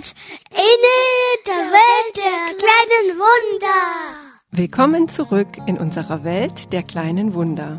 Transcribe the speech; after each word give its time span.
seid 0.00 0.14
in 0.50 1.46
der 1.46 1.54
Welt 1.54 2.16
der 2.16 2.56
kleinen 2.56 3.18
Wunder. 3.18 4.30
Willkommen 4.50 5.08
zurück 5.08 5.48
in 5.66 5.78
unserer 5.78 6.24
Welt 6.24 6.72
der 6.72 6.82
kleinen 6.82 7.34
Wunder. 7.34 7.78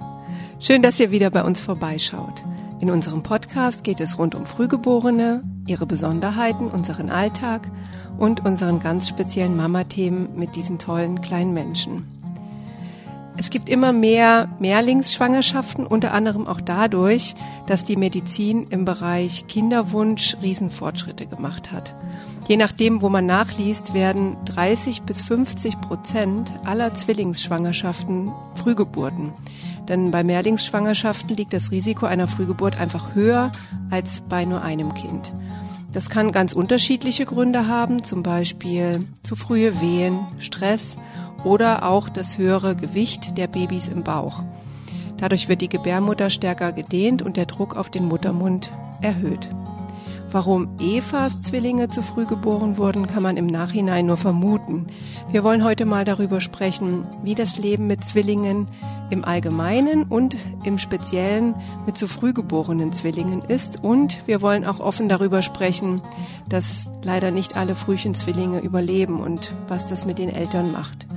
Schön, 0.60 0.84
dass 0.84 1.00
ihr 1.00 1.12
wieder 1.12 1.32
bei 1.32 1.44
uns 1.44 1.60
vorbeischaut. 1.60 2.44
In 2.80 2.92
unserem 2.92 3.24
Podcast 3.24 3.84
geht 3.84 4.00
es 4.00 4.18
rund 4.18 4.36
um 4.36 4.46
Frühgeborene, 4.46 5.44
ihre 5.68 5.86
Besonderheiten, 5.86 6.68
unseren 6.68 7.10
Alltag 7.10 7.70
und 8.18 8.46
unseren 8.46 8.80
ganz 8.80 9.08
speziellen 9.08 9.56
Mama-Themen 9.56 10.30
mit 10.36 10.56
diesen 10.56 10.80
tollen 10.80 11.22
kleinen 11.22 11.54
Menschen. 11.54 12.21
Es 13.38 13.50
gibt 13.50 13.70
immer 13.70 13.94
mehr 13.94 14.50
Mehrlingsschwangerschaften, 14.60 15.88
unter 15.88 16.14
anderem 16.14 16.48
auch 16.48 16.62
dadurch, 16.62 17.36
dass 17.66 17.86
die 17.86 17.96
Medizin 17.96 18.68
im 18.70 18.86
Bereich 18.86 19.48
Kinderwunsch 19.48 20.38
Riesenfortschritte 20.42 21.26
gemacht 21.26 21.72
hat. 21.72 21.94
Je 22.48 22.58
nachdem, 22.58 23.02
wo 23.02 23.10
man 23.10 23.26
nachliest, 23.26 23.94
werden 23.94 24.36
30 24.46 25.04
bis 25.04 25.22
50 25.22 25.80
Prozent 25.80 26.52
aller 26.66 26.94
Zwillingsschwangerschaften 26.94 28.32
Frühgeburten. 28.56 29.32
Denn 29.88 30.12
bei 30.12 30.24
Mehrlingsschwangerschaften 30.24 31.36
liegt 31.36 31.54
das 31.54 31.72
Risiko 31.72 32.06
einer 32.06 32.28
Frühgeburt 32.28 32.80
einfach 32.80 33.16
höher 33.16 33.52
als 33.90 34.22
bei 34.28 34.46
nur 34.46 34.62
einem 34.62 34.94
Kind. 34.94 35.32
Das 35.94 36.10
kann 36.10 36.32
ganz 36.32 36.54
unterschiedliche 36.54 37.26
Gründe 37.26 37.68
haben, 37.68 38.04
zum 38.04 38.24
Beispiel 38.24 39.06
zu 39.24 39.36
frühe 39.36 39.82
Wehen, 39.82 40.20
Stress 40.40 40.96
oder 41.44 41.86
auch 41.86 42.08
das 42.08 42.38
höhere 42.38 42.76
Gewicht 42.76 43.38
der 43.38 43.48
Babys 43.48 43.88
im 43.90 44.04
Bauch. 44.04 44.44
Dadurch 45.18 45.50
wird 45.50 45.62
die 45.62 45.70
Gebärmutter 45.70 46.30
stärker 46.30 46.72
gedehnt 46.72 47.22
und 47.22 47.36
der 47.36 47.46
Druck 47.46 47.76
auf 47.76 47.90
den 47.90 48.06
Muttermund 48.06 48.72
erhöht. 49.02 49.50
Warum 50.34 50.80
Evas 50.80 51.42
Zwillinge 51.42 51.90
zu 51.90 52.02
früh 52.02 52.26
geboren 52.26 52.78
wurden, 52.78 53.06
kann 53.06 53.22
man 53.22 53.36
im 53.36 53.48
Nachhinein 53.48 54.06
nur 54.06 54.16
vermuten. 54.16 54.88
Wir 55.30 55.44
wollen 55.44 55.62
heute 55.62 55.84
mal 55.84 56.06
darüber 56.06 56.40
sprechen, 56.40 57.06
wie 57.22 57.36
das 57.36 57.58
Leben 57.58 57.88
mit 57.88 58.06
Zwillingen 58.06 58.68
im 59.10 59.26
Allgemeinen 59.26 60.04
und 60.04 60.38
im 60.64 60.78
Speziellen 60.78 61.54
mit 61.86 61.98
zu 61.98 62.08
früh 62.08 62.32
geborenen 62.32 62.94
Zwillingen 62.94 63.42
ist. 63.42 63.84
Und 63.84 64.26
wir 64.26 64.42
wollen 64.42 64.64
auch 64.64 64.80
offen 64.80 65.10
darüber 65.10 65.42
sprechen, 65.42 66.02
dass 66.48 66.90
leider 67.04 67.32
nicht 67.32 67.58
alle 67.58 67.76
Frühchenzwillinge 67.76 68.62
überleben 68.62 69.20
und 69.20 69.54
was 69.68 69.88
das 69.88 70.06
mit 70.06 70.18
den 70.18 70.30
Eltern 70.30 70.72
macht. 70.72 71.08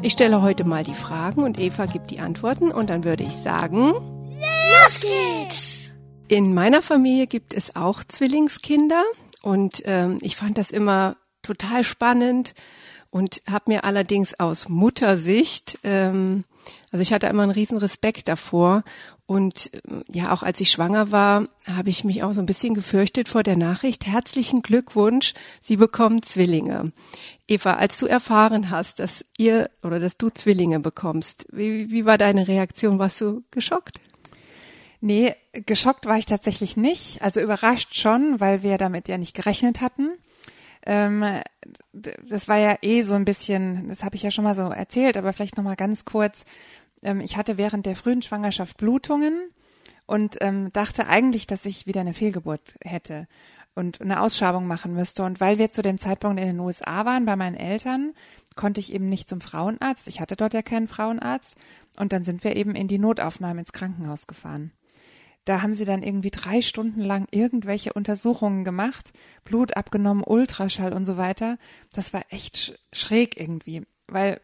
Ich 0.00 0.12
stelle 0.12 0.40
heute 0.40 0.64
mal 0.64 0.82
die 0.82 0.94
Fragen 0.94 1.42
und 1.42 1.58
Eva 1.58 1.84
gibt 1.84 2.10
die 2.10 2.20
Antworten 2.20 2.70
und 2.70 2.88
dann 2.88 3.04
würde 3.04 3.24
ich 3.24 3.36
sagen, 3.36 3.92
los 3.92 5.00
geht's! 5.00 5.75
In 6.28 6.54
meiner 6.54 6.82
Familie 6.82 7.28
gibt 7.28 7.54
es 7.54 7.76
auch 7.76 8.02
Zwillingskinder 8.02 9.04
und 9.42 9.82
ähm, 9.84 10.18
ich 10.22 10.34
fand 10.34 10.58
das 10.58 10.72
immer 10.72 11.16
total 11.42 11.84
spannend 11.84 12.54
und 13.10 13.42
habe 13.48 13.70
mir 13.70 13.84
allerdings 13.84 14.38
aus 14.40 14.68
Muttersicht, 14.68 15.78
ähm, 15.84 16.44
also 16.90 17.00
ich 17.00 17.12
hatte 17.12 17.28
immer 17.28 17.44
einen 17.44 17.52
riesen 17.52 17.78
Respekt 17.78 18.26
davor 18.26 18.82
und 19.26 19.70
ähm, 19.88 20.02
ja, 20.12 20.32
auch 20.32 20.42
als 20.42 20.58
ich 20.60 20.70
schwanger 20.72 21.12
war, 21.12 21.46
habe 21.68 21.90
ich 21.90 22.02
mich 22.02 22.24
auch 22.24 22.32
so 22.32 22.40
ein 22.40 22.46
bisschen 22.46 22.74
gefürchtet 22.74 23.28
vor 23.28 23.44
der 23.44 23.56
Nachricht. 23.56 24.04
Herzlichen 24.04 24.62
Glückwunsch, 24.62 25.32
Sie 25.62 25.76
bekommen 25.76 26.22
Zwillinge. 26.22 26.90
Eva, 27.46 27.74
als 27.74 27.98
du 27.98 28.06
erfahren 28.06 28.70
hast, 28.70 28.98
dass 28.98 29.24
ihr 29.38 29.70
oder 29.84 30.00
dass 30.00 30.16
du 30.16 30.30
Zwillinge 30.30 30.80
bekommst, 30.80 31.46
wie, 31.52 31.92
wie 31.92 32.04
war 32.04 32.18
deine 32.18 32.48
Reaktion? 32.48 32.98
Warst 32.98 33.20
du 33.20 33.44
geschockt? 33.52 34.00
Nee, 35.00 35.34
geschockt 35.52 36.06
war 36.06 36.18
ich 36.18 36.26
tatsächlich 36.26 36.76
nicht. 36.76 37.22
Also 37.22 37.40
überrascht 37.40 37.94
schon, 37.94 38.40
weil 38.40 38.62
wir 38.62 38.78
damit 38.78 39.08
ja 39.08 39.18
nicht 39.18 39.34
gerechnet 39.34 39.80
hatten. 39.80 40.12
Ähm, 40.84 41.24
das 41.92 42.48
war 42.48 42.58
ja 42.58 42.78
eh 42.82 43.02
so 43.02 43.14
ein 43.14 43.24
bisschen, 43.24 43.88
das 43.88 44.04
habe 44.04 44.16
ich 44.16 44.22
ja 44.22 44.30
schon 44.30 44.44
mal 44.44 44.54
so 44.54 44.62
erzählt, 44.62 45.16
aber 45.16 45.32
vielleicht 45.32 45.56
noch 45.56 45.64
mal 45.64 45.76
ganz 45.76 46.04
kurz. 46.04 46.44
Ähm, 47.02 47.20
ich 47.20 47.36
hatte 47.36 47.58
während 47.58 47.86
der 47.86 47.96
frühen 47.96 48.22
Schwangerschaft 48.22 48.76
Blutungen 48.76 49.50
und 50.06 50.36
ähm, 50.40 50.72
dachte 50.72 51.08
eigentlich, 51.08 51.46
dass 51.46 51.64
ich 51.64 51.86
wieder 51.86 52.00
eine 52.00 52.14
Fehlgeburt 52.14 52.76
hätte 52.82 53.26
und 53.74 54.00
eine 54.00 54.20
Ausschabung 54.20 54.66
machen 54.66 54.94
müsste. 54.94 55.24
Und 55.24 55.40
weil 55.40 55.58
wir 55.58 55.70
zu 55.70 55.82
dem 55.82 55.98
Zeitpunkt 55.98 56.40
in 56.40 56.46
den 56.46 56.60
USA 56.60 57.04
waren 57.04 57.26
bei 57.26 57.36
meinen 57.36 57.56
Eltern, 57.56 58.14
konnte 58.54 58.80
ich 58.80 58.92
eben 58.92 59.08
nicht 59.08 59.28
zum 59.28 59.40
Frauenarzt. 59.40 60.08
Ich 60.08 60.20
hatte 60.20 60.36
dort 60.36 60.54
ja 60.54 60.62
keinen 60.62 60.88
Frauenarzt. 60.88 61.56
Und 61.98 62.12
dann 62.12 62.24
sind 62.24 62.42
wir 62.44 62.56
eben 62.56 62.74
in 62.74 62.88
die 62.88 62.98
Notaufnahme 62.98 63.60
ins 63.60 63.72
Krankenhaus 63.72 64.26
gefahren. 64.26 64.72
Da 65.46 65.62
haben 65.62 65.74
sie 65.74 65.84
dann 65.84 66.02
irgendwie 66.02 66.32
drei 66.32 66.60
Stunden 66.60 67.00
lang 67.00 67.28
irgendwelche 67.30 67.92
Untersuchungen 67.92 68.64
gemacht, 68.64 69.12
Blut 69.44 69.76
abgenommen, 69.76 70.24
Ultraschall 70.26 70.92
und 70.92 71.04
so 71.04 71.16
weiter. 71.16 71.56
Das 71.92 72.12
war 72.12 72.24
echt 72.30 72.78
schräg 72.92 73.40
irgendwie, 73.40 73.86
weil 74.08 74.40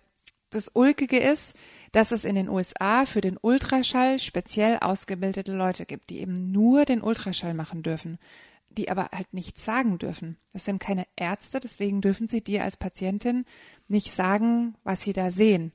das 0.51 0.71
Ulkige 0.75 1.19
ist, 1.19 1.57
dass 1.91 2.13
es 2.13 2.25
in 2.25 2.37
den 2.37 2.49
USA 2.49 3.05
für 3.05 3.21
den 3.21 3.37
Ultraschall 3.37 4.21
speziell 4.21 4.79
ausgebildete 4.79 5.53
Leute 5.53 5.87
gibt, 5.87 6.11
die 6.11 6.21
eben 6.21 6.53
nur 6.53 6.85
den 6.85 7.03
Ultraschall 7.03 7.53
machen 7.53 7.83
dürfen, 7.83 8.19
die 8.71 8.89
aber 8.89 9.09
halt 9.13 9.35
nichts 9.35 9.65
sagen 9.65 9.99
dürfen. 9.99 10.37
Das 10.53 10.65
sind 10.65 10.79
keine 10.79 11.07
Ärzte, 11.17 11.59
deswegen 11.59 12.01
dürfen 12.01 12.29
sie 12.29 12.45
dir 12.45 12.63
als 12.63 12.77
Patientin 12.77 13.45
nicht 13.89 14.13
sagen, 14.13 14.77
was 14.85 15.03
sie 15.03 15.13
da 15.13 15.33
sehen 15.33 15.73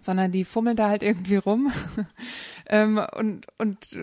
sondern 0.00 0.32
die 0.32 0.44
fummeln 0.44 0.76
da 0.76 0.88
halt 0.88 1.02
irgendwie 1.02 1.36
rum 1.36 1.72
ähm, 2.66 3.00
und, 3.16 3.46
und 3.58 3.96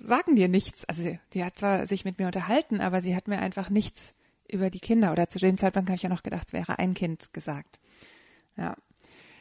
sagen 0.00 0.36
dir 0.36 0.48
nichts. 0.48 0.84
Also 0.86 1.16
die 1.32 1.44
hat 1.44 1.58
zwar 1.58 1.86
sich 1.86 2.04
mit 2.04 2.18
mir 2.18 2.26
unterhalten, 2.26 2.80
aber 2.80 3.00
sie 3.00 3.16
hat 3.16 3.28
mir 3.28 3.38
einfach 3.38 3.70
nichts 3.70 4.14
über 4.50 4.70
die 4.70 4.80
Kinder 4.80 5.12
oder 5.12 5.28
zu 5.28 5.38
dem 5.38 5.56
Zeitpunkt 5.56 5.88
habe 5.88 5.96
ich 5.96 6.02
ja 6.02 6.08
noch 6.08 6.22
gedacht, 6.22 6.48
es 6.48 6.52
wäre 6.52 6.78
ein 6.78 6.94
Kind 6.94 7.32
gesagt. 7.32 7.80
Ja. 8.56 8.76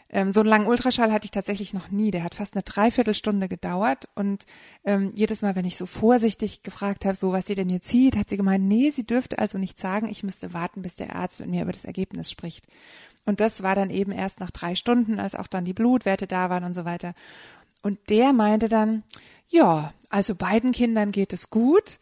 Ähm, 0.09 0.31
so 0.31 0.41
einen 0.41 0.49
langen 0.49 0.67
Ultraschall 0.67 1.11
hatte 1.11 1.25
ich 1.25 1.31
tatsächlich 1.31 1.73
noch 1.73 1.89
nie. 1.89 2.11
Der 2.11 2.23
hat 2.23 2.35
fast 2.35 2.53
eine 2.53 2.63
Dreiviertelstunde 2.63 3.49
gedauert 3.49 4.07
und 4.15 4.45
ähm, 4.83 5.11
jedes 5.15 5.41
Mal, 5.41 5.55
wenn 5.55 5.65
ich 5.65 5.77
so 5.77 5.85
vorsichtig 5.85 6.61
gefragt 6.61 7.05
habe, 7.05 7.15
so 7.15 7.31
was 7.31 7.47
sie 7.47 7.55
denn 7.55 7.69
jetzt 7.69 7.89
sieht, 7.89 8.15
hat 8.15 8.29
sie 8.29 8.37
gemeint, 8.37 8.65
nee, 8.65 8.91
sie 8.91 9.05
dürfte 9.05 9.39
also 9.39 9.57
nicht 9.57 9.79
sagen, 9.79 10.07
ich 10.07 10.23
müsste 10.23 10.53
warten, 10.53 10.83
bis 10.83 10.95
der 10.95 11.15
Arzt 11.15 11.39
mit 11.39 11.49
mir 11.49 11.63
über 11.63 11.71
das 11.71 11.85
Ergebnis 11.85 12.29
spricht. 12.29 12.67
Und 13.25 13.39
das 13.39 13.63
war 13.63 13.75
dann 13.75 13.89
eben 13.89 14.11
erst 14.11 14.39
nach 14.39 14.51
drei 14.51 14.75
Stunden, 14.75 15.19
als 15.19 15.35
auch 15.35 15.47
dann 15.47 15.65
die 15.65 15.73
Blutwerte 15.73 16.27
da 16.27 16.49
waren 16.49 16.63
und 16.63 16.73
so 16.73 16.85
weiter. 16.85 17.13
Und 17.81 17.99
der 18.09 18.33
meinte 18.33 18.67
dann, 18.67 19.03
ja, 19.47 19.93
also 20.09 20.35
beiden 20.35 20.71
Kindern 20.71 21.11
geht 21.11 21.33
es 21.33 21.49
gut. 21.49 21.99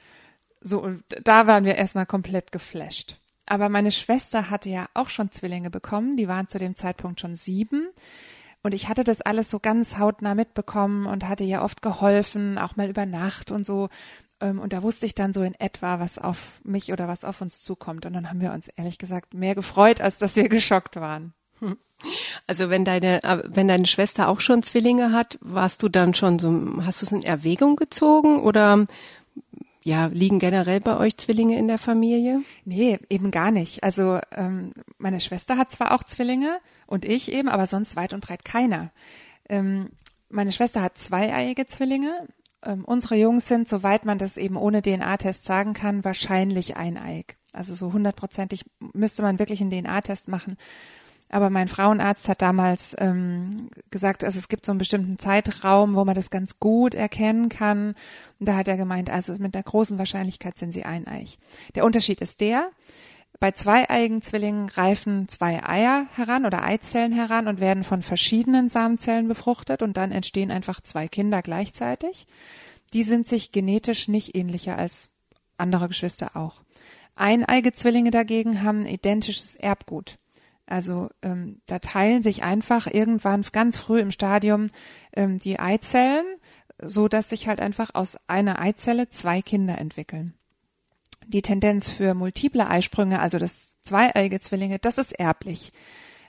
So, 0.61 0.81
und 0.81 1.03
da 1.23 1.47
waren 1.47 1.65
wir 1.65 1.75
erstmal 1.75 2.05
komplett 2.05 2.51
geflasht. 2.51 3.17
Aber 3.45 3.69
meine 3.69 3.91
Schwester 3.91 4.49
hatte 4.49 4.69
ja 4.69 4.87
auch 4.93 5.09
schon 5.09 5.31
Zwillinge 5.31 5.69
bekommen, 5.69 6.15
die 6.15 6.27
waren 6.27 6.47
zu 6.47 6.59
dem 6.59 6.75
Zeitpunkt 6.75 7.19
schon 7.19 7.35
sieben. 7.35 7.89
Und 8.61 8.73
ich 8.73 8.87
hatte 8.87 9.03
das 9.03 9.19
alles 9.19 9.49
so 9.49 9.59
ganz 9.59 9.97
hautnah 9.97 10.35
mitbekommen 10.35 11.05
und 11.05 11.27
hatte 11.27 11.43
ihr 11.43 11.61
oft 11.61 11.81
geholfen, 11.81 12.57
auch 12.57 12.77
mal 12.77 12.89
über 12.89 13.05
Nacht 13.05 13.51
und 13.51 13.65
so. 13.65 13.89
Ähm, 14.43 14.59
und 14.59 14.73
da 14.73 14.83
wusste 14.83 15.05
ich 15.05 15.15
dann 15.15 15.33
so 15.33 15.41
in 15.41 15.55
etwa, 15.55 15.99
was 15.99 16.19
auf 16.19 16.59
mich 16.63 16.91
oder 16.91 17.07
was 17.07 17.23
auf 17.23 17.41
uns 17.41 17.63
zukommt. 17.63 18.05
Und 18.05 18.13
dann 18.13 18.29
haben 18.29 18.41
wir 18.41 18.51
uns 18.51 18.67
ehrlich 18.67 18.97
gesagt 18.97 19.33
mehr 19.33 19.55
gefreut, 19.55 20.01
als 20.01 20.17
dass 20.17 20.35
wir 20.35 20.49
geschockt 20.49 20.97
waren. 20.97 21.33
Also 22.47 22.69
wenn 22.69 22.83
deine, 22.83 23.23
äh, 23.23 23.43
wenn 23.45 23.69
deine 23.69 23.85
Schwester 23.85 24.27
auch 24.27 24.41
schon 24.41 24.61
Zwillinge 24.61 25.13
hat, 25.13 25.39
warst 25.39 25.81
du 25.81 25.87
dann 25.87 26.13
schon 26.13 26.37
so, 26.37 26.83
hast 26.85 27.01
du 27.01 27.05
es 27.05 27.11
in 27.13 27.23
Erwägung 27.23 27.77
gezogen 27.77 28.41
oder 28.41 28.85
ja, 29.83 30.07
liegen 30.07 30.39
generell 30.39 30.81
bei 30.81 30.97
euch 30.97 31.17
Zwillinge 31.17 31.57
in 31.57 31.69
der 31.69 31.77
Familie? 31.77 32.41
Nee, 32.65 32.99
eben 33.09 33.31
gar 33.31 33.51
nicht. 33.51 33.83
Also 33.83 34.19
ähm, 34.31 34.73
meine 34.97 35.21
Schwester 35.21 35.57
hat 35.57 35.71
zwar 35.71 35.93
auch 35.93 36.03
Zwillinge 36.03 36.59
und 36.85 37.05
ich 37.05 37.31
eben, 37.31 37.47
aber 37.47 37.67
sonst 37.67 37.95
weit 37.95 38.13
und 38.13 38.25
breit 38.25 38.43
keiner. 38.43 38.91
Ähm, 39.47 39.89
meine 40.29 40.51
Schwester 40.51 40.81
hat 40.81 40.97
zweieiige 40.97 41.65
Zwillinge, 41.65 42.27
ähm, 42.65 42.85
unsere 42.85 43.15
Jungs 43.15 43.47
sind, 43.47 43.67
soweit 43.67 44.05
man 44.05 44.17
das 44.17 44.37
eben 44.37 44.57
ohne 44.57 44.81
DNA-Test 44.81 45.45
sagen 45.45 45.73
kann, 45.73 46.03
wahrscheinlich 46.03 46.77
eineig. 46.77 47.37
Also 47.53 47.73
so 47.75 47.93
hundertprozentig 47.93 48.65
müsste 48.93 49.21
man 49.21 49.39
wirklich 49.39 49.61
einen 49.61 49.69
DNA-Test 49.71 50.27
machen. 50.27 50.57
Aber 51.29 51.49
mein 51.49 51.67
Frauenarzt 51.67 52.29
hat 52.29 52.43
damals 52.43 52.95
ähm, 52.99 53.69
gesagt, 53.89 54.23
also 54.23 54.37
es 54.37 54.49
gibt 54.49 54.65
so 54.65 54.71
einen 54.71 54.77
bestimmten 54.77 55.17
Zeitraum, 55.17 55.95
wo 55.95 56.05
man 56.05 56.13
das 56.13 56.29
ganz 56.29 56.59
gut 56.59 56.93
erkennen 56.93 57.49
kann. 57.49 57.95
Und 58.39 58.47
da 58.47 58.55
hat 58.55 58.67
er 58.67 58.77
gemeint, 58.77 59.09
also 59.09 59.33
mit 59.39 59.55
einer 59.55 59.63
großen 59.63 59.97
Wahrscheinlichkeit 59.97 60.59
sind 60.59 60.73
sie 60.73 60.85
eineig. 60.85 61.39
Der 61.73 61.85
Unterschied 61.85 62.21
ist 62.21 62.39
der, 62.39 62.69
bei 63.43 63.51
zweieigen 63.51 64.21
Zwillingen 64.21 64.69
reifen 64.69 65.27
zwei 65.27 65.61
Eier 65.65 66.07
heran 66.15 66.45
oder 66.45 66.63
Eizellen 66.63 67.11
heran 67.11 67.49
und 67.49 67.59
werden 67.59 67.83
von 67.83 68.01
verschiedenen 68.01 68.69
Samenzellen 68.69 69.27
befruchtet 69.27 69.81
und 69.81 69.97
dann 69.97 70.13
entstehen 70.13 70.49
einfach 70.49 70.79
zwei 70.79 71.09
Kinder 71.09 71.41
gleichzeitig. 71.41 72.25
Die 72.93 73.03
sind 73.03 73.27
sich 73.27 73.51
genetisch 73.51 74.07
nicht 74.07 74.37
ähnlicher 74.37 74.77
als 74.77 75.09
andere 75.57 75.89
Geschwister 75.89 76.37
auch. 76.37 76.63
Eineige 77.15 77.73
Zwillinge 77.73 78.11
dagegen 78.11 78.63
haben 78.63 78.85
identisches 78.85 79.55
Erbgut. 79.55 80.15
Also 80.65 81.09
ähm, 81.21 81.59
da 81.65 81.79
teilen 81.79 82.23
sich 82.23 82.43
einfach 82.43 82.87
irgendwann 82.87 83.41
ganz 83.51 83.77
früh 83.77 83.99
im 83.99 84.11
Stadium 84.11 84.69
ähm, 85.11 85.39
die 85.39 85.59
Eizellen, 85.59 86.23
so 86.81 87.09
dass 87.09 87.27
sich 87.27 87.49
halt 87.49 87.59
einfach 87.59 87.89
aus 87.93 88.17
einer 88.27 88.61
Eizelle 88.61 89.09
zwei 89.09 89.41
Kinder 89.41 89.77
entwickeln. 89.79 90.33
Die 91.27 91.41
Tendenz 91.41 91.89
für 91.89 92.13
multiple 92.13 92.67
Eisprünge, 92.67 93.19
also 93.19 93.39
das 93.39 93.79
zweieiige 93.81 94.39
Zwillinge, 94.39 94.79
das 94.79 94.97
ist 94.97 95.13
erblich. 95.13 95.71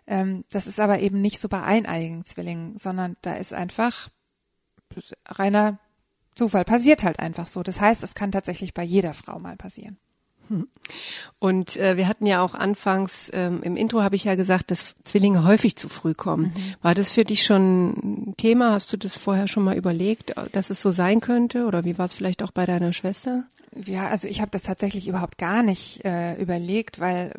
Ähm, 0.07 0.45
das 0.51 0.67
ist 0.67 0.81
aber 0.81 1.01
eben 1.01 1.21
nicht 1.21 1.39
so 1.39 1.49
bei 1.49 1.63
eineiigen 1.63 2.25
Zwillingen, 2.25 2.79
sondern 2.79 3.17
da 3.23 3.35
ist 3.35 3.53
einfach 3.53 4.11
reiner 5.27 5.79
Zufall. 6.35 6.65
Passiert 6.65 7.05
halt 7.05 7.21
einfach 7.21 7.49
so. 7.49 7.63
Das 7.63 7.81
heißt, 7.81 8.03
es 8.03 8.15
kann 8.15 8.33
tatsächlich 8.33 8.75
bei 8.75 8.83
jeder 8.83 9.15
Frau 9.15 9.39
mal 9.39 9.57
passieren. 9.57 9.99
Und 11.39 11.77
äh, 11.77 11.97
wir 11.97 12.09
hatten 12.09 12.27
ja 12.27 12.43
auch 12.43 12.55
anfangs, 12.55 13.31
ähm, 13.33 13.63
im 13.63 13.77
Intro 13.77 14.03
habe 14.03 14.17
ich 14.17 14.25
ja 14.25 14.35
gesagt, 14.35 14.71
dass 14.71 14.95
Zwillinge 15.05 15.45
häufig 15.45 15.77
zu 15.77 15.89
früh 15.89 16.15
kommen. 16.15 16.53
Mhm. 16.57 16.75
War 16.83 16.95
das 16.95 17.11
für 17.11 17.25
dich 17.25 17.45
schon 17.45 18.29
ein 18.31 18.35
Thema? 18.37 18.73
Hast 18.73 18.93
du 18.93 18.97
das 18.97 19.17
vorher 19.17 19.49
schon 19.49 19.65
mal 19.65 19.77
überlegt, 19.77 20.35
dass 20.53 20.71
es 20.71 20.81
so 20.81 20.91
sein 20.91 21.21
könnte? 21.21 21.67
Oder 21.67 21.85
wie 21.85 21.99
war 21.99 22.07
es 22.07 22.13
vielleicht 22.13 22.43
auch 22.43 22.51
bei 22.51 22.67
deiner 22.67 22.93
Schwester? 22.93 23.45
Ja, 23.87 24.09
also 24.09 24.29
ich 24.29 24.41
habe 24.41 24.51
das 24.51 24.63
tatsächlich 24.63 25.09
überhaupt 25.09 25.39
gar 25.39 25.63
nicht 25.63 26.05
äh, 26.05 26.35
überlegt, 26.41 27.01
weil 27.01 27.33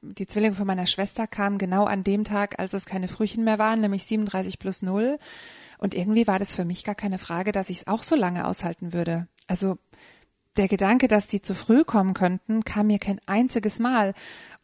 die 0.00 0.26
Zwillinge 0.26 0.54
von 0.54 0.66
meiner 0.66 0.86
Schwester 0.86 1.26
kamen 1.26 1.58
genau 1.58 1.84
an 1.84 2.04
dem 2.04 2.24
Tag, 2.24 2.58
als 2.58 2.72
es 2.72 2.86
keine 2.86 3.08
Frühchen 3.08 3.44
mehr 3.44 3.58
waren, 3.58 3.80
nämlich 3.80 4.04
37 4.04 4.58
plus 4.58 4.82
0. 4.82 5.18
Und 5.78 5.94
irgendwie 5.94 6.26
war 6.26 6.38
das 6.38 6.52
für 6.52 6.64
mich 6.64 6.84
gar 6.84 6.94
keine 6.94 7.18
Frage, 7.18 7.52
dass 7.52 7.70
ich 7.70 7.78
es 7.78 7.86
auch 7.86 8.02
so 8.02 8.16
lange 8.16 8.46
aushalten 8.46 8.92
würde. 8.92 9.28
Also 9.46 9.78
der 10.58 10.68
Gedanke, 10.68 11.08
dass 11.08 11.26
die 11.26 11.40
zu 11.40 11.54
früh 11.54 11.84
kommen 11.84 12.14
könnten, 12.14 12.64
kam 12.64 12.88
mir 12.88 12.98
kein 12.98 13.20
einziges 13.26 13.78
Mal, 13.78 14.14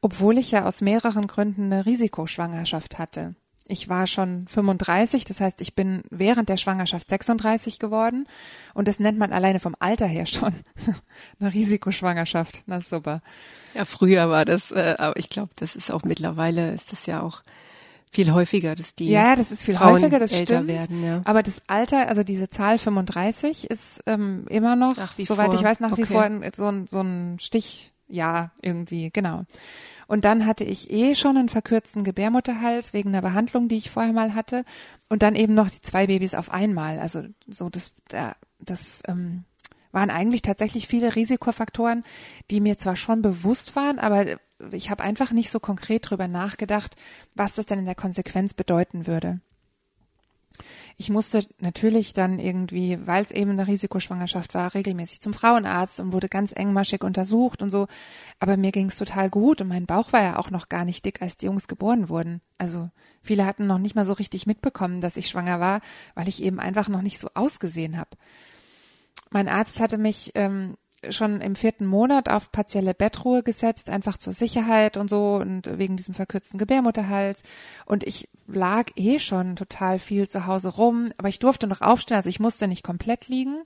obwohl 0.01 0.37
ich 0.39 0.51
ja 0.51 0.67
aus 0.67 0.81
mehreren 0.81 1.27
Gründen 1.27 1.73
eine 1.73 1.87
Risikoschwangerschaft 1.87 2.99
hatte. 2.99 3.35
Ich 3.67 3.89
war 3.89 4.07
schon 4.07 4.47
35, 4.47 5.25
das 5.25 5.41
heißt, 5.41 5.63
ich 5.63 5.75
bin 5.75 6.03
während 6.11 6.51
der 6.51 6.59
Schwangerschaft 6.59 7.09
36 7.09 7.79
geworden 7.79 8.29
und 8.75 8.89
das 8.89 9.01
nennt 9.01 9.19
man 9.19 9.33
alleine 9.33 9.59
vom 9.59 9.75
Alter 9.79 10.07
her 10.07 10.27
schon 10.27 10.53
eine 11.41 11.55
Risikoschwangerschaft. 11.55 12.63
Na 12.67 12.83
super. 12.83 13.23
Ja, 13.73 13.87
früher 13.87 14.29
war 14.29 14.45
das, 14.45 14.71
äh, 14.71 14.97
aber 14.99 15.17
ich 15.17 15.31
glaube, 15.31 15.53
das 15.57 15.77
ist 15.77 15.91
auch 15.91 16.03
mittlerweile 16.03 16.75
ist 16.75 16.93
das 16.93 17.07
ja 17.07 17.23
auch 17.23 17.43
viel 18.15 18.33
häufiger, 18.33 18.75
dass 18.75 18.95
die 18.95 19.09
ja, 19.09 19.37
das 19.37 19.51
ist 19.51 19.65
viel 19.65 19.75
Frauen 19.75 19.95
häufiger, 19.95 20.19
das 20.19 20.39
stimmt. 20.39 20.69
Werden, 20.69 21.05
ja. 21.05 21.23
Aber 21.25 21.43
das 21.43 21.63
Alter, 21.67 22.09
also 22.09 22.23
diese 22.23 22.49
Zahl 22.49 22.79
35 22.79 23.71
ist 23.71 24.03
ähm, 24.07 24.47
immer 24.49 24.77
noch, 24.77 24.97
soweit 25.19 25.47
vor. 25.47 25.55
ich 25.55 25.63
weiß, 25.63 25.81
nach 25.81 25.93
okay. 25.93 26.03
wie 26.03 26.07
vor 26.07 26.31
so 26.55 26.67
ein, 26.67 26.87
so 26.87 27.01
ein 27.01 27.39
Stichjahr 27.41 28.53
irgendwie, 28.63 29.11
genau. 29.11 29.45
Und 30.07 30.25
dann 30.25 30.47
hatte 30.47 30.65
ich 30.65 30.91
eh 30.91 31.15
schon 31.15 31.37
einen 31.37 31.49
verkürzten 31.49 32.05
Gebärmutterhals 32.05 32.93
wegen 32.93 33.09
einer 33.11 33.23
Behandlung, 33.23 33.69
die 33.69 33.79
ich 33.79 33.91
vorher 33.91 34.13
mal 34.13 34.35
hatte. 34.35 34.65
Und 35.09 35.23
dann 35.23 35.35
eben 35.35 35.55
noch 35.55 35.71
die 35.71 35.81
zwei 35.81 36.07
Babys 36.07 36.35
auf 36.35 36.51
einmal. 36.51 36.99
Also 36.99 37.23
so 37.49 37.71
das, 37.71 37.95
das 38.61 39.03
ähm, 39.09 39.45
waren 39.93 40.11
eigentlich 40.11 40.43
tatsächlich 40.43 40.89
viele 40.89 41.17
Risikofaktoren, 41.17 42.05
die 42.51 42.61
mir 42.61 42.77
zwar 42.77 42.97
schon 42.97 43.23
bewusst 43.23 43.77
waren, 43.77 43.99
aber 43.99 44.37
ich 44.73 44.91
habe 44.91 45.03
einfach 45.03 45.33
nicht 45.33 45.51
so 45.51 45.61
konkret 45.61 46.11
drüber 46.11 46.29
nachgedacht, 46.29 46.97
was 47.35 47.55
das 47.55 47.67
denn 47.67 47.81
in 47.81 47.85
der 47.85 47.95
Konsequenz 47.95 48.55
bedeuten 48.55 49.07
würde. 49.07 49.41
Ich 50.97 51.11
musste 51.11 51.45
natürlich 51.59 52.13
dann 52.13 52.39
irgendwie, 52.39 52.99
weil 53.05 53.23
es 53.23 53.33
eben 53.33 53.51
eine 53.51 53.67
Risikoschwangerschaft 53.67 54.55
war, 54.55 54.75
regelmäßig 54.75 55.21
zum 55.21 55.35
Frauenarzt 55.35 55.99
und 55.99 56.13
wurde 56.13 56.29
ganz 56.29 56.53
engmaschig 56.53 57.03
untersucht 57.03 57.63
und 57.63 57.71
so. 57.71 57.89
Aber 58.39 58.57
mir 58.57 58.71
ging 58.71 58.87
es 58.87 58.97
total 58.97 59.29
gut 59.29 59.61
und 59.61 59.69
mein 59.69 59.87
Bauch 59.87 60.13
war 60.13 60.23
ja 60.23 60.39
auch 60.39 60.51
noch 60.51 60.69
gar 60.69 60.85
nicht 60.85 61.05
dick, 61.05 61.21
als 61.21 61.37
die 61.37 61.47
Jungs 61.47 61.67
geboren 61.67 62.09
wurden. 62.09 62.41
Also 62.59 62.91
viele 63.23 63.45
hatten 63.45 63.67
noch 63.67 63.79
nicht 63.79 63.97
mal 63.97 64.07
so 64.07 64.13
richtig 64.13 64.47
mitbekommen, 64.47 65.01
dass 65.01 65.17
ich 65.17 65.29
schwanger 65.29 65.59
war, 65.59 65.81
weil 66.15 66.29
ich 66.29 66.43
eben 66.43 66.61
einfach 66.61 66.89
noch 66.89 67.03
nicht 67.03 67.19
so 67.19 67.29
ausgesehen 67.35 67.99
habe. 67.99 68.11
Mein 69.31 69.49
Arzt 69.49 69.81
hatte 69.81 69.99
mich 69.99 70.31
ähm, 70.37 70.77
schon 71.11 71.41
im 71.41 71.57
vierten 71.57 71.87
Monat 71.87 72.29
auf 72.29 72.53
partielle 72.53 72.95
Bettruhe 72.95 73.43
gesetzt, 73.43 73.91
einfach 73.91 74.19
zur 74.19 74.33
Sicherheit 74.33 74.97
und 74.97 75.09
so 75.09 75.37
und 75.37 75.79
wegen 75.79 75.97
diesem 75.97 76.15
verkürzten 76.15 76.59
Gebärmutterhals. 76.59 77.43
Und 77.87 78.05
ich 78.05 78.29
lag 78.47 78.91
eh 78.97 79.19
schon 79.19 79.57
total 79.57 79.99
viel 79.99 80.29
zu 80.29 80.47
Hause 80.47 80.69
rum, 80.69 81.07
aber 81.19 81.29
ich 81.29 81.39
durfte 81.39 81.67
noch 81.67 81.81
aufstehen, 81.81 82.17
also 82.17 82.29
ich 82.29 82.41
musste 82.41 82.69
nicht 82.69 82.85
komplett 82.85 83.29
liegen. 83.29 83.63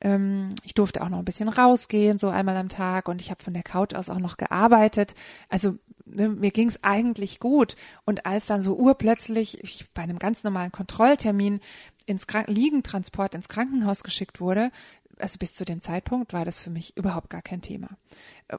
Ähm, 0.00 0.50
ich 0.64 0.74
durfte 0.74 1.02
auch 1.02 1.08
noch 1.08 1.18
ein 1.18 1.24
bisschen 1.24 1.48
rausgehen, 1.48 2.18
so 2.18 2.28
einmal 2.28 2.56
am 2.56 2.68
Tag 2.68 3.08
und 3.08 3.20
ich 3.20 3.30
habe 3.30 3.42
von 3.42 3.54
der 3.54 3.62
Couch 3.62 3.94
aus 3.94 4.08
auch 4.08 4.20
noch 4.20 4.36
gearbeitet. 4.36 5.14
Also 5.48 5.76
ne, 6.06 6.28
mir 6.28 6.50
ging's 6.50 6.78
eigentlich 6.82 7.40
gut. 7.40 7.76
Und 8.04 8.26
als 8.26 8.46
dann 8.46 8.62
so 8.62 8.76
urplötzlich 8.76 9.62
ich 9.62 9.86
bei 9.94 10.02
einem 10.02 10.18
ganz 10.18 10.44
normalen 10.44 10.72
Kontrolltermin 10.72 11.60
ins 12.06 12.26
Krank 12.26 12.48
Liegentransport 12.48 13.34
ins 13.34 13.48
Krankenhaus 13.48 14.02
geschickt 14.02 14.40
wurde, 14.40 14.70
also 15.20 15.38
bis 15.38 15.54
zu 15.54 15.64
dem 15.64 15.80
Zeitpunkt 15.80 16.32
war 16.32 16.44
das 16.44 16.60
für 16.60 16.70
mich 16.70 16.96
überhaupt 16.96 17.30
gar 17.30 17.42
kein 17.42 17.62
Thema. 17.62 17.88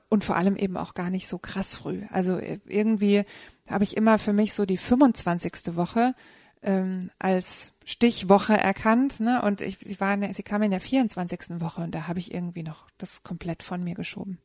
Und 0.10 0.24
vor 0.24 0.36
allem 0.36 0.56
eben 0.56 0.78
auch 0.78 0.94
gar 0.94 1.10
nicht 1.10 1.28
so 1.28 1.38
krass 1.38 1.76
früh. 1.76 2.04
Also 2.12 2.38
äh, 2.38 2.60
irgendwie 2.68 3.24
habe 3.68 3.84
ich 3.84 3.98
immer 3.98 4.20
für 4.20 4.34
mich 4.34 4.54
so 4.54 4.66
die 4.66 4.78
25. 4.78 5.76
Woche 5.76 6.16
ähm, 6.62 7.10
als 7.20 7.72
Stichwoche 7.86 8.58
erkannt, 8.58 9.20
ne? 9.20 9.42
Und 9.42 9.62
ich, 9.62 9.78
sie 9.80 10.00
waren, 10.00 10.34
sie 10.34 10.44
kam 10.44 10.62
in 10.62 10.72
der 10.72 10.82
24. 10.82 11.62
Woche 11.62 11.82
und 11.82 11.96
da 11.96 12.08
habe 12.08 12.20
ich 12.20 12.34
irgendwie 12.34 12.64
noch 12.64 12.88
das 12.98 13.24
komplett 13.24 13.64
von 13.64 13.84
mir 13.84 13.96
geschoben. 13.96 14.40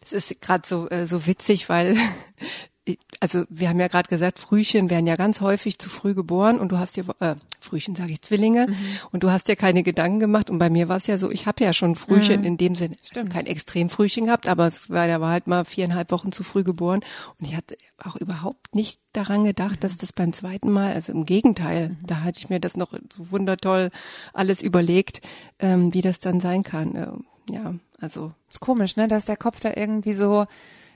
Das 0.00 0.12
ist 0.12 0.40
gerade 0.40 0.66
so 0.66 0.88
äh, 0.88 1.06
so 1.06 1.26
witzig, 1.26 1.68
weil 1.68 1.96
also 3.20 3.44
wir 3.48 3.68
haben 3.68 3.78
ja 3.78 3.86
gerade 3.86 4.08
gesagt, 4.08 4.40
Frühchen 4.40 4.90
werden 4.90 5.06
ja 5.06 5.14
ganz 5.14 5.40
häufig 5.40 5.78
zu 5.78 5.88
früh 5.88 6.14
geboren 6.14 6.58
und 6.58 6.72
du 6.72 6.78
hast 6.78 6.96
dir 6.96 7.04
äh, 7.20 7.36
Frühchen 7.60 7.94
sage 7.94 8.12
ich 8.12 8.22
Zwillinge 8.22 8.66
mhm. 8.68 8.76
und 9.12 9.22
du 9.22 9.30
hast 9.30 9.46
dir 9.46 9.54
keine 9.54 9.84
Gedanken 9.84 10.18
gemacht 10.18 10.50
und 10.50 10.58
bei 10.58 10.68
mir 10.68 10.88
war 10.88 10.96
es 10.96 11.06
ja 11.06 11.16
so, 11.16 11.30
ich 11.30 11.46
habe 11.46 11.62
ja 11.62 11.72
schon 11.72 11.94
Frühchen 11.94 12.40
mhm. 12.40 12.46
in 12.46 12.56
dem 12.56 12.74
Sinne 12.74 12.96
also 13.14 13.28
kein 13.28 13.46
Extremfrühchen 13.46 14.26
gehabt, 14.26 14.48
aber 14.48 14.66
es 14.66 14.90
war 14.90 15.06
der 15.06 15.20
war 15.20 15.30
halt 15.30 15.46
mal 15.46 15.64
viereinhalb 15.64 16.10
Wochen 16.10 16.32
zu 16.32 16.42
früh 16.42 16.64
geboren 16.64 17.00
und 17.38 17.46
ich 17.46 17.54
hatte 17.54 17.76
auch 17.98 18.16
überhaupt 18.16 18.74
nicht 18.74 19.00
daran 19.12 19.44
gedacht, 19.44 19.76
mhm. 19.76 19.80
dass 19.80 19.96
das 19.96 20.12
beim 20.12 20.32
zweiten 20.32 20.70
Mal, 20.70 20.92
also 20.92 21.12
im 21.12 21.24
Gegenteil, 21.24 21.90
mhm. 21.90 22.06
da 22.06 22.22
hatte 22.22 22.40
ich 22.40 22.50
mir 22.50 22.58
das 22.58 22.76
noch 22.76 22.92
so 23.16 23.30
wundertoll 23.30 23.90
alles 24.32 24.60
überlegt, 24.60 25.20
ähm, 25.60 25.94
wie 25.94 26.00
das 26.00 26.18
dann 26.18 26.40
sein 26.40 26.64
kann. 26.64 26.96
Äh, 26.96 27.52
ja, 27.52 27.74
also 28.00 28.32
ist 28.50 28.60
komisch, 28.60 28.96
ne, 28.96 29.06
dass 29.06 29.26
der 29.26 29.36
Kopf 29.36 29.60
da 29.60 29.72
irgendwie 29.76 30.14
so 30.14 30.46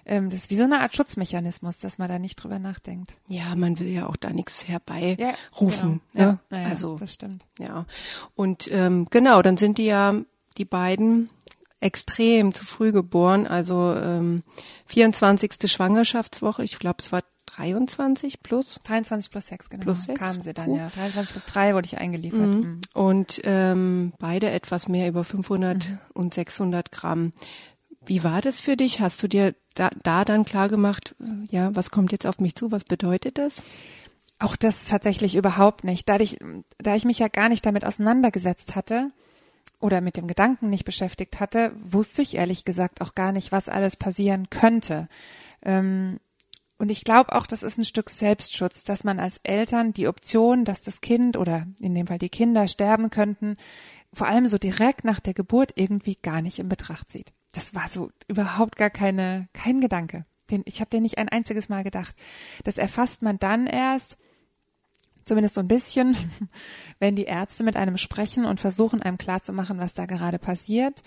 ähm, 0.07 0.31
das 0.31 0.41
ist 0.41 0.51
wie 0.51 0.57
so 0.57 0.65
eine 0.65 0.81
Art 0.81 0.95
Schutzmechanismus, 0.95 1.81
dass 1.81 1.99
man 1.99 2.09
da 2.09 2.19
nicht 2.19 2.37
drüber 2.37 2.59
nachdenkt. 2.59 3.17
Ja, 3.29 3.55
man 3.55 3.79
will 3.79 3.89
ja 3.89 4.07
auch 4.07 4.17
da 4.17 4.31
nichts 4.31 4.67
herbeirufen. 4.67 6.01
Ja, 6.13 6.25
genau. 6.25 6.39
ja, 6.51 6.59
ja, 6.59 6.69
also 6.69 6.97
das 6.97 7.15
stimmt. 7.15 7.45
Ja. 7.59 7.87
Und 8.35 8.71
ähm, 8.73 9.09
genau, 9.11 9.43
dann 9.43 9.57
sind 9.57 9.79
die 9.79 9.87
ja 9.87 10.15
die 10.57 10.65
beiden 10.65 11.29
extrem 11.81 12.55
zu 12.55 12.65
früh 12.65 12.93
geboren, 12.93 13.47
also 13.47 13.95
ähm, 13.95 14.43
24. 14.87 15.71
Schwangerschaftswoche, 15.71 16.65
ich 16.65 16.79
glaube 16.79 16.97
es 17.01 17.13
war 17.13 17.23
23 17.47 18.43
plus? 18.43 18.81
23 18.85 19.31
plus 19.31 19.47
6, 19.47 19.71
genau. 19.71 19.83
Plus 19.85 20.05
6? 20.05 20.19
Kamen 20.19 20.43
sie 20.43 20.53
dann, 20.53 20.67
Puh. 20.67 20.77
ja. 20.77 20.89
23 20.89 21.33
plus 21.33 21.47
3 21.47 21.75
wurde 21.75 21.87
ich 21.87 21.99
eingeliefert. 21.99 22.41
Mhm. 22.41 22.81
Und 22.95 23.41
ähm, 23.45 24.13
beide 24.19 24.51
etwas 24.51 24.89
mehr 24.89 25.09
über 25.09 25.25
500 25.25 25.89
mhm. 25.89 25.99
und 26.13 26.35
600 26.35 26.91
Gramm. 26.93 27.33
Wie 28.07 28.23
war 28.23 28.41
das 28.41 28.61
für 28.61 28.77
dich? 28.77 29.01
Hast 29.01 29.23
du 29.23 29.29
dir 29.29 29.55
da, 29.75 29.91
da 30.03 30.25
dann 30.25 30.45
klar 30.45 30.69
gemacht, 30.69 31.15
ja, 31.51 31.75
was 31.75 31.91
kommt 31.91 32.13
jetzt 32.13 32.27
auf 32.27 32.39
mich 32.39 32.55
zu? 32.55 32.71
Was 32.71 32.85
bedeutet 32.85 33.37
das? 33.37 33.63
Auch 34.39 34.55
das 34.55 34.87
tatsächlich 34.87 35.35
überhaupt 35.35 35.85
nicht. 35.85 36.09
Da 36.09 36.19
ich, 36.21 36.39
da 36.79 36.95
ich 36.95 37.05
mich 37.05 37.19
ja 37.19 37.29
gar 37.29 37.49
nicht 37.49 37.67
damit 37.67 37.85
auseinandergesetzt 37.85 38.77
hatte 38.77 39.11
oder 39.81 40.01
mit 40.01 40.17
dem 40.17 40.29
Gedanken 40.29 40.71
nicht 40.71 40.85
beschäftigt 40.85 41.41
hatte, 41.41 41.73
wusste 41.83 42.23
ich 42.23 42.37
ehrlich 42.37 42.65
gesagt 42.65 43.01
auch 43.01 43.15
gar 43.15 43.33
nicht, 43.33 43.51
was 43.51 43.69
alles 43.69 43.97
passieren 43.97 44.51
könnte. 44.51 45.09
Ähm, 45.63 46.21
und 46.79 46.91
ich 46.91 47.05
glaube 47.05 47.35
auch, 47.35 47.47
das 47.47 47.63
ist 47.63 47.79
ein 47.79 47.85
Stück 47.85 48.11
Selbstschutz, 48.11 48.85
dass 48.85 49.03
man 49.03 49.19
als 49.19 49.41
Eltern 49.43 49.93
die 49.95 50.09
Option, 50.09 50.65
dass 50.65 50.83
das 50.83 51.01
Kind 51.01 51.37
oder 51.37 51.67
in 51.81 51.95
dem 51.95 52.07
Fall 52.07 52.19
die 52.19 52.29
Kinder 52.29 52.69
sterben 52.69 53.11
könnten, 53.11 53.57
vor 54.13 54.29
allem 54.29 54.47
so 54.47 54.59
direkt 54.59 55.05
nach 55.05 55.21
der 55.21 55.35
Geburt 55.35 55.73
irgendwie 55.75 56.17
gar 56.21 56.43
nicht 56.43 56.59
in 56.59 56.69
Betracht 56.69 57.11
zieht 57.11 57.33
das 57.57 57.75
war 57.75 57.89
so 57.89 58.11
überhaupt 58.29 58.77
gar 58.77 58.91
keine, 58.91 59.49
kein 59.53 59.81
Gedanke. 59.81 60.27
Den, 60.51 60.63
ich 60.65 60.81
habe 60.81 60.91
den 60.91 61.03
nicht 61.03 61.19
ein 61.19 61.29
einziges 61.29 61.69
Mal 61.69 61.85
gedacht. 61.85 62.15
Das 62.65 62.79
erfasst 62.79 63.23
man 63.23 63.39
dann 63.39 63.67
erst, 63.67 64.17
zumindest 65.25 65.55
so 65.55 65.61
ein 65.61 65.69
bisschen, 65.69 66.17
wenn 66.99 67.17
die 67.17 67.25
Ärzte 67.25 67.65
mit 67.65 67.77
einem 67.77 67.97
sprechen 67.97 68.45
und 68.45 68.61
versuchen, 68.61 69.03
einem 69.03 69.19
klarzumachen, 69.19 69.79
was 69.79 69.95
da 69.95 70.07
gerade 70.07 70.39
passiert. 70.39 71.03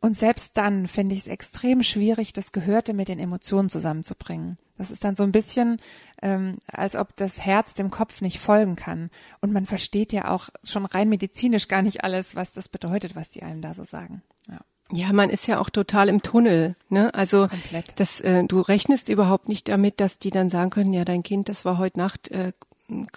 Und 0.00 0.16
selbst 0.16 0.56
dann 0.58 0.88
finde 0.88 1.14
ich 1.14 1.22
es 1.22 1.26
extrem 1.26 1.82
schwierig, 1.82 2.32
das 2.32 2.52
Gehörte 2.52 2.92
mit 2.92 3.08
den 3.08 3.18
Emotionen 3.18 3.70
zusammenzubringen. 3.70 4.58
Das 4.76 4.90
ist 4.90 5.04
dann 5.04 5.16
so 5.16 5.22
ein 5.22 5.32
bisschen, 5.32 5.80
ähm, 6.20 6.58
als 6.66 6.96
ob 6.96 7.16
das 7.16 7.40
Herz 7.40 7.74
dem 7.74 7.90
Kopf 7.90 8.20
nicht 8.20 8.40
folgen 8.40 8.76
kann. 8.76 9.10
Und 9.40 9.52
man 9.52 9.64
versteht 9.64 10.12
ja 10.12 10.30
auch 10.30 10.50
schon 10.64 10.84
rein 10.84 11.08
medizinisch 11.08 11.66
gar 11.68 11.80
nicht 11.80 12.04
alles, 12.04 12.36
was 12.36 12.52
das 12.52 12.68
bedeutet, 12.68 13.16
was 13.16 13.30
die 13.30 13.42
einem 13.42 13.62
da 13.62 13.72
so 13.72 13.84
sagen. 13.84 14.22
Ja. 14.48 14.60
Ja, 14.92 15.12
man 15.12 15.30
ist 15.30 15.48
ja 15.48 15.60
auch 15.60 15.68
total 15.68 16.08
im 16.08 16.22
Tunnel, 16.22 16.76
ne? 16.88 17.12
Also 17.12 17.48
Komplett. 17.48 17.98
das, 17.98 18.20
äh, 18.20 18.44
du 18.44 18.60
rechnest 18.60 19.08
überhaupt 19.08 19.48
nicht 19.48 19.68
damit, 19.68 20.00
dass 20.00 20.18
die 20.18 20.30
dann 20.30 20.48
sagen 20.48 20.70
können, 20.70 20.92
ja, 20.92 21.04
dein 21.04 21.22
Kind, 21.22 21.48
das 21.48 21.64
war 21.64 21.78
heute 21.78 21.98
Nacht 21.98 22.28
äh, 22.28 22.52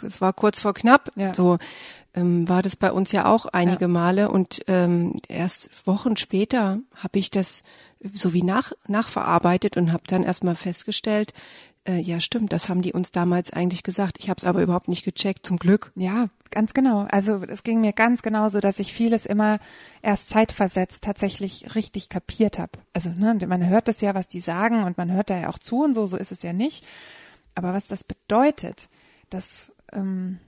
es 0.04 0.22
war 0.22 0.34
kurz 0.34 0.60
vor 0.60 0.74
knapp. 0.74 1.12
Ja. 1.16 1.34
So 1.34 1.58
ähm, 2.16 2.48
war 2.48 2.62
das 2.62 2.76
bei 2.76 2.92
uns 2.92 3.12
ja 3.12 3.26
auch 3.26 3.46
einige 3.46 3.88
Male 3.88 4.30
und 4.30 4.62
ähm, 4.68 5.22
erst 5.28 5.70
Wochen 5.86 6.18
später 6.18 6.80
habe 6.96 7.20
ich 7.20 7.30
das 7.30 7.64
so 8.14 8.34
wie 8.34 8.44
nach 8.44 8.72
nachverarbeitet 8.88 9.78
und 9.78 9.92
habe 9.92 10.04
dann 10.08 10.24
erstmal 10.24 10.56
festgestellt, 10.56 11.34
äh, 11.90 12.00
ja 12.00 12.20
stimmt, 12.20 12.54
das 12.54 12.70
haben 12.70 12.82
die 12.82 12.94
uns 12.94 13.12
damals 13.12 13.52
eigentlich 13.52 13.84
gesagt. 13.84 14.18
Ich 14.20 14.30
habe 14.30 14.38
es 14.38 14.46
aber 14.46 14.62
überhaupt 14.62 14.88
nicht 14.88 15.04
gecheckt, 15.04 15.46
zum 15.46 15.58
Glück. 15.58 15.92
Ja, 15.96 16.30
ganz 16.52 16.74
genau. 16.74 17.08
Also 17.10 17.42
es 17.44 17.64
ging 17.64 17.82
mir 17.82 17.94
ganz 17.94 18.22
genauso, 18.22 18.60
dass 18.60 18.80
ich 18.80 18.94
vieles 18.94 19.26
immer 19.26 19.60
erst 20.02 20.30
zeitversetzt 20.30 21.04
tatsächlich 21.04 21.76
richtig 21.76 22.10
kapiert 22.10 22.60
habe. 22.60 22.74
Also 22.94 23.10
ne, 23.10 23.38
man 23.48 23.68
hört 23.68 23.88
das 23.88 24.02
ja, 24.02 24.14
was 24.14 24.28
die 24.28 24.42
sagen 24.42 24.84
und 24.84 24.98
man 24.98 25.12
hört 25.12 25.30
da 25.30 25.40
ja 25.40 25.50
auch 25.50 25.60
zu 25.60 25.84
und 25.84 25.94
so, 25.94 26.06
so 26.06 26.18
ist 26.18 26.32
es 26.32 26.44
ja 26.44 26.54
nicht. 26.54 26.86
Aber 27.56 27.74
was 27.74 27.88
das 27.88 28.04
bedeutet, 28.04 28.90
das 29.30 29.72
ähm, 29.92 30.40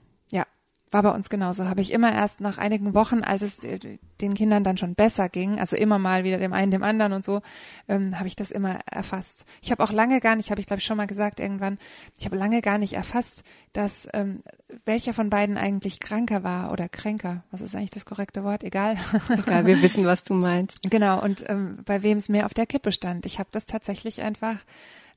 war 0.92 1.02
bei 1.02 1.10
uns 1.10 1.30
genauso. 1.30 1.68
Habe 1.68 1.80
ich 1.80 1.92
immer 1.92 2.12
erst 2.12 2.40
nach 2.40 2.58
einigen 2.58 2.94
Wochen, 2.94 3.22
als 3.22 3.42
es 3.42 3.64
äh, 3.64 3.98
den 4.20 4.34
Kindern 4.34 4.62
dann 4.62 4.76
schon 4.76 4.94
besser 4.94 5.28
ging, 5.28 5.58
also 5.58 5.76
immer 5.76 5.98
mal 5.98 6.24
wieder 6.24 6.38
dem 6.38 6.52
einen, 6.52 6.70
dem 6.70 6.82
anderen 6.82 7.12
und 7.12 7.24
so, 7.24 7.40
ähm, 7.88 8.18
habe 8.18 8.28
ich 8.28 8.36
das 8.36 8.50
immer 8.50 8.78
erfasst. 8.90 9.46
Ich 9.62 9.70
habe 9.70 9.82
auch 9.82 9.92
lange 9.92 10.20
gar 10.20 10.36
nicht, 10.36 10.50
habe 10.50 10.60
ich 10.60 10.66
glaube 10.66 10.80
ich 10.80 10.86
schon 10.86 10.96
mal 10.96 11.06
gesagt 11.06 11.40
irgendwann, 11.40 11.78
ich 12.18 12.24
habe 12.24 12.36
lange 12.36 12.62
gar 12.62 12.78
nicht 12.78 12.92
erfasst, 12.92 13.42
dass 13.72 14.08
ähm, 14.12 14.42
welcher 14.84 15.14
von 15.14 15.30
beiden 15.30 15.56
eigentlich 15.56 15.98
kranker 15.98 16.44
war 16.44 16.72
oder 16.72 16.88
kränker. 16.88 17.44
Was 17.50 17.60
ist 17.60 17.74
eigentlich 17.74 17.90
das 17.90 18.04
korrekte 18.04 18.44
Wort? 18.44 18.62
Egal. 18.62 18.96
Egal, 19.28 19.66
wir 19.66 19.82
wissen, 19.82 20.04
was 20.04 20.24
du 20.24 20.34
meinst. 20.34 20.78
Genau, 20.92 21.22
und 21.22 21.48
ähm, 21.48 21.78
bei 21.86 22.02
wem 22.02 22.18
es 22.18 22.28
mehr 22.28 22.44
auf 22.44 22.52
der 22.52 22.66
Kippe 22.66 22.92
stand. 22.92 23.24
Ich 23.24 23.38
habe 23.38 23.48
das 23.50 23.64
tatsächlich 23.64 24.20
einfach 24.20 24.56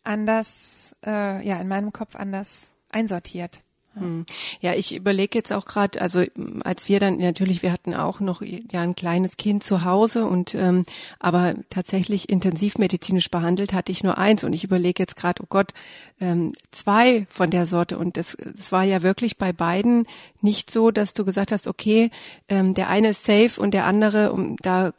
anders, 0.05 0.95
äh, 1.05 1.45
ja, 1.45 1.59
in 1.59 1.67
meinem 1.67 1.91
Kopf 1.91 2.15
anders 2.15 2.73
einsortiert. 2.91 3.59
Hm. 3.97 4.25
Ja, 4.61 4.73
ich 4.73 4.95
überlege 4.95 5.37
jetzt 5.37 5.53
auch 5.53 5.65
gerade, 5.65 6.01
also 6.01 6.23
als 6.63 6.89
wir 6.89 6.99
dann 6.99 7.17
natürlich, 7.17 7.63
wir 7.63 7.71
hatten 7.71 7.93
auch 7.93 8.19
noch 8.19 8.41
ja 8.41 8.81
ein 8.81 8.95
kleines 8.95 9.37
Kind 9.37 9.63
zu 9.63 9.85
Hause 9.85 10.25
und 10.25 10.53
ähm, 10.55 10.85
aber 11.19 11.55
tatsächlich 11.69 12.29
intensivmedizinisch 12.29 13.31
behandelt 13.31 13.73
hatte 13.73 13.91
ich 13.91 14.03
nur 14.03 14.17
eins 14.17 14.43
und 14.43 14.53
ich 14.53 14.63
überlege 14.63 15.01
jetzt 15.01 15.15
gerade, 15.15 15.41
oh 15.41 15.47
Gott, 15.49 15.71
ähm, 16.19 16.53
zwei 16.71 17.25
von 17.29 17.49
der 17.49 17.65
Sorte 17.65 17.97
und 17.97 18.17
das, 18.17 18.37
das 18.57 18.71
war 18.71 18.83
ja 18.83 19.01
wirklich 19.01 19.37
bei 19.37 19.53
beiden 19.53 20.05
nicht 20.41 20.71
so, 20.71 20.91
dass 20.91 21.13
du 21.13 21.25
gesagt 21.25 21.51
hast, 21.51 21.67
okay, 21.67 22.11
ähm, 22.49 22.73
der 22.73 22.89
eine 22.89 23.09
ist 23.09 23.23
safe 23.23 23.59
und 23.59 23.73
der 23.73 23.85
andere, 23.85 24.31
um 24.31 24.57
da 24.57 24.91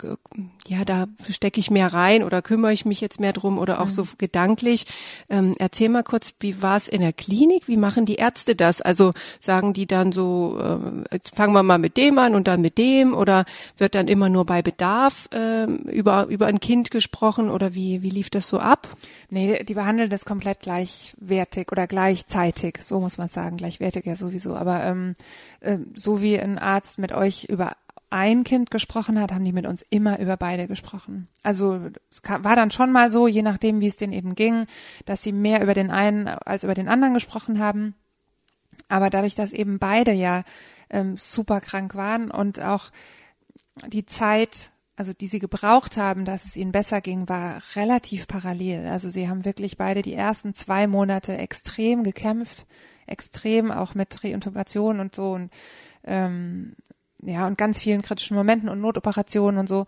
ja, 0.69 0.85
da 0.85 1.07
stecke 1.31 1.61
ich 1.61 1.71
mehr 1.71 1.93
rein 1.93 2.23
oder 2.23 2.43
kümmere 2.43 2.73
ich 2.73 2.85
mich 2.85 3.01
jetzt 3.01 3.21
mehr 3.21 3.33
drum 3.33 3.59
oder 3.59 3.81
auch 3.81 3.87
mhm. 3.87 3.91
so 3.91 4.07
gedanklich. 4.19 4.87
Ähm, 5.29 5.55
erzähl 5.59 5.89
mal 5.89 6.03
kurz, 6.03 6.35
wie 6.41 6.63
war 6.63 6.77
es 6.77 6.89
in 6.89 7.01
der 7.01 7.13
Klinik? 7.13 7.69
Wie 7.69 7.77
machen 7.77 8.07
die 8.07 8.17
Ärzte 8.17 8.55
das? 8.55 8.81
Also 8.87 9.13
sagen 9.41 9.73
die 9.73 9.87
dann 9.87 10.13
so, 10.13 10.59
äh, 11.11 11.19
fangen 11.35 11.53
wir 11.53 11.63
mal 11.63 11.79
mit 11.79 11.97
dem 11.97 12.19
an 12.19 12.35
und 12.35 12.49
dann 12.49 12.61
mit 12.61 12.79
dem 12.79 13.15
oder 13.15 13.45
wird 13.77 13.95
dann 13.95 14.09
immer 14.09 14.29
nur 14.29 14.47
bei 14.47 14.63
Bedarf 14.63 15.29
äh, 15.35 15.65
über, 15.65 16.27
über 16.27 16.47
ein 16.47 16.61
Kind 16.61 16.91
gesprochen 16.91 17.51
oder 17.51 17.75
wie, 17.75 18.03
wie 18.03 18.11
lief 18.11 18.31
das 18.31 18.49
so 18.49 18.59
ab? 18.59 18.89
Nee, 19.29 19.65
die 19.65 19.75
behandeln 19.75 20.09
das 20.09 20.25
komplett 20.25 20.61
gleichwertig 20.61 21.73
oder 21.73 21.87
gleichzeitig, 21.87 22.79
so 22.83 23.01
muss 23.01 23.19
man 23.19 23.29
sagen, 23.29 23.57
gleichwertig 23.57 24.07
ja 24.07 24.17
sowieso, 24.17 24.57
aber 24.57 24.85
ähm, 24.85 25.17
äh, 25.61 25.79
so 25.95 26.23
wie 26.23 26.39
ein 26.39 26.59
Arzt 26.59 26.99
mit 26.99 27.13
euch 27.13 27.45
über 27.45 27.73
ein 28.11 28.45
Kind 28.45 28.71
gesprochen 28.71 29.21
hat, 29.21 29.33
haben 29.33 29.45
die 29.45 29.53
mit 29.53 29.67
uns 29.67 29.83
immer 29.83 30.19
über 30.21 30.37
beide 30.37 30.69
gesprochen. 30.69 31.29
Also 31.43 31.81
es 32.11 32.23
war 32.25 32.57
dann 32.57 32.71
schon 32.71 32.93
mal 32.93 33.11
so, 33.11 33.27
je 33.27 33.43
nachdem, 33.43 33.81
wie 33.81 33.89
es 33.89 33.97
denen 33.97 34.13
eben 34.13 34.35
ging, 34.35 34.67
dass 35.07 35.23
sie 35.23 35.33
mehr 35.33 35.63
über 35.63 35.75
den 35.75 35.91
einen 35.91 36.29
als 36.29 36.65
über 36.65 36.75
den 36.75 36.89
anderen 36.89 37.15
gesprochen 37.15 37.59
haben. 37.59 37.95
Aber 38.89 39.11
dadurch, 39.11 39.35
dass 39.35 39.53
eben 39.53 39.79
beide 39.79 40.13
ja 40.13 40.43
ähm, 40.91 41.17
super 41.19 41.61
krank 41.61 41.95
waren 41.95 42.31
und 42.31 42.61
auch 42.61 42.91
die 43.87 44.07
Zeit, 44.07 44.71
also 44.97 45.13
die 45.13 45.27
sie 45.27 45.39
gebraucht 45.39 45.97
haben, 45.97 46.25
dass 46.25 46.45
es 46.45 46.57
ihnen 46.57 46.73
besser 46.73 47.01
ging, 47.01 47.29
war 47.29 47.61
relativ 47.75 48.27
parallel. 48.27 48.87
Also 48.87 49.11
sie 49.11 49.29
haben 49.29 49.45
wirklich 49.45 49.77
beide 49.77 50.03
die 50.03 50.15
ersten 50.15 50.55
zwei 50.55 50.87
Monate 50.87 51.37
extrem 51.37 52.05
gekämpft, 52.05 52.67
extrem 53.07 53.71
auch 53.71 53.95
mit 53.95 54.25
Reintubation 54.25 55.01
und 55.01 55.15
so 55.15 55.33
und 55.33 55.51
ähm, 56.05 56.77
ja, 57.23 57.47
und 57.47 57.59
ganz 57.59 57.81
vielen 57.81 58.03
kritischen 58.03 58.37
Momenten 58.37 58.69
und 58.69 58.81
Notoperationen 58.81 59.59
und 59.59 59.69
so. 59.69 59.87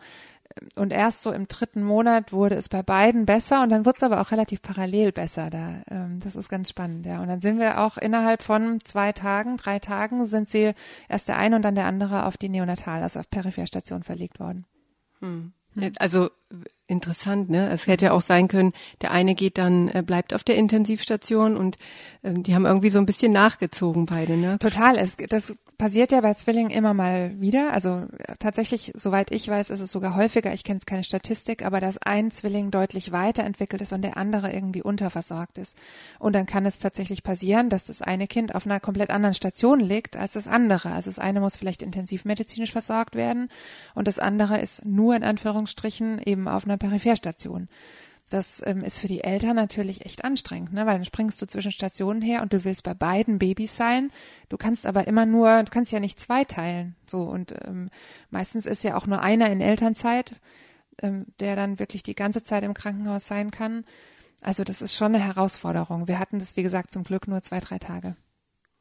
Und 0.75 0.93
erst 0.93 1.23
so 1.23 1.33
im 1.33 1.47
dritten 1.47 1.83
Monat 1.83 2.33
wurde 2.33 2.57
es 2.57 2.69
bei 2.69 2.83
beiden 2.83 3.27
besser 3.27 3.63
und 3.63 3.71
dann 3.71 3.85
wurde 3.85 3.97
es 3.99 4.03
aber 4.03 4.21
auch 4.21 4.33
relativ 4.33 4.63
parallel 4.63 5.13
besser. 5.13 5.51
Da, 5.51 5.83
ähm, 5.91 6.21
das 6.21 6.37
ist 6.37 6.49
ganz 6.49 6.71
spannend, 6.71 7.07
ja. 7.07 7.21
Und 7.21 7.29
dann 7.29 7.41
sind 7.41 7.59
wir 7.59 7.81
auch 7.81 7.97
innerhalb 7.97 8.43
von 8.43 8.81
zwei 8.85 9.13
Tagen, 9.13 9.57
drei 9.57 9.79
Tagen 9.79 10.27
sind 10.27 10.49
sie 10.49 10.73
erst 11.09 11.29
der 11.29 11.39
eine 11.39 11.57
und 11.57 11.63
dann 11.63 11.75
der 11.75 11.87
andere 11.87 12.27
auf 12.27 12.37
die 12.37 12.49
Neonatal, 12.49 13.03
also 13.03 13.21
auf 13.21 13.31
Peripherstation 13.31 14.03
verlegt 14.03 14.41
worden. 14.41 14.65
Hm. 15.21 15.53
Also 15.99 16.31
interessant, 16.87 17.51
ne? 17.51 17.71
Es 17.71 17.87
hätte 17.87 18.07
ja 18.07 18.13
auch 18.13 18.23
sein 18.23 18.49
können, 18.49 18.73
der 19.03 19.11
eine 19.13 19.35
geht 19.35 19.59
dann, 19.59 19.89
äh, 19.89 20.03
bleibt 20.03 20.35
auf 20.35 20.43
der 20.43 20.57
Intensivstation 20.57 21.57
und 21.57 21.77
ähm, 22.25 22.43
die 22.43 22.55
haben 22.55 22.67
irgendwie 22.67 22.91
so 22.91 22.99
ein 22.99 23.07
bisschen 23.07 23.33
nachgezogen 23.33 24.07
beide, 24.07 24.37
ne? 24.37 24.59
Total. 24.59 24.97
Es, 24.97 25.17
das 25.17 25.55
passiert 25.79 26.11
ja 26.11 26.21
bei 26.21 26.35
Zwillingen 26.35 26.71
immer 26.71 26.93
mal 26.93 27.41
wieder. 27.41 27.73
Also 27.73 28.07
tatsächlich, 28.41 28.93
soweit 28.97 29.31
ich 29.31 29.49
weiß, 29.49 29.71
ist 29.71 29.81
es 29.81 29.93
sogar 29.93 30.17
häufiger. 30.17 30.53
Ich 30.53 30.65
kenne 30.65 30.79
jetzt 30.79 30.87
keine 30.87 31.05
Statistik, 31.05 31.65
aber 31.65 31.81
dass 31.81 31.99
ein 31.99 32.33
Zwilling 32.33 32.71
deutlich 32.73 33.13
weiterentwickelt 33.13 33.81
ist 33.81 33.93
und 33.93 34.03
der 34.03 34.17
andere 34.17 34.53
irgendwie 34.53 34.83
unterversorgt 34.83 35.57
ist. 35.57 35.79
Und 36.19 36.35
dann 36.35 36.47
kann 36.47 36.67
es 36.67 36.81
tatsächlich 36.81 37.23
passieren, 37.23 37.71
dass 37.71 37.85
das 37.85 38.03
eine 38.03 38.27
Kind 38.27 38.55
auf 38.57 38.67
einer 38.67 38.81
komplett 38.81 39.11
anderen 39.11 39.35
Station 39.35 39.79
liegt 39.79 40.17
als 40.17 40.33
das 40.33 40.49
andere. 40.49 40.91
Also 40.91 41.11
das 41.11 41.21
eine 41.21 41.41
muss 41.41 41.57
vielleicht 41.57 41.83
intensivmedizinisch 41.83 42.73
versorgt 42.73 43.15
werden 43.15 43.49
und 43.95 44.09
das 44.09 44.19
andere 44.19 44.61
ist 44.61 44.85
nur 44.85 45.15
in 45.15 45.23
Anführungsstrichen 45.23 46.21
eben 46.25 46.49
auf 46.49 46.65
einer 46.65 46.77
Peripherstation. 46.77 47.69
Das 48.29 48.63
ähm, 48.67 48.83
ist 48.83 48.99
für 48.99 49.09
die 49.09 49.25
Eltern 49.25 49.57
natürlich 49.57 50.05
echt 50.05 50.25
anstrengend, 50.25 50.73
ne? 50.73 50.87
weil 50.87 50.95
dann 50.95 51.05
springst 51.05 51.41
du 51.41 51.47
zwischen 51.47 51.73
Stationen 51.73 52.23
her 52.23 52.43
und 52.43 52.53
du 52.53 52.65
willst 52.65 52.83
bei 52.83 52.95
beiden 52.95 53.39
Babys 53.39 53.77
sein. 53.77 54.11
Du 54.49 54.57
kannst 54.57 54.87
aber 54.87 55.07
immer 55.07 55.27
nur, 55.27 55.63
du 55.63 55.71
kannst 55.71 55.93
ja 55.93 56.01
nicht 56.01 56.21
zweiteilen. 56.21 56.97
So 57.07 57.23
und 57.23 57.55
ähm, 57.65 57.91
meistens 58.31 58.67
ist 58.67 58.85
ja 58.85 58.97
auch 58.97 59.07
nur 59.07 59.21
einer 59.21 59.51
in 59.51 59.61
Elternzeit, 59.61 60.41
ähm, 61.03 61.27
der 61.41 61.57
dann 61.57 61.79
wirklich 61.79 62.03
die 62.03 62.15
ganze 62.15 62.43
Zeit 62.43 62.65
im 62.65 62.75
Krankenhaus 62.75 63.27
sein 63.27 63.51
kann. 63.51 63.85
Also 64.43 64.65
das 64.65 64.83
ist 64.83 64.95
schon 64.95 65.15
eine 65.15 65.25
Herausforderung. 65.25 66.09
Wir 66.09 66.19
hatten 66.19 66.39
das, 66.39 66.57
wie 66.57 66.63
gesagt, 66.63 66.91
zum 66.91 67.05
Glück 67.05 67.29
nur 67.29 67.43
zwei, 67.43 67.61
drei 67.61 67.79
Tage. 67.79 68.17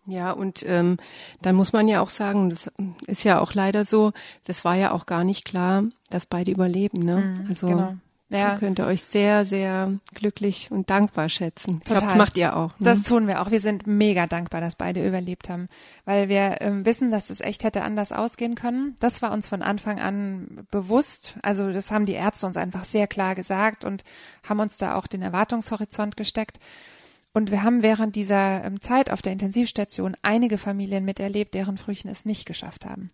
Ja, 0.05 0.31
und 0.31 0.63
ähm, 0.65 0.97
dann 1.41 1.55
muss 1.55 1.73
man 1.73 1.87
ja 1.87 2.01
auch 2.01 2.09
sagen, 2.09 2.49
das 2.49 2.71
ist 3.07 3.25
ja 3.25 3.41
auch 3.41 3.53
leider 3.53 3.83
so, 3.83 4.13
das 4.45 4.63
war 4.63 4.75
ja 4.75 4.91
auch 4.91 5.05
gar 5.05 5.25
nicht 5.25 5.43
klar, 5.43 5.83
dass 6.09 6.25
beide 6.25 6.51
überleben. 6.51 6.99
Ne? 6.99 7.17
Mhm, 7.17 7.45
also 7.49 7.67
genau. 7.67 7.95
Ja. 8.29 8.53
Ihr 8.53 8.59
könnt 8.59 8.79
ihr 8.79 8.85
euch 8.85 9.03
sehr, 9.03 9.45
sehr 9.45 9.99
glücklich 10.13 10.69
und 10.69 10.89
dankbar 10.89 11.29
schätzen. 11.29 11.77
Ich 11.79 11.85
glaube, 11.85 12.01
das 12.01 12.15
macht 12.15 12.37
ihr 12.37 12.57
auch. 12.57 12.71
Ne? 12.71 12.85
Das 12.85 13.03
tun 13.03 13.25
wir 13.25 13.41
auch. 13.41 13.51
Wir 13.51 13.61
sind 13.61 13.87
mega 13.87 14.27
dankbar, 14.27 14.59
dass 14.59 14.75
beide 14.75 15.05
überlebt 15.07 15.49
haben, 15.49 15.69
weil 16.03 16.27
wir 16.27 16.57
ähm, 16.59 16.85
wissen, 16.85 17.09
dass 17.09 17.29
es 17.29 17.39
echt 17.39 17.63
hätte 17.63 17.83
anders 17.83 18.11
ausgehen 18.11 18.55
können. 18.55 18.97
Das 18.99 19.21
war 19.21 19.31
uns 19.31 19.47
von 19.47 19.61
Anfang 19.61 19.99
an 19.99 20.67
bewusst. 20.71 21.37
Also 21.41 21.71
das 21.71 21.91
haben 21.91 22.05
die 22.05 22.13
Ärzte 22.13 22.47
uns 22.47 22.57
einfach 22.57 22.83
sehr 22.83 23.07
klar 23.07 23.33
gesagt 23.33 23.85
und 23.85 24.03
haben 24.47 24.59
uns 24.59 24.77
da 24.77 24.95
auch 24.95 25.07
den 25.07 25.21
Erwartungshorizont 25.21 26.17
gesteckt. 26.17 26.59
Und 27.31 27.49
wir 27.49 27.63
haben 27.63 27.81
während 27.81 28.17
dieser 28.17 28.65
ähm, 28.65 28.81
Zeit 28.81 29.09
auf 29.09 29.21
der 29.21 29.31
Intensivstation 29.31 30.17
einige 30.21 30.57
Familien 30.57 31.05
miterlebt, 31.05 31.53
deren 31.53 31.77
Frühchen 31.77 32.09
es 32.09 32.25
nicht 32.25 32.45
geschafft 32.45 32.83
haben 32.85 33.11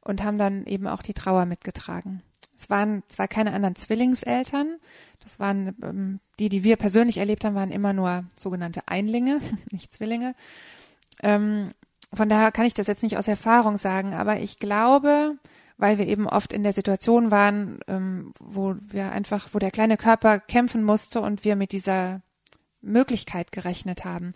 und 0.00 0.24
haben 0.24 0.38
dann 0.38 0.66
eben 0.66 0.88
auch 0.88 1.02
die 1.02 1.14
Trauer 1.14 1.46
mitgetragen. 1.46 2.22
Es 2.60 2.68
waren 2.68 3.02
zwar 3.08 3.26
keine 3.26 3.54
anderen 3.54 3.74
Zwillingseltern, 3.74 4.76
das 5.20 5.40
waren 5.40 5.74
ähm, 5.82 6.20
die, 6.38 6.50
die 6.50 6.62
wir 6.62 6.76
persönlich 6.76 7.16
erlebt 7.16 7.42
haben, 7.42 7.54
waren 7.54 7.70
immer 7.70 7.94
nur 7.94 8.24
sogenannte 8.38 8.82
Einlinge, 8.86 9.40
nicht 9.70 9.94
Zwillinge. 9.94 10.34
Ähm, 11.22 11.72
von 12.12 12.28
daher 12.28 12.52
kann 12.52 12.66
ich 12.66 12.74
das 12.74 12.86
jetzt 12.86 13.02
nicht 13.02 13.16
aus 13.16 13.28
Erfahrung 13.28 13.78
sagen, 13.78 14.12
aber 14.12 14.40
ich 14.40 14.58
glaube, 14.58 15.38
weil 15.78 15.96
wir 15.96 16.06
eben 16.06 16.28
oft 16.28 16.52
in 16.52 16.62
der 16.62 16.74
Situation 16.74 17.30
waren, 17.30 17.80
ähm, 17.88 18.30
wo 18.38 18.74
wir 18.88 19.10
einfach, 19.10 19.48
wo 19.52 19.58
der 19.58 19.70
kleine 19.70 19.96
Körper 19.96 20.38
kämpfen 20.38 20.84
musste 20.84 21.22
und 21.22 21.44
wir 21.44 21.56
mit 21.56 21.72
dieser 21.72 22.20
Möglichkeit 22.82 23.52
gerechnet 23.52 24.04
haben, 24.04 24.32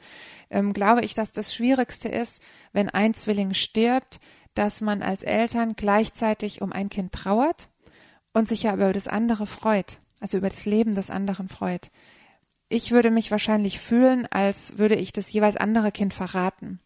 ähm, 0.49 0.73
glaube 0.73 1.03
ich, 1.03 1.13
dass 1.13 1.33
das 1.33 1.55
Schwierigste 1.55 2.09
ist, 2.09 2.43
wenn 2.73 2.89
ein 2.89 3.13
Zwilling 3.13 3.53
stirbt, 3.53 4.19
dass 4.55 4.81
man 4.81 5.03
als 5.03 5.25
Eltern 5.25 5.75
gleichzeitig 5.77 6.63
um 6.63 6.73
ein 6.73 6.89
Kind 6.89 7.13
trauert 7.13 7.69
und 8.35 8.47
sich 8.47 8.65
ja 8.65 8.75
über 8.75 8.93
das 8.93 9.09
andere 9.09 9.47
freut, 9.47 9.99
also 10.21 10.37
über 10.37 10.51
das 10.51 10.67
Leben 10.67 10.95
des 10.95 11.09
anderen 11.09 11.49
freut. 11.49 11.91
Ich 12.69 12.91
würde 12.91 13.11
mich 13.11 13.31
wahrscheinlich 13.31 13.81
fühlen, 13.81 14.27
als 14.31 14.77
würde 14.79 14.97
ich 14.97 15.13
das 15.13 15.33
jeweils 15.33 15.57
andere 15.57 15.93
Kind 15.93 16.13
verraten. 16.13 16.81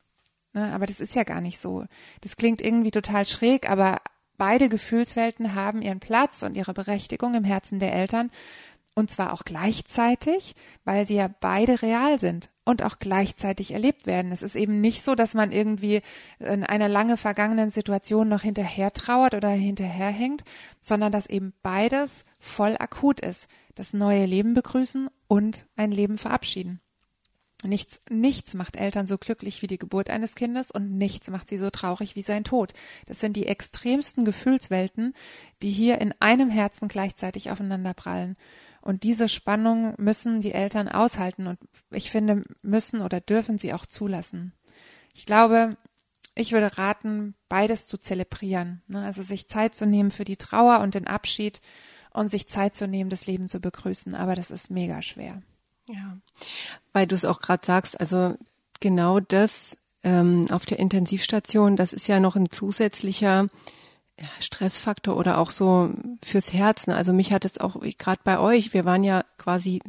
Ne? 0.52 0.72
Aber 0.72 0.86
das 0.86 1.00
ist 1.00 1.16
ja 1.16 1.24
gar 1.24 1.40
nicht 1.40 1.58
so. 1.58 1.86
Das 2.20 2.36
klingt 2.36 2.60
irgendwie 2.60 2.90
total 2.90 3.24
schräg, 3.24 3.68
aber 3.68 3.98
beide 4.36 4.68
Gefühlswelten 4.68 5.54
haben 5.54 5.82
ihren 5.82 6.00
Platz 6.00 6.42
und 6.42 6.56
ihre 6.56 6.74
Berechtigung 6.74 7.34
im 7.34 7.44
Herzen 7.44 7.80
der 7.80 7.92
Eltern. 7.92 8.30
Und 8.94 9.10
zwar 9.10 9.32
auch 9.32 9.44
gleichzeitig, 9.44 10.54
weil 10.84 11.06
sie 11.06 11.14
ja 11.16 11.30
beide 11.40 11.82
real 11.82 12.18
sind 12.18 12.50
und 12.68 12.82
auch 12.82 12.98
gleichzeitig 12.98 13.72
erlebt 13.72 14.06
werden. 14.06 14.30
Es 14.30 14.42
ist 14.42 14.54
eben 14.54 14.82
nicht 14.82 15.02
so, 15.02 15.14
dass 15.14 15.32
man 15.32 15.52
irgendwie 15.52 16.02
in 16.38 16.64
einer 16.64 16.88
lange 16.88 17.16
vergangenen 17.16 17.70
Situation 17.70 18.28
noch 18.28 18.42
hinterher 18.42 18.92
trauert 18.92 19.32
oder 19.32 19.48
hinterherhängt, 19.48 20.44
sondern 20.78 21.10
dass 21.10 21.26
eben 21.26 21.54
beides 21.62 22.26
voll 22.38 22.76
akut 22.78 23.20
ist. 23.20 23.48
Das 23.74 23.94
neue 23.94 24.26
Leben 24.26 24.52
begrüßen 24.52 25.08
und 25.28 25.66
ein 25.76 25.92
Leben 25.92 26.18
verabschieden. 26.18 26.80
Nichts, 27.64 28.02
nichts 28.10 28.52
macht 28.52 28.76
Eltern 28.76 29.06
so 29.06 29.16
glücklich 29.16 29.62
wie 29.62 29.66
die 29.66 29.78
Geburt 29.78 30.10
eines 30.10 30.34
Kindes 30.34 30.70
und 30.70 30.98
nichts 30.98 31.30
macht 31.30 31.48
sie 31.48 31.56
so 31.56 31.70
traurig 31.70 32.16
wie 32.16 32.22
sein 32.22 32.44
Tod. 32.44 32.74
Das 33.06 33.18
sind 33.18 33.34
die 33.34 33.46
extremsten 33.46 34.26
Gefühlswelten, 34.26 35.14
die 35.62 35.70
hier 35.70 36.02
in 36.02 36.14
einem 36.20 36.50
Herzen 36.50 36.88
gleichzeitig 36.88 37.50
aufeinander 37.50 37.94
prallen. 37.94 38.36
Und 38.88 39.02
diese 39.02 39.28
Spannung 39.28 39.92
müssen 39.98 40.40
die 40.40 40.52
Eltern 40.52 40.88
aushalten 40.88 41.46
und 41.46 41.58
ich 41.90 42.10
finde, 42.10 42.42
müssen 42.62 43.02
oder 43.02 43.20
dürfen 43.20 43.58
sie 43.58 43.74
auch 43.74 43.84
zulassen. 43.84 44.54
Ich 45.12 45.26
glaube, 45.26 45.76
ich 46.34 46.52
würde 46.52 46.78
raten, 46.78 47.34
beides 47.50 47.84
zu 47.84 47.98
zelebrieren. 47.98 48.80
Ne? 48.86 49.04
Also 49.04 49.20
sich 49.22 49.46
Zeit 49.46 49.74
zu 49.74 49.84
nehmen 49.84 50.10
für 50.10 50.24
die 50.24 50.38
Trauer 50.38 50.80
und 50.80 50.94
den 50.94 51.06
Abschied 51.06 51.60
und 52.14 52.30
sich 52.30 52.48
Zeit 52.48 52.74
zu 52.74 52.88
nehmen, 52.88 53.10
das 53.10 53.26
Leben 53.26 53.46
zu 53.46 53.60
begrüßen. 53.60 54.14
Aber 54.14 54.34
das 54.34 54.50
ist 54.50 54.70
mega 54.70 55.02
schwer. 55.02 55.42
Ja, 55.90 56.16
weil 56.94 57.06
du 57.06 57.14
es 57.14 57.26
auch 57.26 57.40
gerade 57.40 57.66
sagst, 57.66 58.00
also 58.00 58.38
genau 58.80 59.20
das 59.20 59.76
ähm, 60.02 60.46
auf 60.50 60.64
der 60.64 60.78
Intensivstation, 60.78 61.76
das 61.76 61.92
ist 61.92 62.06
ja 62.06 62.20
noch 62.20 62.36
ein 62.36 62.50
zusätzlicher 62.50 63.50
Stressfaktor 64.40 65.16
oder 65.16 65.38
auch 65.38 65.50
so 65.50 65.90
fürs 66.22 66.52
Herzen. 66.52 66.92
Also 66.92 67.12
mich 67.12 67.32
hat 67.32 67.44
es 67.44 67.58
auch 67.58 67.80
gerade 67.98 68.20
bei 68.24 68.38
euch, 68.38 68.74
wir 68.74 68.84
waren 68.84 69.04
ja 69.04 69.22
quasi 69.38 69.80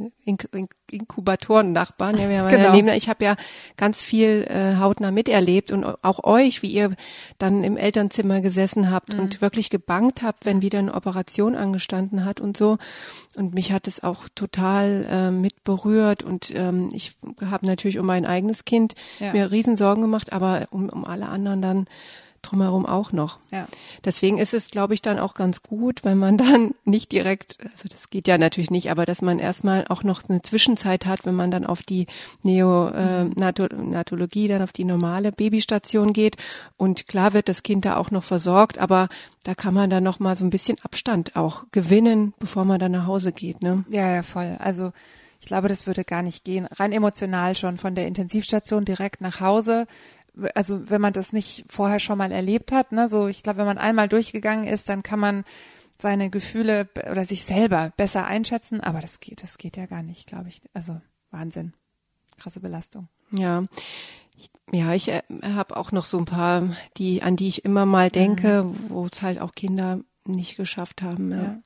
Inkubatoren-Nachbarn. 0.92 2.18
Ja, 2.18 2.30
wir 2.30 2.44
waren 2.44 2.74
genau. 2.74 2.94
ich 2.94 3.10
habe 3.10 3.26
ja 3.26 3.36
ganz 3.78 4.02
viel 4.02 4.46
äh, 4.50 4.78
hautnah 4.78 5.12
miterlebt 5.12 5.72
und 5.72 5.86
auch 6.04 6.24
euch, 6.24 6.62
wie 6.62 6.72
ihr 6.72 6.96
dann 7.38 7.64
im 7.64 7.78
Elternzimmer 7.78 8.42
gesessen 8.42 8.92
habt 8.92 9.14
mhm. 9.14 9.20
und 9.22 9.42
wirklich 9.42 9.70
gebankt 9.70 10.22
habt, 10.22 10.46
wenn 10.46 10.62
wieder 10.62 10.80
eine 10.80 10.94
Operation 10.94 11.56
angestanden 11.56 12.26
hat 12.26 12.40
und 12.40 12.58
so. 12.58 12.78
Und 13.36 13.54
mich 13.54 13.72
hat 13.72 13.88
es 13.88 14.04
auch 14.04 14.30
total 14.36 15.06
äh, 15.10 15.32
mit 15.32 15.64
berührt 15.64 16.24
und 16.24 16.54
ähm, 16.56 16.90
ich 16.94 17.16
habe 17.46 17.66
natürlich 17.66 18.00
um 18.00 18.06
mein 18.06 18.26
eigenes 18.26 18.66
Kind 18.66 18.94
ja. 19.20 19.34
mir 19.34 19.52
Riesensorgen 19.52 20.02
gemacht, 20.02 20.34
aber 20.34 20.68
um, 20.72 20.90
um 20.90 21.06
alle 21.06 21.28
anderen 21.28 21.62
dann 21.62 21.86
drumherum 22.42 22.86
auch 22.86 23.12
noch. 23.12 23.40
Ja. 23.52 23.68
Deswegen 24.06 24.38
ist 24.38 24.54
es, 24.54 24.72
glaube 24.72 24.94
ich, 24.94 25.02
dann 25.02 25.20
auch 25.20 25.34
ganz 25.34 25.64
gut, 25.64 26.04
wenn 26.04 26.18
man 26.18 26.38
dann 26.38 26.74
nicht 26.86 27.12
direkt, 27.12 27.58
also 27.64 27.88
das 27.90 28.10
geht 28.10 28.28
ja 28.28 28.38
natürlich 28.38 28.72
nicht, 28.72 28.92
aber 28.92 29.06
dass 29.06 29.22
man 29.22 29.40
erstmal 29.40 29.86
auch 29.90 30.04
noch 30.04 30.24
eine 30.28 30.42
Zwischenzeit 30.42 31.06
hat, 31.06 31.26
wenn 31.26 31.36
man 31.36 31.52
dann 31.52 31.66
auf 31.66 31.84
die 31.84 32.08
Neonatologie, 32.44 34.46
äh, 34.46 34.50
dann 34.50 34.62
auf 34.62 34.74
die 34.74 34.86
normale 34.86 35.32
Babystation 35.32 36.14
geht. 36.14 36.38
Und 36.78 37.08
klar 37.08 37.34
wird 37.34 37.50
das 37.50 37.64
Kind 37.64 37.86
da 37.86 37.98
auch 37.98 38.12
noch 38.12 38.24
versorgt, 38.24 38.78
aber 38.78 39.10
da 39.44 39.56
kann 39.56 39.74
man 39.74 39.90
dann 39.90 40.04
noch 40.04 40.20
mal 40.20 40.36
so 40.36 40.46
ein 40.46 40.50
bisschen 40.50 40.78
Abstand 40.84 41.36
auch 41.36 41.66
gewinnen, 41.72 42.34
bevor 42.40 42.66
man 42.66 42.80
dann 42.80 42.92
nach 42.92 43.08
Hause 43.08 43.32
geht. 43.32 43.62
Ne? 43.62 43.86
Ja, 43.90 44.14
ja, 44.14 44.24
voll. 44.24 44.58
Also 44.60 44.92
ich 45.40 45.46
glaube, 45.46 45.70
das 45.70 45.88
würde 45.88 46.04
gar 46.04 46.22
nicht 46.22 46.44
gehen. 46.44 46.66
Rein 46.66 46.92
emotional 46.92 47.56
schon 47.56 47.78
von 47.78 47.96
der 47.96 48.08
Intensivstation 48.08 48.84
direkt 48.84 49.22
nach 49.22 49.40
Hause 49.40 49.88
also 50.56 50.90
wenn 50.90 51.02
man 51.02 51.14
das 51.14 51.34
nicht 51.34 51.66
vorher 51.70 52.00
schon 52.00 52.18
mal 52.18 52.32
erlebt 52.32 52.72
hat, 52.72 52.92
ne, 52.92 53.10
so 53.10 53.28
ich 53.28 53.44
glaube, 53.44 53.60
wenn 53.60 53.66
man 53.66 53.78
einmal 53.78 54.08
durchgegangen 54.08 54.66
ist, 54.66 54.90
dann 54.90 55.04
kann 55.04 55.20
man 55.20 55.44
seine 56.02 56.30
Gefühle 56.30 56.88
oder 57.12 57.26
sich 57.26 57.44
selber 57.44 57.92
besser 57.98 58.26
einschätzen, 58.26 58.82
aber 58.82 59.02
das 59.02 59.20
geht, 59.20 59.44
das 59.44 59.58
geht 59.58 59.78
ja 59.78 59.86
gar 59.86 60.02
nicht, 60.02 60.28
glaube 60.28 60.50
ich. 60.50 60.62
Also 60.74 61.02
Wahnsinn. 61.32 61.74
Krasse 62.38 62.62
Belastung. 62.62 63.10
Ja. 63.32 63.66
Ja, 64.72 64.94
ich 64.94 65.10
äh, 65.10 65.22
habe 65.44 65.76
auch 65.76 65.92
noch 65.92 66.06
so 66.06 66.18
ein 66.18 66.26
paar, 66.26 66.74
die, 66.96 67.22
an 67.22 67.36
die 67.36 67.50
ich 67.50 67.66
immer 67.66 67.86
mal 67.86 68.10
denke, 68.10 68.64
mhm. 68.64 68.76
wo 68.90 69.06
es 69.06 69.22
halt 69.22 69.40
auch 69.40 69.52
Kinder 69.54 70.00
nicht 70.26 70.56
geschafft 70.56 71.02
haben. 71.02 71.32
Ja. 71.32 71.42
ja. 71.44 71.62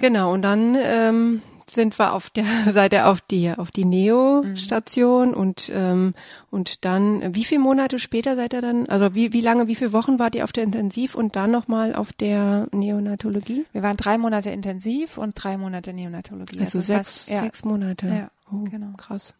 Genau, 0.00 0.32
und 0.32 0.42
dann 0.42 0.76
ähm, 0.80 1.42
sind 1.70 1.98
wir 1.98 2.12
auf 2.14 2.30
der 2.30 2.44
Seite 2.72 3.06
auf 3.06 3.20
die 3.20 3.50
auf 3.50 3.70
die 3.70 3.84
Neo-Station 3.84 5.30
mhm. 5.30 5.34
und 5.34 5.70
ähm, 5.74 6.14
und 6.50 6.84
dann 6.84 7.34
wie 7.34 7.44
viele 7.44 7.60
Monate 7.60 7.98
später 7.98 8.36
seid 8.36 8.52
ihr 8.52 8.62
dann 8.62 8.86
also 8.88 9.14
wie 9.14 9.32
wie 9.32 9.40
lange 9.40 9.66
wie 9.66 9.74
viele 9.74 9.92
Wochen 9.92 10.18
wart 10.18 10.34
ihr 10.34 10.44
auf 10.44 10.52
der 10.52 10.64
Intensiv 10.64 11.14
und 11.14 11.36
dann 11.36 11.50
noch 11.50 11.68
mal 11.68 11.94
auf 11.94 12.12
der 12.12 12.68
Neonatologie? 12.72 13.66
Wir 13.72 13.82
waren 13.82 13.96
drei 13.96 14.18
Monate 14.18 14.50
intensiv 14.50 15.18
und 15.18 15.32
drei 15.34 15.56
Monate 15.56 15.92
Neonatologie. 15.92 16.60
Also, 16.60 16.78
also 16.78 16.92
sechs 16.92 17.24
fast, 17.24 17.30
ja. 17.30 17.42
sechs 17.42 17.64
Monate. 17.64 18.06
Ja, 18.06 18.30
oh, 18.52 18.64
genau. 18.64 18.96
Krass. 18.96 19.34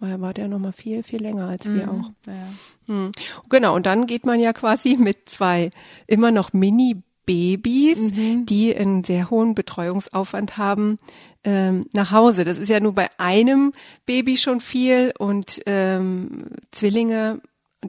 Weil 0.00 0.20
war 0.20 0.34
der 0.34 0.48
noch 0.48 0.58
mal 0.58 0.72
viel 0.72 1.02
viel 1.02 1.22
länger 1.22 1.48
als 1.48 1.66
wir 1.66 1.86
mhm. 1.86 2.04
auch. 2.04 2.10
Ja. 2.26 2.48
Hm. 2.86 3.12
Genau 3.48 3.74
und 3.74 3.86
dann 3.86 4.06
geht 4.06 4.26
man 4.26 4.40
ja 4.40 4.52
quasi 4.52 4.96
mit 4.96 5.28
zwei 5.28 5.70
immer 6.06 6.30
noch 6.30 6.52
Mini 6.52 7.02
Babys, 7.26 7.98
mhm. 7.98 8.46
die 8.46 8.74
einen 8.74 9.04
sehr 9.04 9.30
hohen 9.30 9.54
Betreuungsaufwand 9.54 10.56
haben, 10.56 10.98
ähm, 11.44 11.86
nach 11.92 12.10
Hause. 12.10 12.44
Das 12.44 12.58
ist 12.58 12.68
ja 12.68 12.80
nur 12.80 12.94
bei 12.94 13.08
einem 13.18 13.72
Baby 14.06 14.36
schon 14.36 14.60
viel 14.60 15.12
und 15.18 15.60
ähm, 15.66 16.44
Zwillinge 16.70 17.40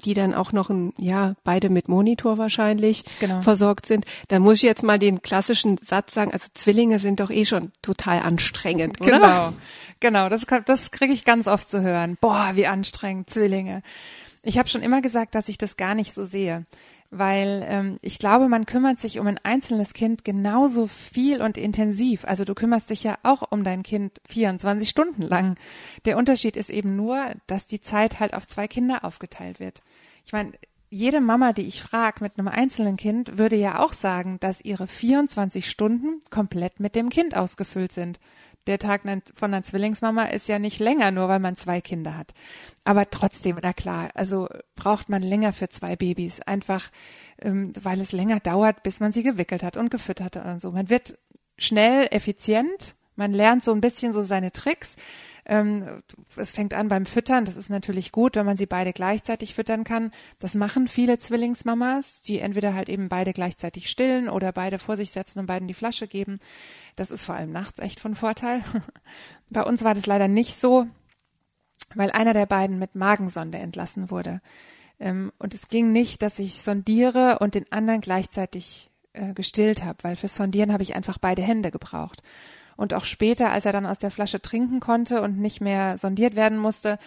die 0.04 0.14
dann 0.14 0.34
auch 0.34 0.52
noch 0.52 0.70
ein, 0.70 0.94
ja, 0.98 1.36
beide 1.44 1.70
mit 1.70 1.88
Monitor 1.88 2.38
wahrscheinlich 2.38 3.04
genau. 3.20 3.42
versorgt 3.42 3.86
sind. 3.86 4.06
Da 4.28 4.40
muss 4.40 4.56
ich 4.56 4.64
jetzt 4.64 4.84
mal 4.84 5.00
den 5.00 5.22
klassischen 5.22 5.78
Satz 5.78 6.14
sagen, 6.14 6.34
also 6.34 6.48
Zwillinge 6.54 7.00
sind 7.00 7.20
doch 7.20 7.32
eh 7.32 7.46
schon 7.46 7.72
total 7.82 8.20
anstrengend, 8.20 9.00
oder? 9.02 9.20
Genau, 9.20 9.54
genau, 10.00 10.30
das, 10.30 10.46
das 10.66 10.92
kriege 10.92 11.14
ich 11.14 11.26
ganz 11.26 11.48
oft 11.48 11.70
zu 11.70 11.82
hören. 11.82 12.18
Boah, 12.20 12.52
wie 12.56 12.68
anstrengend, 12.68 13.30
Zwillinge. 13.30 13.82
Ich 14.44 14.58
habe 14.58 14.70
schon 14.70 14.82
immer 14.82 15.02
gesagt, 15.02 15.34
dass 15.34 15.50
ich 15.50 15.58
das 15.58 15.78
gar 15.78 15.96
nicht 15.96 16.14
so 16.14 16.26
sehe 16.26 16.66
weil 17.18 17.66
ähm, 17.68 17.98
ich 18.02 18.20
glaube, 18.20 18.48
man 18.48 18.66
kümmert 18.66 19.00
sich 19.00 19.20
um 19.20 19.28
ein 19.28 19.40
einzelnes 19.44 19.94
Kind 19.94 20.26
genauso 20.26 20.88
viel 20.88 21.42
und 21.42 21.58
intensiv. 21.58 22.26
Also 22.26 22.46
du 22.46 22.54
kümmerst 22.54 22.90
dich 22.90 23.04
ja 23.04 23.18
auch 23.24 23.44
um 23.52 23.64
dein 23.64 23.84
Kind 23.84 24.20
24 24.28 24.90
Stunden 24.90 25.22
lang. 25.22 25.56
Der 26.06 26.18
Unterschied 26.18 26.58
ist 26.58 26.70
eben 26.70 26.96
nur, 26.96 27.34
dass 27.48 27.68
die 27.68 27.82
Zeit 27.82 28.20
halt 28.20 28.34
auf 28.34 28.48
zwei 28.48 28.68
Kinder 28.68 29.04
aufgeteilt 29.04 29.60
wird. 29.60 29.82
Ich 30.26 30.34
meine, 30.34 30.52
jede 30.90 31.22
Mama, 31.22 31.54
die 31.54 31.68
ich 31.68 31.82
frage 31.82 32.24
mit 32.24 32.38
einem 32.38 32.48
einzelnen 32.48 32.96
Kind, 32.96 33.38
würde 33.38 33.56
ja 33.56 33.80
auch 33.80 33.94
sagen, 33.94 34.38
dass 34.40 34.64
ihre 34.64 34.88
24 34.88 35.70
Stunden 35.70 36.22
komplett 36.30 36.80
mit 36.80 36.96
dem 36.96 37.10
Kind 37.10 37.36
ausgefüllt 37.36 37.92
sind 37.92 38.20
der 38.68 38.80
Tag 38.80 39.02
von 39.36 39.54
einer 39.54 39.64
Zwillingsmama 39.64 40.26
ist 40.26 40.48
ja 40.48 40.60
nicht 40.60 40.80
länger, 40.80 41.12
nur 41.12 41.30
weil 41.30 41.40
man 41.40 41.56
zwei 41.56 41.82
Kinder 41.82 42.18
hat. 42.18 42.34
Aber 42.84 43.10
trotzdem, 43.10 43.58
na 43.62 43.74
klar, 43.74 44.10
also 44.14 44.48
braucht 44.76 45.10
man 45.10 45.22
länger 45.22 45.54
für 45.54 45.70
zwei 45.70 45.96
Babys, 45.96 46.42
einfach 46.42 46.90
ähm, 47.42 47.74
weil 47.82 48.02
es 48.02 48.12
länger 48.12 48.40
dauert, 48.40 48.84
bis 48.84 49.00
man 49.00 49.12
sie 49.12 49.24
gewickelt 49.24 49.64
hat 49.64 49.78
und 49.78 49.90
gefüttert 49.90 50.36
hat 50.36 50.46
und 50.46 50.62
so. 50.62 50.72
Man 50.72 50.90
wird 50.90 51.18
schnell, 51.58 52.08
effizient, 52.12 52.96
man 53.16 53.34
lernt 53.34 53.64
so 53.64 53.72
ein 53.72 53.82
bisschen 53.82 54.14
so 54.14 54.24
seine 54.24 54.52
Tricks. 54.52 54.96
Ähm, 55.48 56.02
es 56.36 56.52
fängt 56.52 56.74
an 56.74 56.88
beim 56.88 57.06
Füttern. 57.06 57.46
Das 57.46 57.56
ist 57.56 57.70
natürlich 57.70 58.12
gut, 58.12 58.36
wenn 58.36 58.46
man 58.46 58.58
sie 58.58 58.66
beide 58.66 58.94
gleichzeitig 58.94 59.54
füttern 59.54 59.84
kann. 59.84 60.12
Das 60.40 60.56
machen 60.56 60.88
viele 60.88 61.20
Zwillingsmamas, 61.20 62.22
die 62.22 62.40
entweder 62.40 62.74
halt 62.74 62.90
eben 62.90 63.10
beide 63.10 63.32
gleichzeitig 63.32 63.90
stillen 63.90 64.28
oder 64.28 64.52
beide 64.52 64.80
vor 64.80 64.98
sich 64.98 65.12
setzen 65.12 65.40
und 65.40 65.46
beiden 65.46 65.68
die 65.68 65.76
Flasche 65.76 66.08
geben. 66.08 66.40
Das 66.96 67.12
ist 67.12 67.24
vor 67.24 67.36
allem 67.36 67.52
nachts 67.52 67.80
echt 67.80 68.00
von 68.00 68.16
Vorteil. 68.16 68.64
Bei 69.50 69.64
uns 69.64 69.84
war 69.84 69.94
das 69.94 70.08
leider 70.08 70.28
nicht 70.28 70.58
so, 70.58 70.88
weil 71.94 72.12
einer 72.12 72.34
der 72.34 72.48
beiden 72.48 72.80
mit 72.80 72.96
Magensonde 72.96 73.60
entlassen 73.60 74.10
wurde. 74.10 74.42
Ähm, 75.00 75.32
und 75.38 75.54
es 75.54 75.68
ging 75.68 75.92
nicht, 75.92 76.24
dass 76.24 76.40
ich 76.40 76.62
sondiere 76.62 77.38
und 77.40 77.54
den 77.54 77.72
anderen 77.72 78.02
gleichzeitig 78.02 78.90
äh, 79.14 79.34
gestillt 79.34 79.84
habe, 79.84 80.00
weil 80.04 80.16
fürs 80.16 80.36
Sondieren 80.36 80.74
habe 80.74 80.84
ich 80.84 80.96
einfach 80.96 81.20
beide 81.20 81.44
Hände 81.44 81.70
gebraucht. 81.70 82.24
Und 82.76 82.94
auch 82.94 83.06
später, 83.06 83.52
als 83.52 83.66
er 83.66 83.74
dann 83.74 83.86
aus 83.86 84.00
der 84.00 84.12
Flasche 84.12 84.42
trinken 84.42 84.80
konnte 84.80 85.22
und 85.22 85.40
nicht 85.40 85.62
mehr 85.62 85.98
sondiert 85.98 86.36
werden 86.36 86.58
musste, 86.58 87.00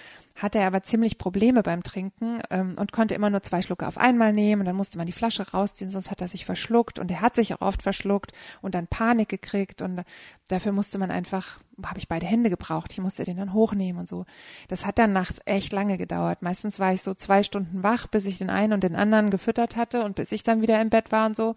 hatte 0.43 0.59
er 0.59 0.67
aber 0.67 0.83
ziemlich 0.83 1.19
Probleme 1.19 1.63
beim 1.63 1.83
Trinken 1.83 2.41
ähm, 2.51 2.77
und 2.79 2.93
konnte 2.93 3.15
immer 3.15 3.31
nur 3.31 3.43
zwei 3.43 3.63
Schlucke 3.63 3.87
auf 3.87 3.99
einmal 3.99 4.33
nehmen 4.33 4.61
und 4.61 4.67
dann 4.67 4.77
musste 4.77 4.99
man 4.99 5.07
die 5.07 5.13
Flasche 5.13 5.51
rausziehen, 5.51 5.91
sonst 5.91 6.11
hat 6.11 6.21
er 6.21 6.29
sich 6.29 6.45
verschluckt 6.45 6.99
und 6.99 7.11
er 7.11 7.21
hat 7.21 7.35
sich 7.35 7.55
auch 7.55 7.61
oft 7.61 7.83
verschluckt 7.83 8.33
und 8.63 8.75
dann 8.75 8.87
Panik 8.87 9.29
gekriegt 9.29 9.83
und 9.83 10.05
dafür 10.49 10.73
musste 10.73 10.99
man 10.99 11.11
einfach, 11.11 11.59
habe 11.85 11.99
ich 11.99 12.09
beide 12.09 12.27
Hände 12.27 12.51
gebraucht, 12.51 12.93
ich 12.93 13.01
musste 13.01 13.25
den 13.25 13.37
dann 13.37 13.53
hochnehmen 13.53 14.01
und 14.01 14.09
so. 14.09 14.25
Das 14.69 14.87
hat 14.87 14.99
dann 14.99 15.13
nachts 15.13 15.41
echt 15.45 15.73
lange 15.73 15.99
gedauert. 15.99 16.43
Meistens 16.43 16.79
war 16.79 16.93
ich 16.93 17.03
so 17.03 17.15
zwei 17.15 17.43
Stunden 17.43 17.83
wach, 17.83 18.07
bis 18.07 18.25
ich 18.25 18.39
den 18.39 18.51
einen 18.51 18.73
und 18.73 18.85
den 18.85 18.97
anderen 18.97 19.31
gefüttert 19.31 19.77
hatte 19.77 20.05
und 20.05 20.17
bis 20.17 20.33
ich 20.33 20.43
dann 20.43 20.63
wieder 20.63 20.81
im 20.81 20.91
Bett 20.91 21.13
war 21.13 21.27
und 21.27 21.37
so. 21.37 21.55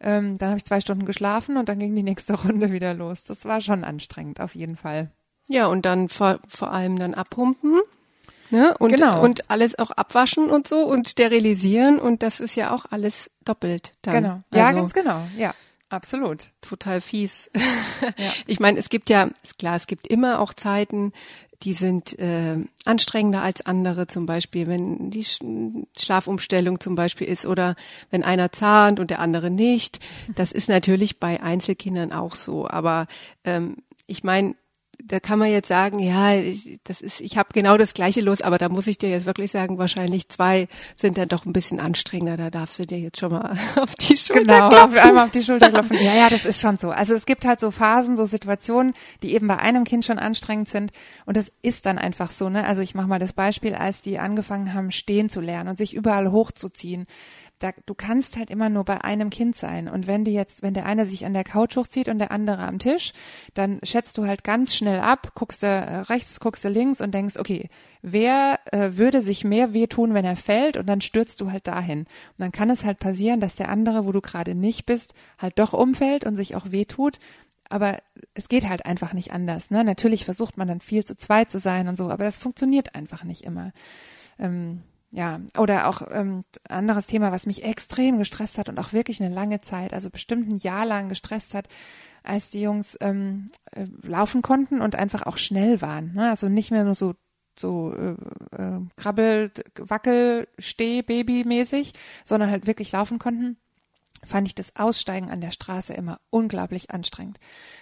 Ähm, 0.00 0.38
dann 0.38 0.48
habe 0.50 0.58
ich 0.58 0.64
zwei 0.64 0.80
Stunden 0.80 1.06
geschlafen 1.06 1.56
und 1.56 1.68
dann 1.68 1.78
ging 1.78 1.94
die 1.94 2.02
nächste 2.02 2.34
Runde 2.44 2.72
wieder 2.72 2.94
los. 2.94 3.24
Das 3.24 3.44
war 3.44 3.60
schon 3.60 3.84
anstrengend, 3.84 4.40
auf 4.40 4.54
jeden 4.54 4.76
Fall. 4.76 5.10
Ja, 5.48 5.66
und 5.66 5.86
dann 5.86 6.08
vor, 6.08 6.40
vor 6.48 6.72
allem 6.72 6.98
dann 6.98 7.14
abpumpen. 7.14 7.80
Ne? 8.52 8.76
Und, 8.78 8.90
genau. 8.90 9.22
und 9.22 9.50
alles 9.50 9.78
auch 9.78 9.90
abwaschen 9.90 10.50
und 10.50 10.68
so 10.68 10.84
und 10.84 11.08
sterilisieren 11.08 11.98
und 11.98 12.22
das 12.22 12.38
ist 12.38 12.54
ja 12.54 12.74
auch 12.74 12.84
alles 12.90 13.30
doppelt 13.46 13.94
dann. 14.02 14.14
Genau. 14.14 14.40
Ja, 14.52 14.66
also, 14.66 14.80
ganz 14.80 14.92
genau, 14.92 15.22
ja. 15.38 15.54
Absolut. 15.88 16.52
Total 16.60 17.00
fies. 17.00 17.50
Ja. 17.54 17.62
Ich 18.46 18.60
meine, 18.60 18.78
es 18.78 18.88
gibt 18.88 19.08
ja, 19.08 19.28
ist 19.42 19.58
klar, 19.58 19.76
es 19.76 19.86
gibt 19.86 20.06
immer 20.06 20.40
auch 20.40 20.52
Zeiten, 20.52 21.12
die 21.62 21.74
sind 21.74 22.18
äh, 22.18 22.56
anstrengender 22.84 23.42
als 23.42 23.64
andere, 23.64 24.06
zum 24.06 24.26
Beispiel, 24.26 24.66
wenn 24.66 25.10
die 25.10 25.24
Schlafumstellung 25.96 26.80
zum 26.80 26.94
Beispiel 26.94 27.28
ist 27.28 27.46
oder 27.46 27.76
wenn 28.10 28.24
einer 28.24 28.52
zahnt 28.52 29.00
und 29.00 29.10
der 29.10 29.20
andere 29.20 29.50
nicht. 29.50 30.00
Das 30.34 30.52
ist 30.52 30.68
natürlich 30.68 31.20
bei 31.20 31.42
Einzelkindern 31.42 32.12
auch 32.12 32.34
so. 32.34 32.68
Aber 32.68 33.06
ähm, 33.44 33.76
ich 34.06 34.24
meine, 34.24 34.54
da 35.04 35.20
kann 35.20 35.38
man 35.38 35.50
jetzt 35.50 35.68
sagen, 35.68 35.98
ja, 35.98 36.34
ich, 36.34 36.78
das 36.84 37.00
ist, 37.00 37.20
ich 37.20 37.36
habe 37.36 37.50
genau 37.52 37.76
das 37.76 37.94
gleiche 37.94 38.20
los, 38.20 38.40
aber 38.40 38.58
da 38.58 38.68
muss 38.68 38.86
ich 38.86 38.98
dir 38.98 39.10
jetzt 39.10 39.26
wirklich 39.26 39.50
sagen, 39.50 39.78
wahrscheinlich 39.78 40.28
zwei 40.28 40.68
sind 40.96 41.18
dann 41.18 41.28
doch 41.28 41.44
ein 41.44 41.52
bisschen 41.52 41.80
anstrengender. 41.80 42.36
Da 42.36 42.50
darfst 42.50 42.78
du 42.78 42.86
dir 42.86 42.98
jetzt 42.98 43.18
schon 43.18 43.32
mal 43.32 43.56
auf 43.76 43.94
die 43.96 44.16
Schulter 44.16 44.42
genau, 44.42 44.68
klopfen. 44.68 44.98
Auf 44.98 45.04
einmal 45.04 45.24
auf 45.26 45.30
die 45.32 45.42
Schulter 45.42 45.70
klopfen. 45.70 45.96
Ja, 46.00 46.14
ja, 46.14 46.30
das 46.30 46.44
ist 46.44 46.60
schon 46.60 46.78
so. 46.78 46.90
Also 46.90 47.14
es 47.14 47.26
gibt 47.26 47.44
halt 47.44 47.60
so 47.60 47.70
Phasen, 47.70 48.16
so 48.16 48.24
Situationen, 48.24 48.92
die 49.22 49.34
eben 49.34 49.48
bei 49.48 49.58
einem 49.58 49.84
Kind 49.84 50.04
schon 50.04 50.18
anstrengend 50.18 50.68
sind 50.68 50.92
und 51.26 51.36
das 51.36 51.50
ist 51.62 51.86
dann 51.86 51.98
einfach 51.98 52.30
so. 52.30 52.48
Ne? 52.48 52.66
Also 52.66 52.82
ich 52.82 52.94
mache 52.94 53.08
mal 53.08 53.18
das 53.18 53.32
Beispiel, 53.32 53.74
als 53.74 54.02
die 54.02 54.18
angefangen 54.18 54.74
haben, 54.74 54.90
stehen 54.90 55.28
zu 55.28 55.40
lernen 55.40 55.70
und 55.70 55.78
sich 55.78 55.94
überall 55.94 56.30
hochzuziehen 56.30 57.06
da, 57.62 57.72
du 57.86 57.94
kannst 57.94 58.36
halt 58.36 58.50
immer 58.50 58.68
nur 58.68 58.84
bei 58.84 59.02
einem 59.02 59.30
Kind 59.30 59.54
sein. 59.56 59.88
Und 59.88 60.06
wenn 60.06 60.24
die 60.24 60.32
jetzt, 60.32 60.62
wenn 60.62 60.74
der 60.74 60.86
eine 60.86 61.06
sich 61.06 61.24
an 61.24 61.32
der 61.32 61.44
Couch 61.44 61.76
hochzieht 61.76 62.08
und 62.08 62.18
der 62.18 62.30
andere 62.30 62.62
am 62.62 62.78
Tisch, 62.78 63.12
dann 63.54 63.78
schätzt 63.82 64.18
du 64.18 64.26
halt 64.26 64.44
ganz 64.44 64.74
schnell 64.74 65.00
ab, 65.00 65.32
guckst 65.34 65.62
du 65.62 65.66
äh, 65.66 65.98
rechts, 66.00 66.40
guckst 66.40 66.64
du 66.64 66.68
links 66.68 67.00
und 67.00 67.12
denkst, 67.12 67.36
okay, 67.36 67.68
wer 68.02 68.58
äh, 68.72 68.96
würde 68.96 69.22
sich 69.22 69.44
mehr 69.44 69.74
wehtun, 69.74 70.14
wenn 70.14 70.24
er 70.24 70.36
fällt? 70.36 70.76
Und 70.76 70.86
dann 70.86 71.00
stürzt 71.00 71.40
du 71.40 71.52
halt 71.52 71.66
dahin. 71.66 72.00
Und 72.00 72.08
dann 72.38 72.52
kann 72.52 72.70
es 72.70 72.84
halt 72.84 72.98
passieren, 72.98 73.40
dass 73.40 73.54
der 73.54 73.68
andere, 73.68 74.06
wo 74.06 74.12
du 74.12 74.20
gerade 74.20 74.54
nicht 74.54 74.86
bist, 74.86 75.14
halt 75.38 75.58
doch 75.58 75.72
umfällt 75.72 76.24
und 76.24 76.36
sich 76.36 76.56
auch 76.56 76.70
wehtut. 76.70 77.18
Aber 77.68 77.98
es 78.34 78.48
geht 78.48 78.68
halt 78.68 78.84
einfach 78.84 79.12
nicht 79.14 79.32
anders. 79.32 79.70
Ne? 79.70 79.84
Natürlich 79.84 80.24
versucht 80.24 80.58
man 80.58 80.68
dann 80.68 80.80
viel 80.80 81.04
zu 81.04 81.16
zweit 81.16 81.50
zu 81.50 81.58
sein 81.58 81.88
und 81.88 81.96
so, 81.96 82.10
aber 82.10 82.24
das 82.24 82.36
funktioniert 82.36 82.94
einfach 82.94 83.24
nicht 83.24 83.42
immer. 83.42 83.72
Ähm, 84.38 84.82
ja, 85.12 85.40
oder 85.58 85.88
auch 85.88 86.02
ähm, 86.10 86.42
anderes 86.68 87.06
Thema, 87.06 87.32
was 87.32 87.46
mich 87.46 87.64
extrem 87.64 88.18
gestresst 88.18 88.56
hat 88.56 88.70
und 88.70 88.78
auch 88.78 88.94
wirklich 88.94 89.22
eine 89.22 89.32
lange 89.32 89.60
Zeit, 89.60 89.92
also 89.92 90.08
bestimmt 90.08 90.50
ein 90.50 90.56
Jahr 90.56 90.86
lang 90.86 91.10
gestresst 91.10 91.52
hat, 91.52 91.68
als 92.22 92.50
die 92.50 92.62
Jungs 92.62 92.96
ähm, 93.00 93.50
äh, 93.72 93.86
laufen 94.02 94.40
konnten 94.40 94.80
und 94.80 94.96
einfach 94.96 95.24
auch 95.24 95.36
schnell 95.36 95.82
waren. 95.82 96.14
Ne? 96.14 96.30
Also 96.30 96.48
nicht 96.48 96.70
mehr 96.70 96.84
nur 96.84 96.94
so 96.94 97.14
so 97.58 97.94
äh, 97.94 98.56
äh, 98.56 98.80
krabbel, 98.96 99.52
wackel, 99.76 100.48
steh, 100.58 101.02
Baby 101.02 101.44
mäßig, 101.44 101.92
sondern 102.24 102.50
halt 102.50 102.66
wirklich 102.66 102.90
laufen 102.92 103.18
konnten 103.18 103.58
fand 104.24 104.46
ich 104.46 104.54
das 104.54 104.76
Aussteigen 104.76 105.30
an 105.30 105.40
der 105.40 105.50
Straße 105.50 105.94
immer 105.94 106.20
unglaublich 106.30 106.90
anstrengend, 106.90 107.38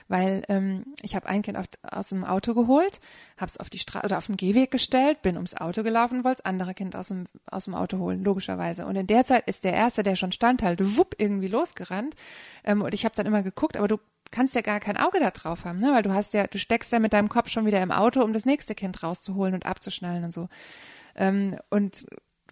weil 0.08 0.42
ähm, 0.48 0.86
ich 1.02 1.14
habe 1.14 1.28
ein 1.28 1.42
Kind 1.42 1.58
auf, 1.58 1.66
aus 1.82 2.08
dem 2.08 2.24
Auto 2.24 2.54
geholt, 2.54 3.00
habe 3.36 3.46
es 3.46 3.58
auf 3.58 3.68
die 3.68 3.78
Straße 3.78 4.06
oder 4.06 4.18
auf 4.18 4.26
den 4.26 4.36
Gehweg 4.36 4.70
gestellt, 4.70 5.22
bin 5.22 5.36
ums 5.36 5.54
Auto 5.54 5.82
gelaufen, 5.82 6.24
wollte 6.24 6.42
das 6.42 6.46
andere 6.46 6.74
Kind 6.74 6.96
aus 6.96 7.08
dem 7.08 7.26
aus 7.46 7.64
dem 7.64 7.74
Auto 7.74 7.98
holen, 7.98 8.24
logischerweise. 8.24 8.86
Und 8.86 8.96
in 8.96 9.06
der 9.06 9.24
Zeit 9.24 9.46
ist 9.48 9.64
der 9.64 9.74
erste, 9.74 10.02
der 10.02 10.16
schon 10.16 10.32
stand, 10.32 10.62
halt 10.62 10.96
wupp 10.96 11.14
irgendwie 11.18 11.48
losgerannt 11.48 12.14
ähm, 12.64 12.82
und 12.82 12.94
ich 12.94 13.04
habe 13.04 13.14
dann 13.14 13.26
immer 13.26 13.42
geguckt, 13.42 13.76
aber 13.76 13.88
du 13.88 13.98
kannst 14.30 14.54
ja 14.54 14.60
gar 14.60 14.80
kein 14.80 14.96
Auge 14.96 15.20
da 15.20 15.30
drauf 15.30 15.64
haben, 15.64 15.78
ne? 15.78 15.92
weil 15.92 16.02
du 16.02 16.14
hast 16.14 16.34
ja, 16.34 16.46
du 16.46 16.58
steckst 16.58 16.92
ja 16.92 16.98
mit 17.00 17.12
deinem 17.12 17.28
Kopf 17.28 17.48
schon 17.48 17.66
wieder 17.66 17.82
im 17.82 17.90
Auto, 17.90 18.22
um 18.22 18.32
das 18.32 18.46
nächste 18.46 18.74
Kind 18.74 19.02
rauszuholen 19.02 19.54
und 19.54 19.66
abzuschnallen 19.66 20.24
und 20.24 20.32
so. 20.32 20.48
Ähm, 21.16 21.58
und 21.68 22.06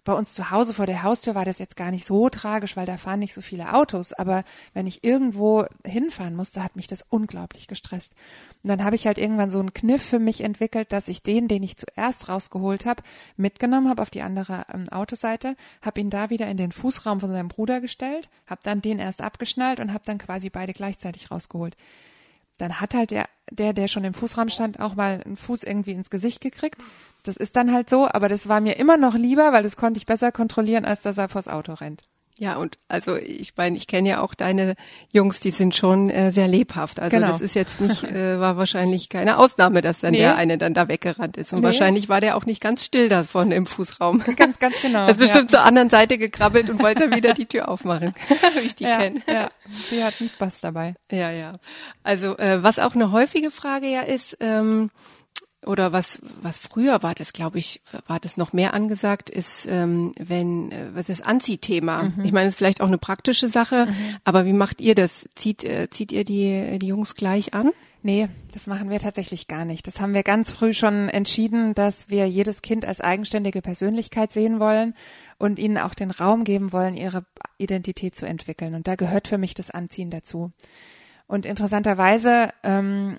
bei 0.09 0.15
uns 0.15 0.33
zu 0.33 0.49
Hause 0.49 0.73
vor 0.73 0.87
der 0.87 1.03
Haustür 1.03 1.35
war 1.35 1.45
das 1.45 1.59
jetzt 1.59 1.75
gar 1.75 1.91
nicht 1.91 2.03
so 2.03 2.29
tragisch, 2.29 2.75
weil 2.75 2.87
da 2.87 2.97
fahren 2.97 3.19
nicht 3.19 3.35
so 3.35 3.41
viele 3.41 3.75
Autos. 3.75 4.11
Aber 4.11 4.43
wenn 4.73 4.87
ich 4.87 5.03
irgendwo 5.03 5.67
hinfahren 5.85 6.35
musste, 6.35 6.63
hat 6.63 6.75
mich 6.75 6.87
das 6.87 7.05
unglaublich 7.09 7.67
gestresst. 7.67 8.15
Und 8.63 8.69
dann 8.69 8.83
habe 8.83 8.95
ich 8.95 9.05
halt 9.05 9.19
irgendwann 9.19 9.51
so 9.51 9.59
einen 9.59 9.71
Kniff 9.71 10.01
für 10.01 10.17
mich 10.17 10.41
entwickelt, 10.41 10.93
dass 10.93 11.09
ich 11.09 11.21
den, 11.21 11.47
den 11.47 11.61
ich 11.61 11.77
zuerst 11.77 12.27
rausgeholt 12.27 12.87
habe, 12.87 13.03
mitgenommen 13.37 13.87
habe 13.87 14.01
auf 14.01 14.09
die 14.09 14.23
andere 14.23 14.65
ähm, 14.73 14.89
Autoseite, 14.89 15.55
habe 15.83 16.01
ihn 16.01 16.09
da 16.09 16.31
wieder 16.31 16.47
in 16.47 16.57
den 16.57 16.71
Fußraum 16.71 17.19
von 17.19 17.29
seinem 17.29 17.49
Bruder 17.49 17.79
gestellt, 17.79 18.31
habe 18.47 18.61
dann 18.63 18.81
den 18.81 18.97
erst 18.97 19.21
abgeschnallt 19.21 19.79
und 19.79 19.93
habe 19.93 20.05
dann 20.07 20.17
quasi 20.17 20.49
beide 20.49 20.73
gleichzeitig 20.73 21.29
rausgeholt 21.29 21.77
dann 22.59 22.79
hat 22.81 22.93
halt 22.93 23.11
der, 23.11 23.27
der, 23.49 23.73
der 23.73 23.87
schon 23.87 24.03
im 24.03 24.13
Fußraum 24.13 24.49
stand, 24.49 24.79
auch 24.79 24.93
mal 24.93 25.21
einen 25.25 25.37
Fuß 25.37 25.63
irgendwie 25.63 25.93
ins 25.93 26.09
Gesicht 26.09 26.41
gekriegt. 26.41 26.81
Das 27.29 27.37
ist 27.37 27.55
dann 27.55 27.71
halt 27.71 27.91
so, 27.91 28.07
aber 28.07 28.27
das 28.27 28.49
war 28.49 28.59
mir 28.59 28.77
immer 28.77 28.97
noch 28.97 29.13
lieber, 29.13 29.53
weil 29.53 29.61
das 29.61 29.77
konnte 29.77 29.99
ich 29.99 30.07
besser 30.07 30.31
kontrollieren, 30.31 30.83
als 30.83 31.03
dass 31.03 31.19
er 31.19 31.29
vors 31.29 31.47
Auto 31.47 31.73
rennt. 31.73 32.01
Ja, 32.39 32.55
und 32.55 32.77
also 32.87 33.17
ich 33.17 33.55
meine, 33.55 33.77
ich 33.77 33.85
kenne 33.85 34.09
ja 34.09 34.21
auch 34.21 34.33
deine 34.33 34.73
Jungs, 35.13 35.41
die 35.41 35.51
sind 35.51 35.75
schon 35.75 36.09
äh, 36.09 36.31
sehr 36.31 36.47
lebhaft. 36.47 36.99
Also 36.99 37.17
genau. 37.17 37.27
das 37.27 37.39
ist 37.39 37.53
jetzt 37.53 37.81
nicht, 37.81 38.03
äh, 38.03 38.39
war 38.39 38.57
wahrscheinlich 38.57 39.09
keine 39.09 39.37
Ausnahme, 39.37 39.81
dass 39.81 39.99
dann 39.99 40.13
nee. 40.13 40.19
der 40.19 40.37
eine 40.37 40.57
dann 40.57 40.73
da 40.73 40.87
weggerannt 40.87 41.37
ist. 41.37 41.53
Und 41.53 41.59
nee. 41.59 41.65
wahrscheinlich 41.65 42.09
war 42.09 42.19
der 42.19 42.35
auch 42.35 42.47
nicht 42.47 42.61
ganz 42.61 42.83
still 42.83 43.09
da 43.09 43.23
vorne 43.25 43.53
im 43.53 43.67
Fußraum. 43.67 44.23
Ganz, 44.35 44.57
ganz 44.57 44.81
genau. 44.81 45.03
Er 45.05 45.09
ist 45.09 45.19
bestimmt 45.19 45.51
ja. 45.51 45.59
zur 45.59 45.67
anderen 45.67 45.91
Seite 45.91 46.17
gekrabbelt 46.17 46.67
und 46.71 46.81
wollte 46.81 47.11
wieder 47.11 47.35
die 47.35 47.45
Tür 47.45 47.69
aufmachen, 47.69 48.15
wie 48.55 48.65
ich 48.65 48.75
die 48.75 48.85
ja, 48.85 48.97
kenne. 48.97 49.21
Ja, 49.27 49.49
die 49.91 50.03
hat 50.03 50.15
einen 50.19 50.31
Bass 50.39 50.61
dabei. 50.61 50.95
Ja, 51.11 51.29
ja. 51.29 51.59
Also 52.01 52.37
äh, 52.39 52.63
was 52.63 52.79
auch 52.79 52.95
eine 52.95 53.11
häufige 53.11 53.51
Frage 53.51 53.87
ja 53.87 54.01
ist, 54.01 54.37
ähm, 54.39 54.89
oder 55.65 55.91
was 55.91 56.19
was 56.41 56.57
früher 56.57 57.03
war 57.03 57.15
das 57.15 57.33
glaube 57.33 57.57
ich 57.57 57.81
war 58.07 58.19
das 58.19 58.37
noch 58.37 58.53
mehr 58.53 58.73
angesagt 58.73 59.29
ist 59.29 59.67
ähm, 59.69 60.13
wenn 60.17 60.71
äh, 60.71 60.87
was 60.93 61.07
das 61.07 61.21
Anziehthema 61.21 62.03
mhm. 62.03 62.23
ich 62.23 62.31
meine 62.31 62.47
es 62.47 62.53
ist 62.53 62.57
vielleicht 62.57 62.81
auch 62.81 62.87
eine 62.87 62.97
praktische 62.97 63.49
Sache 63.49 63.87
mhm. 63.87 64.15
aber 64.23 64.45
wie 64.45 64.53
macht 64.53 64.81
ihr 64.81 64.95
das 64.95 65.25
zieht 65.35 65.63
äh, 65.63 65.89
zieht 65.89 66.11
ihr 66.11 66.23
die 66.23 66.79
die 66.79 66.87
Jungs 66.87 67.13
gleich 67.15 67.53
an 67.53 67.71
Nee, 68.01 68.29
das 68.53 68.67
machen 68.67 68.89
wir 68.89 68.99
tatsächlich 68.99 69.49
gar 69.49 69.65
nicht. 69.65 69.85
Das 69.85 69.99
haben 69.99 70.13
wir 70.13 70.23
ganz 70.23 70.51
früh 70.51 70.73
schon 70.73 71.09
entschieden, 71.09 71.75
dass 71.75 72.09
wir 72.09 72.29
jedes 72.29 72.61
Kind 72.61 72.85
als 72.85 73.01
eigenständige 73.01 73.61
Persönlichkeit 73.61 74.31
sehen 74.31 74.61
wollen 74.61 74.93
und 75.37 75.59
ihnen 75.59 75.77
auch 75.77 75.93
den 75.93 76.09
Raum 76.09 76.45
geben 76.45 76.71
wollen, 76.71 76.95
ihre 76.95 77.25
Identität 77.57 78.15
zu 78.15 78.25
entwickeln. 78.25 78.73
Und 78.73 78.87
da 78.87 78.95
gehört 78.95 79.27
für 79.27 79.37
mich 79.37 79.53
das 79.53 79.69
Anziehen 79.69 80.11
dazu. 80.11 80.53
Und 81.27 81.45
interessanterweise 81.45 82.51
ähm, 82.63 83.17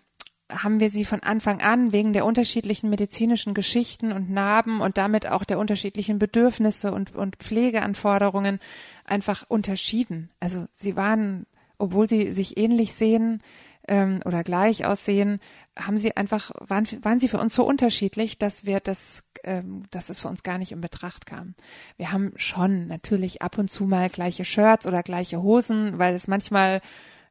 haben 0.50 0.80
wir 0.80 0.90
sie 0.90 1.04
von 1.04 1.22
Anfang 1.22 1.60
an 1.60 1.92
wegen 1.92 2.12
der 2.12 2.24
unterschiedlichen 2.24 2.90
medizinischen 2.90 3.54
Geschichten 3.54 4.12
und 4.12 4.30
Narben 4.30 4.80
und 4.80 4.98
damit 4.98 5.26
auch 5.26 5.44
der 5.44 5.58
unterschiedlichen 5.58 6.18
Bedürfnisse 6.18 6.92
und, 6.92 7.14
und 7.14 7.36
Pflegeanforderungen 7.36 8.60
einfach 9.04 9.44
unterschieden. 9.48 10.30
Also 10.40 10.66
sie 10.76 10.96
waren, 10.96 11.46
obwohl 11.78 12.08
sie 12.08 12.32
sich 12.32 12.56
ähnlich 12.58 12.92
sehen 12.94 13.42
ähm, 13.88 14.20
oder 14.24 14.44
gleich 14.44 14.84
aussehen, 14.84 15.40
haben 15.78 15.98
sie 15.98 16.16
einfach, 16.16 16.50
waren, 16.58 16.86
waren 17.02 17.20
sie 17.20 17.28
für 17.28 17.38
uns 17.38 17.54
so 17.54 17.64
unterschiedlich, 17.64 18.38
dass 18.38 18.66
wir 18.66 18.80
das, 18.80 19.22
ähm, 19.44 19.84
dass 19.90 20.10
es 20.10 20.20
für 20.20 20.28
uns 20.28 20.42
gar 20.42 20.58
nicht 20.58 20.72
in 20.72 20.80
Betracht 20.80 21.26
kam. 21.26 21.54
Wir 21.96 22.12
haben 22.12 22.32
schon 22.36 22.86
natürlich 22.88 23.42
ab 23.42 23.58
und 23.58 23.70
zu 23.70 23.84
mal 23.84 24.10
gleiche 24.10 24.44
Shirts 24.44 24.86
oder 24.86 25.02
gleiche 25.02 25.42
Hosen, 25.42 25.98
weil 25.98 26.14
es 26.14 26.28
manchmal 26.28 26.80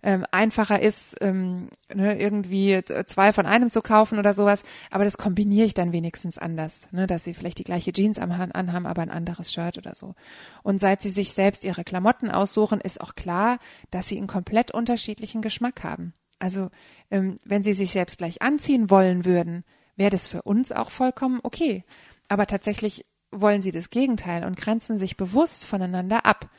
ähm, 0.02 0.26
einfacher 0.32 0.82
ist, 0.82 1.18
ähm, 1.22 1.70
ne, 1.94 2.20
irgendwie 2.20 2.82
zwei 3.06 3.34
von 3.34 3.46
einem 3.46 3.70
zu 3.70 3.82
kaufen 3.82 4.18
oder 4.18 4.34
sowas. 4.34 4.64
Aber 4.92 5.04
das 5.04 5.18
kombiniere 5.18 5.66
ich 5.66 5.74
dann 5.74 5.92
wenigstens 5.92 6.38
anders, 6.38 6.88
ne, 6.92 7.08
dass 7.08 7.24
sie 7.24 7.34
vielleicht 7.34 7.60
die 7.60 7.64
gleiche 7.64 7.92
Jeans 7.92 8.20
am 8.20 8.32
anhaben, 8.32 8.86
aber 8.86 9.02
ein 9.02 9.10
anderes 9.10 9.52
Shirt 9.52 9.78
oder 9.78 9.96
so. 9.96 10.16
Und 10.64 10.80
seit 10.80 11.02
sie 11.02 11.10
sich 11.10 11.34
selbst 11.34 11.64
ihre 11.64 11.84
Klamotten 11.84 12.32
aussuchen, 12.32 12.80
ist 12.80 13.02
auch 13.02 13.16
klar, 13.16 13.60
dass 13.92 14.08
sie 14.08 14.18
einen 14.18 14.28
komplett 14.28 14.72
unterschiedlichen 14.72 15.42
Geschmack 15.42 15.84
haben. 15.84 16.14
Also 16.40 16.70
ähm, 17.12 17.38
wenn 17.44 17.64
sie 17.64 17.74
sich 17.74 17.92
selbst 17.92 18.18
gleich 18.18 18.42
anziehen 18.42 18.90
wollen 18.90 19.26
würden, 19.26 19.66
wäre 19.96 20.10
das 20.10 20.28
für 20.28 20.44
uns 20.44 20.72
auch 20.72 20.92
vollkommen 20.92 21.40
okay. 21.44 21.84
Aber 22.30 22.48
tatsächlich 22.48 23.06
wollen 23.32 23.62
sie 23.62 23.72
das 23.72 23.90
Gegenteil 23.90 24.46
und 24.46 24.58
grenzen 24.58 24.98
sich 24.98 25.18
bewusst 25.18 25.66
voneinander 25.66 26.26
ab. 26.26 26.50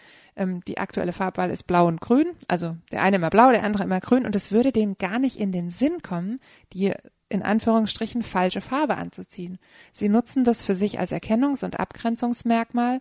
Ähm, 0.40 0.64
die 0.64 0.78
aktuelle 0.78 1.12
Farbwahl 1.12 1.50
ist 1.50 1.64
blau 1.64 1.86
und 1.86 2.00
grün, 2.00 2.26
also 2.48 2.74
der 2.90 3.02
eine 3.02 3.16
immer 3.16 3.28
blau, 3.28 3.50
der 3.50 3.62
andere 3.62 3.84
immer 3.84 4.00
grün 4.00 4.24
und 4.24 4.34
es 4.34 4.50
würde 4.50 4.72
denen 4.72 4.96
gar 4.96 5.18
nicht 5.18 5.36
in 5.36 5.52
den 5.52 5.70
Sinn 5.70 6.00
kommen, 6.00 6.40
die 6.72 6.94
in 7.28 7.42
Anführungsstrichen 7.42 8.22
falsche 8.22 8.62
Farbe 8.62 8.96
anzuziehen. 8.96 9.58
Sie 9.92 10.08
nutzen 10.08 10.42
das 10.42 10.62
für 10.62 10.74
sich 10.74 10.98
als 10.98 11.12
Erkennungs- 11.12 11.62
und 11.62 11.78
Abgrenzungsmerkmal 11.78 13.00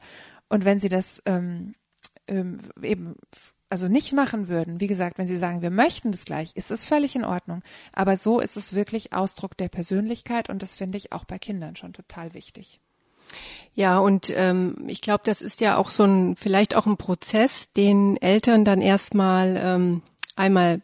und 0.49 0.65
wenn 0.65 0.81
sie 0.81 0.89
das 0.89 1.23
ähm, 1.25 1.75
ähm, 2.27 2.59
eben 2.81 3.15
also 3.69 3.87
nicht 3.87 4.11
machen 4.11 4.49
würden, 4.49 4.81
wie 4.81 4.87
gesagt, 4.87 5.17
wenn 5.17 5.27
sie 5.27 5.37
sagen, 5.37 5.61
wir 5.61 5.69
möchten 5.69 6.11
das 6.11 6.25
gleich, 6.25 6.57
ist 6.57 6.71
es 6.71 6.83
völlig 6.83 7.15
in 7.15 7.23
Ordnung. 7.23 7.61
Aber 7.93 8.17
so 8.17 8.41
ist 8.41 8.57
es 8.57 8.73
wirklich 8.73 9.13
Ausdruck 9.13 9.55
der 9.55 9.69
Persönlichkeit 9.69 10.49
und 10.49 10.61
das 10.61 10.75
finde 10.75 10.97
ich 10.97 11.13
auch 11.13 11.23
bei 11.23 11.39
Kindern 11.39 11.77
schon 11.77 11.93
total 11.93 12.33
wichtig. 12.33 12.81
Ja, 13.79 13.99
und 13.99 14.29
ähm, 14.35 14.75
ich 14.87 14.99
glaube, 14.99 15.21
das 15.23 15.41
ist 15.41 15.61
ja 15.61 15.77
auch 15.77 15.89
so 15.89 16.03
ein, 16.03 16.35
vielleicht 16.35 16.75
auch 16.75 16.85
ein 16.85 16.97
Prozess, 16.97 17.71
den 17.71 18.17
Eltern 18.17 18.65
dann 18.65 18.81
erstmal 18.81 19.57
ähm, 19.57 20.01
einmal 20.35 20.81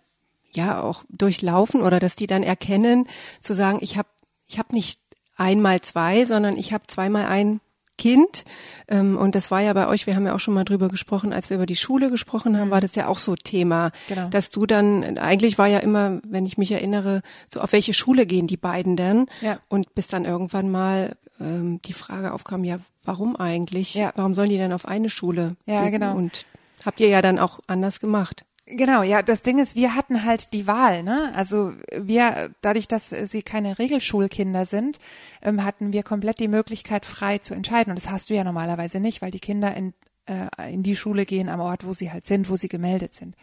ja 0.53 0.81
auch 0.81 1.03
durchlaufen 1.10 1.81
oder 1.81 1.99
dass 1.99 2.15
die 2.15 2.25
dann 2.25 2.41
erkennen, 2.41 3.10
zu 3.41 3.53
sagen, 3.53 3.79
ich 3.81 3.97
habe 3.97 4.08
ich 4.47 4.60
hab 4.60 4.71
nicht 4.71 5.01
einmal 5.36 5.81
zwei, 5.81 6.23
sondern 6.23 6.55
ich 6.55 6.71
habe 6.71 6.88
zweimal 6.88 7.25
ein 7.25 7.60
Kind. 7.97 8.45
Ähm, 8.88 9.17
und 9.17 9.36
das 9.36 9.51
war 9.51 9.60
ja 9.60 9.73
bei 9.73 9.88
euch, 9.88 10.08
wir 10.08 10.15
haben 10.15 10.25
ja 10.25 10.34
auch 10.34 10.39
schon 10.39 10.53
mal 10.53 10.63
drüber 10.63 10.88
gesprochen, 10.88 11.34
als 11.34 11.49
wir 11.49 11.58
über 11.58 11.65
die 11.65 11.75
Schule 11.75 12.10
gesprochen 12.10 12.58
haben, 12.58 12.71
war 12.71 12.79
das 12.79 12.95
ja 12.95 13.08
auch 13.08 13.19
so 13.19 13.36
Thema. 13.36 13.91
Genau. 14.08 14.29
Dass 14.29 14.51
du 14.51 14.65
dann, 14.65 15.17
eigentlich 15.17 15.58
war 15.58 15.67
ja 15.67 15.79
immer, 15.79 16.21
wenn 16.25 16.45
ich 16.45 16.58
mich 16.58 16.71
erinnere, 16.71 17.23
so 17.53 17.60
auf 17.60 17.73
welche 17.73 17.93
Schule 17.93 18.25
gehen 18.25 18.47
die 18.47 18.55
beiden 18.55 18.95
denn? 18.95 19.25
Ja. 19.41 19.60
Und 19.67 19.95
bis 19.95 20.08
dann 20.08 20.23
irgendwann 20.23 20.71
mal 20.71 21.17
ähm, 21.39 21.82
die 21.84 21.93
Frage 21.93 22.34
aufkam, 22.34 22.63
ja, 22.63 22.80
warum 23.04 23.36
eigentlich? 23.36 23.93
Ja. 23.93 24.12
Warum 24.15 24.36
sollen 24.36 24.50
die 24.50 24.58
denn 24.58 24.74
auf 24.74 24.88
eine 24.88 25.10
Schule? 25.10 25.56
Ja, 25.65 25.84
gehen? 25.84 25.93
genau. 25.93 26.15
Und 26.15 26.45
habt 26.86 27.00
ihr 27.00 27.10
ja 27.10 27.21
dann 27.21 27.39
auch 27.39 27.60
anders 27.67 28.00
gemacht. 28.00 28.45
Genau, 28.67 29.04
ja, 29.04 29.21
das 29.21 29.43
Ding 29.43 29.60
ist, 29.60 29.76
wir 29.76 29.93
hatten 29.93 30.26
halt 30.26 30.52
die 30.54 30.65
Wahl, 30.65 31.04
ne? 31.04 31.32
Also 31.36 31.74
wir, 31.95 32.50
dadurch, 32.62 32.88
dass 32.88 33.10
sie 33.10 33.43
keine 33.43 33.78
Regelschulkinder 33.78 34.65
sind, 34.65 34.98
ähm, 35.43 35.63
hatten 35.63 35.93
wir 35.93 36.02
komplett 36.02 36.39
die 36.39 36.48
Möglichkeit, 36.48 37.06
frei 37.06 37.38
zu 37.38 37.54
entscheiden. 37.54 37.91
Und 37.91 38.04
das 38.04 38.10
hast 38.10 38.32
du 38.32 38.34
ja 38.34 38.43
normalerweise 38.43 39.00
nicht, 39.00 39.21
weil 39.21 39.30
die 39.30 39.39
Kinder 39.39 39.76
in, 39.76 39.93
äh, 40.26 40.74
in 40.74 40.82
die 40.82 40.95
Schule 40.95 41.28
gehen 41.28 41.48
am 41.48 41.60
Ort, 41.60 41.86
wo 41.86 41.93
sie 41.93 42.12
halt 42.12 42.26
sind, 42.26 42.50
wo 42.50 42.56
sie 42.56 42.67
gemeldet 42.67 43.13
sind. 43.13 43.36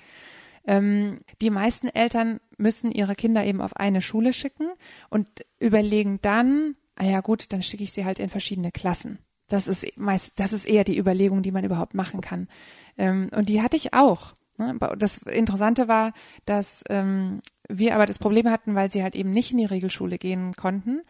Ähm, 0.66 1.20
die 1.40 1.50
meisten 1.50 1.88
Eltern 1.88 2.40
müssen 2.56 2.90
ihre 2.90 3.14
Kinder 3.14 3.44
eben 3.44 3.60
auf 3.60 3.76
eine 3.76 4.02
Schule 4.02 4.32
schicken 4.32 4.70
und 5.08 5.26
überlegen 5.60 6.18
dann, 6.22 6.74
ah 6.96 7.04
ja 7.04 7.20
gut, 7.20 7.52
dann 7.52 7.62
schicke 7.62 7.84
ich 7.84 7.92
sie 7.92 8.04
halt 8.04 8.18
in 8.18 8.28
verschiedene 8.28 8.72
Klassen. 8.72 9.18
Das 9.48 9.68
ist 9.68 9.98
meist, 9.98 10.40
das 10.40 10.52
ist 10.52 10.66
eher 10.66 10.84
die 10.84 10.98
Überlegung, 10.98 11.42
die 11.42 11.52
man 11.52 11.64
überhaupt 11.64 11.94
machen 11.94 12.20
kann. 12.20 12.48
Ähm, 12.96 13.28
und 13.34 13.48
die 13.48 13.62
hatte 13.62 13.76
ich 13.76 13.92
auch. 13.92 14.32
Ne? 14.58 14.76
Das 14.98 15.18
Interessante 15.18 15.88
war, 15.88 16.12
dass 16.46 16.84
ähm, 16.88 17.40
wir 17.68 17.94
aber 17.94 18.06
das 18.06 18.18
Problem 18.18 18.48
hatten, 18.48 18.74
weil 18.74 18.90
sie 18.90 19.02
halt 19.02 19.14
eben 19.14 19.30
nicht 19.30 19.52
in 19.52 19.58
die 19.58 19.64
Regelschule 19.64 20.18
gehen 20.18 20.54
konnten, 20.54 21.02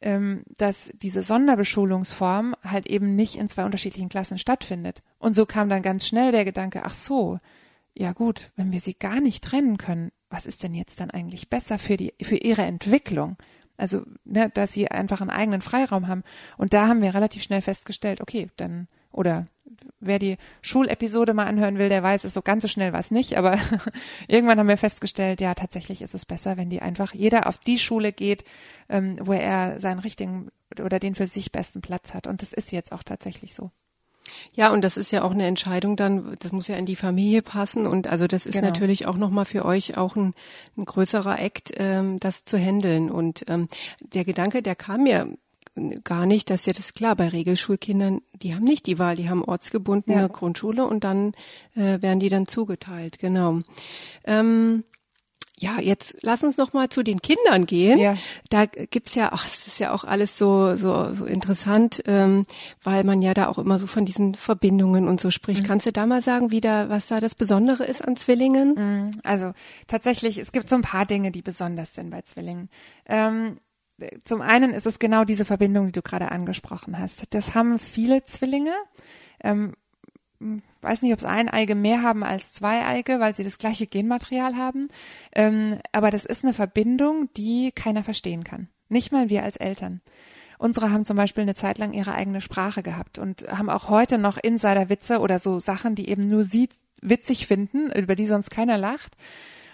ähm, 0.00 0.44
dass 0.56 0.92
diese 0.94 1.22
Sonderbeschulungsform 1.22 2.54
halt 2.62 2.86
eben 2.86 3.16
nicht 3.16 3.36
in 3.36 3.48
zwei 3.48 3.64
unterschiedlichen 3.64 4.08
Klassen 4.08 4.38
stattfindet. 4.38 5.02
Und 5.18 5.34
so 5.34 5.46
kam 5.46 5.68
dann 5.68 5.82
ganz 5.82 6.06
schnell 6.06 6.32
der 6.32 6.44
Gedanke, 6.44 6.82
ach 6.84 6.94
so, 6.94 7.38
ja 7.94 8.12
gut, 8.12 8.50
wenn 8.56 8.72
wir 8.72 8.80
sie 8.80 8.94
gar 8.94 9.20
nicht 9.20 9.44
trennen 9.44 9.76
können, 9.76 10.10
was 10.30 10.46
ist 10.46 10.62
denn 10.62 10.74
jetzt 10.74 11.00
dann 11.00 11.10
eigentlich 11.10 11.50
besser 11.50 11.78
für 11.78 11.96
die, 11.96 12.14
für 12.22 12.36
ihre 12.36 12.62
Entwicklung? 12.62 13.36
Also, 13.80 14.02
ne, 14.24 14.50
dass 14.52 14.72
sie 14.72 14.90
einfach 14.90 15.20
einen 15.20 15.30
eigenen 15.30 15.62
Freiraum 15.62 16.06
haben. 16.06 16.22
Und 16.58 16.74
da 16.74 16.86
haben 16.86 17.00
wir 17.00 17.14
relativ 17.14 17.42
schnell 17.42 17.62
festgestellt, 17.62 18.20
okay, 18.20 18.48
dann, 18.56 18.88
oder 19.10 19.46
wer 20.00 20.18
die 20.18 20.36
Schulepisode 20.60 21.32
mal 21.32 21.46
anhören 21.46 21.78
will, 21.78 21.88
der 21.88 22.02
weiß, 22.02 22.24
ist 22.24 22.34
so 22.34 22.42
ganz 22.42 22.62
so 22.62 22.68
schnell 22.68 22.92
was 22.92 23.10
nicht. 23.10 23.38
Aber 23.38 23.58
irgendwann 24.28 24.58
haben 24.58 24.68
wir 24.68 24.76
festgestellt, 24.76 25.40
ja, 25.40 25.54
tatsächlich 25.54 26.02
ist 26.02 26.14
es 26.14 26.26
besser, 26.26 26.58
wenn 26.58 26.68
die 26.68 26.82
einfach 26.82 27.14
jeder 27.14 27.46
auf 27.46 27.58
die 27.58 27.78
Schule 27.78 28.12
geht, 28.12 28.44
ähm, 28.90 29.18
wo 29.22 29.32
er 29.32 29.80
seinen 29.80 30.00
richtigen 30.00 30.50
oder 30.78 30.98
den 30.98 31.14
für 31.14 31.26
sich 31.26 31.50
besten 31.50 31.80
Platz 31.80 32.12
hat. 32.12 32.26
Und 32.26 32.42
das 32.42 32.52
ist 32.52 32.72
jetzt 32.72 32.92
auch 32.92 33.02
tatsächlich 33.02 33.54
so. 33.54 33.70
Ja, 34.54 34.72
und 34.72 34.82
das 34.82 34.96
ist 34.96 35.10
ja 35.10 35.22
auch 35.22 35.32
eine 35.32 35.46
Entscheidung 35.46 35.96
dann, 35.96 36.36
das 36.40 36.52
muss 36.52 36.68
ja 36.68 36.76
in 36.76 36.86
die 36.86 36.96
Familie 36.96 37.42
passen 37.42 37.86
und 37.86 38.06
also 38.06 38.26
das 38.26 38.46
ist 38.46 38.54
genau. 38.54 38.68
natürlich 38.68 39.06
auch 39.06 39.16
nochmal 39.16 39.44
für 39.44 39.64
euch 39.64 39.96
auch 39.96 40.16
ein, 40.16 40.34
ein 40.76 40.84
größerer 40.84 41.38
Act, 41.40 41.72
ähm, 41.76 42.20
das 42.20 42.44
zu 42.44 42.58
handeln. 42.58 43.10
Und 43.10 43.44
ähm, 43.48 43.68
der 44.00 44.24
Gedanke, 44.24 44.62
der 44.62 44.76
kam 44.76 45.04
mir 45.04 45.34
gar 46.04 46.26
nicht, 46.26 46.50
dass 46.50 46.66
ja 46.66 46.72
das 46.72 46.94
klar, 46.94 47.16
bei 47.16 47.28
Regelschulkindern, 47.28 48.20
die 48.42 48.54
haben 48.54 48.64
nicht 48.64 48.86
die 48.86 48.98
Wahl, 48.98 49.16
die 49.16 49.30
haben 49.30 49.44
ortsgebundene 49.44 50.22
ja. 50.22 50.26
Grundschule 50.28 50.84
und 50.84 51.04
dann 51.04 51.32
äh, 51.74 52.02
werden 52.02 52.20
die 52.20 52.28
dann 52.28 52.46
zugeteilt, 52.46 53.18
genau. 53.18 53.60
Ähm, 54.24 54.84
ja, 55.60 55.78
jetzt 55.78 56.16
lass 56.22 56.42
uns 56.42 56.56
noch 56.56 56.72
mal 56.72 56.88
zu 56.88 57.02
den 57.02 57.20
Kindern 57.20 57.66
gehen. 57.66 57.98
Ja. 57.98 58.16
Da 58.48 58.64
gibt's 58.64 59.14
ja, 59.14 59.28
ach, 59.32 59.46
es 59.46 59.66
ist 59.66 59.78
ja 59.78 59.92
auch 59.92 60.04
alles 60.04 60.38
so 60.38 60.74
so 60.76 61.14
so 61.14 61.26
interessant, 61.26 62.02
ähm, 62.06 62.44
weil 62.82 63.04
man 63.04 63.20
ja 63.20 63.34
da 63.34 63.46
auch 63.48 63.58
immer 63.58 63.78
so 63.78 63.86
von 63.86 64.06
diesen 64.06 64.34
Verbindungen 64.34 65.06
und 65.06 65.20
so 65.20 65.30
spricht. 65.30 65.62
Mhm. 65.64 65.66
Kannst 65.66 65.86
du 65.86 65.92
da 65.92 66.06
mal 66.06 66.22
sagen, 66.22 66.50
wie 66.50 66.62
da 66.62 66.88
was 66.88 67.08
da 67.08 67.20
das 67.20 67.34
Besondere 67.34 67.84
ist 67.84 68.02
an 68.02 68.16
Zwillingen? 68.16 68.74
Mhm. 68.74 69.10
Also 69.22 69.52
tatsächlich, 69.86 70.38
es 70.38 70.52
gibt 70.52 70.68
so 70.68 70.76
ein 70.76 70.82
paar 70.82 71.04
Dinge, 71.04 71.30
die 71.30 71.42
besonders 71.42 71.94
sind 71.94 72.10
bei 72.10 72.22
Zwillingen. 72.22 72.70
Ähm, 73.06 73.56
zum 74.24 74.40
einen 74.40 74.72
ist 74.72 74.86
es 74.86 74.98
genau 74.98 75.24
diese 75.24 75.44
Verbindung, 75.44 75.86
die 75.86 75.92
du 75.92 76.00
gerade 76.00 76.32
angesprochen 76.32 76.98
hast. 76.98 77.34
Das 77.34 77.54
haben 77.54 77.78
viele 77.78 78.24
Zwillinge. 78.24 78.72
Ähm, 79.44 79.74
weiß 80.82 81.02
nicht, 81.02 81.12
ob 81.12 81.18
es 81.18 81.24
Eineige 81.24 81.74
mehr 81.74 82.02
haben 82.02 82.24
als 82.24 82.52
Zweieige, 82.52 83.20
weil 83.20 83.34
sie 83.34 83.44
das 83.44 83.58
gleiche 83.58 83.86
Genmaterial 83.86 84.56
haben. 84.56 84.88
Ähm, 85.34 85.78
aber 85.92 86.10
das 86.10 86.24
ist 86.24 86.44
eine 86.44 86.54
Verbindung, 86.54 87.28
die 87.36 87.72
keiner 87.72 88.04
verstehen 88.04 88.44
kann. 88.44 88.68
Nicht 88.88 89.12
mal 89.12 89.28
wir 89.28 89.42
als 89.42 89.56
Eltern. 89.56 90.00
Unsere 90.58 90.90
haben 90.90 91.04
zum 91.04 91.16
Beispiel 91.16 91.42
eine 91.42 91.54
Zeit 91.54 91.78
lang 91.78 91.92
ihre 91.92 92.14
eigene 92.14 92.40
Sprache 92.40 92.82
gehabt 92.82 93.18
und 93.18 93.46
haben 93.50 93.70
auch 93.70 93.88
heute 93.88 94.18
noch 94.18 94.36
Insider-Witze 94.36 95.20
oder 95.20 95.38
so 95.38 95.58
Sachen, 95.58 95.94
die 95.94 96.08
eben 96.08 96.28
nur 96.28 96.44
sie 96.44 96.68
witzig 97.00 97.46
finden, 97.46 97.90
über 97.92 98.14
die 98.14 98.26
sonst 98.26 98.50
keiner 98.50 98.76
lacht. 98.76 99.16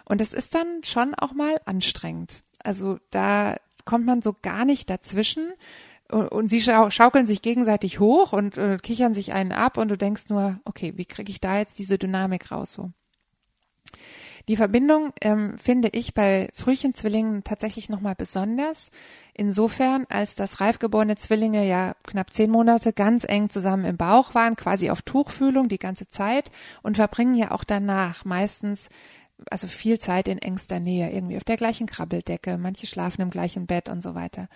Und 0.05 0.21
das 0.21 0.33
ist 0.33 0.55
dann 0.55 0.83
schon 0.85 1.15
auch 1.15 1.33
mal 1.33 1.61
anstrengend. 1.65 2.43
Also 2.63 2.99
da 3.11 3.57
kommt 3.85 4.07
man 4.07 4.23
so 4.23 4.37
gar 4.41 4.65
nicht 4.65 4.89
dazwischen. 4.89 5.53
Und, 6.11 6.29
und 6.29 6.49
sie 6.49 6.61
schau 6.61 6.91
schaukeln 6.91 7.27
sich 7.27 7.43
gegenseitig 7.43 8.01
hoch 8.01 8.33
und 8.33 8.57
äh, 8.59 8.79
kichern 8.83 9.15
sich 9.15 9.33
einen 9.33 9.53
ab 9.53 9.77
und 9.77 9.89
du 9.89 9.97
denkst 9.97 10.29
nur, 10.29 10.61
okay, 10.65 10.93
wie 10.97 11.07
kriege 11.07 11.31
ich 11.31 11.41
da 11.41 11.59
jetzt 11.59 11.79
diese 11.79 11.99
Dynamik 11.99 12.51
raus 12.51 12.73
so? 12.73 12.91
Die 14.49 14.57
Verbindung 14.57 15.13
ähm, 15.23 15.59
finde 15.59 15.89
ich 15.89 16.15
bei 16.15 16.49
Frühchenzwillingen 16.55 17.43
tatsächlich 17.43 17.89
nochmal 17.89 18.15
besonders. 18.15 18.93
Insofern, 19.35 20.07
als 20.09 20.37
dass 20.37 20.61
reifgeborene 20.61 21.17
Zwillinge 21.17 21.67
ja 21.67 21.95
knapp 22.05 22.33
zehn 22.33 22.51
Monate 22.51 22.93
ganz 22.93 23.25
eng 23.25 23.51
zusammen 23.51 23.85
im 23.85 23.97
Bauch 23.97 24.35
waren, 24.35 24.55
quasi 24.55 24.91
auf 24.91 25.03
Tuchfühlung 25.03 25.69
die 25.69 25.81
ganze 25.81 26.09
Zeit 26.11 26.53
und 26.83 26.97
verbringen 26.97 27.35
ja 27.35 27.51
auch 27.51 27.65
danach 27.65 28.25
meistens 28.25 28.89
also 29.51 29.67
viel 29.67 29.99
Zeit 29.99 30.29
in 30.29 30.39
engster 30.39 30.81
Nähe, 30.81 31.11
irgendwie 31.11 31.37
auf 31.37 31.45
der 31.45 31.57
gleichen 31.57 31.87
Krabbeldecke, 31.87 32.57
manche 32.57 32.87
schlafen 32.87 33.23
im 33.23 33.31
gleichen 33.31 33.67
Bett 33.67 33.89
und 33.89 34.01
so 34.01 34.15
weiter. 34.15 34.49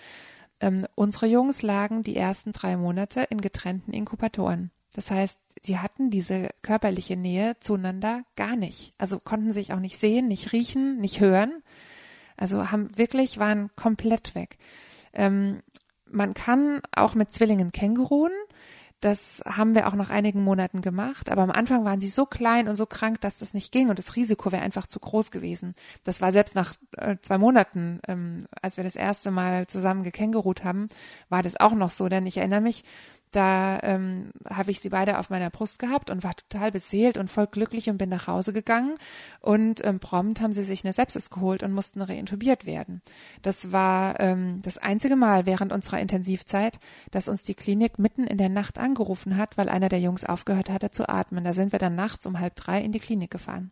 Ähm, 0.60 0.86
unsere 0.94 1.26
Jungs 1.26 1.62
lagen 1.62 2.02
die 2.02 2.16
ersten 2.16 2.52
drei 2.52 2.76
Monate 2.76 3.22
in 3.30 3.40
getrennten 3.40 3.92
Inkubatoren. 3.92 4.70
Das 4.92 5.10
heißt, 5.10 5.38
sie 5.62 5.78
hatten 5.78 6.10
diese 6.10 6.50
körperliche 6.62 7.16
Nähe 7.16 7.56
zueinander 7.60 8.24
gar 8.36 8.56
nicht. 8.56 8.92
Also 8.98 9.20
konnten 9.20 9.52
sich 9.52 9.72
auch 9.72 9.78
nicht 9.78 9.98
sehen, 9.98 10.28
nicht 10.28 10.52
riechen, 10.52 10.98
nicht 10.98 11.20
hören. 11.20 11.62
Also 12.36 12.70
haben 12.70 12.96
wirklich, 12.96 13.38
waren 13.38 13.70
komplett 13.76 14.34
weg. 14.34 14.58
Ähm, 15.12 15.60
man 16.06 16.34
kann 16.34 16.80
auch 16.92 17.14
mit 17.14 17.32
Zwillingen 17.32 17.72
Känguruen 17.72 18.32
das 19.00 19.42
haben 19.46 19.74
wir 19.74 19.88
auch 19.88 19.94
nach 19.94 20.10
einigen 20.10 20.42
Monaten 20.42 20.82
gemacht, 20.82 21.30
aber 21.30 21.42
am 21.42 21.50
Anfang 21.50 21.84
waren 21.84 22.00
sie 22.00 22.08
so 22.08 22.26
klein 22.26 22.68
und 22.68 22.76
so 22.76 22.84
krank, 22.84 23.20
dass 23.22 23.38
das 23.38 23.54
nicht 23.54 23.72
ging 23.72 23.88
und 23.88 23.98
das 23.98 24.14
Risiko 24.16 24.52
wäre 24.52 24.62
einfach 24.62 24.86
zu 24.86 25.00
groß 25.00 25.30
gewesen. 25.30 25.74
Das 26.04 26.20
war 26.20 26.32
selbst 26.32 26.54
nach 26.54 26.74
äh, 26.96 27.16
zwei 27.22 27.38
Monaten, 27.38 28.00
ähm, 28.06 28.46
als 28.60 28.76
wir 28.76 28.84
das 28.84 28.96
erste 28.96 29.30
Mal 29.30 29.66
zusammen 29.66 30.02
gekängurut 30.02 30.64
haben, 30.64 30.88
war 31.30 31.42
das 31.42 31.58
auch 31.58 31.74
noch 31.74 31.90
so, 31.90 32.08
denn 32.08 32.26
ich 32.26 32.36
erinnere 32.36 32.60
mich, 32.60 32.84
da 33.30 33.78
ähm, 33.82 34.30
habe 34.48 34.70
ich 34.70 34.80
sie 34.80 34.88
beide 34.88 35.18
auf 35.18 35.30
meiner 35.30 35.50
Brust 35.50 35.78
gehabt 35.78 36.10
und 36.10 36.24
war 36.24 36.34
total 36.34 36.72
beseelt 36.72 37.16
und 37.16 37.30
voll 37.30 37.46
glücklich 37.46 37.88
und 37.88 37.98
bin 37.98 38.08
nach 38.08 38.26
Hause 38.26 38.52
gegangen. 38.52 38.96
Und 39.40 39.84
ähm, 39.84 40.00
prompt 40.00 40.40
haben 40.40 40.52
sie 40.52 40.64
sich 40.64 40.84
eine 40.84 40.92
Sepsis 40.92 41.30
geholt 41.30 41.62
und 41.62 41.72
mussten 41.72 42.02
reintubiert 42.02 42.66
werden. 42.66 43.02
Das 43.42 43.72
war 43.72 44.18
ähm, 44.18 44.60
das 44.62 44.78
einzige 44.78 45.16
Mal 45.16 45.46
während 45.46 45.72
unserer 45.72 46.00
Intensivzeit, 46.00 46.80
dass 47.10 47.28
uns 47.28 47.44
die 47.44 47.54
Klinik 47.54 47.98
mitten 47.98 48.24
in 48.24 48.38
der 48.38 48.48
Nacht 48.48 48.78
angerufen 48.78 49.36
hat, 49.36 49.56
weil 49.56 49.68
einer 49.68 49.88
der 49.88 50.00
Jungs 50.00 50.24
aufgehört 50.24 50.70
hatte 50.70 50.90
zu 50.90 51.08
atmen. 51.08 51.44
Da 51.44 51.54
sind 51.54 51.72
wir 51.72 51.78
dann 51.78 51.94
nachts 51.94 52.26
um 52.26 52.40
halb 52.40 52.56
drei 52.56 52.80
in 52.80 52.92
die 52.92 53.00
Klinik 53.00 53.30
gefahren. 53.30 53.70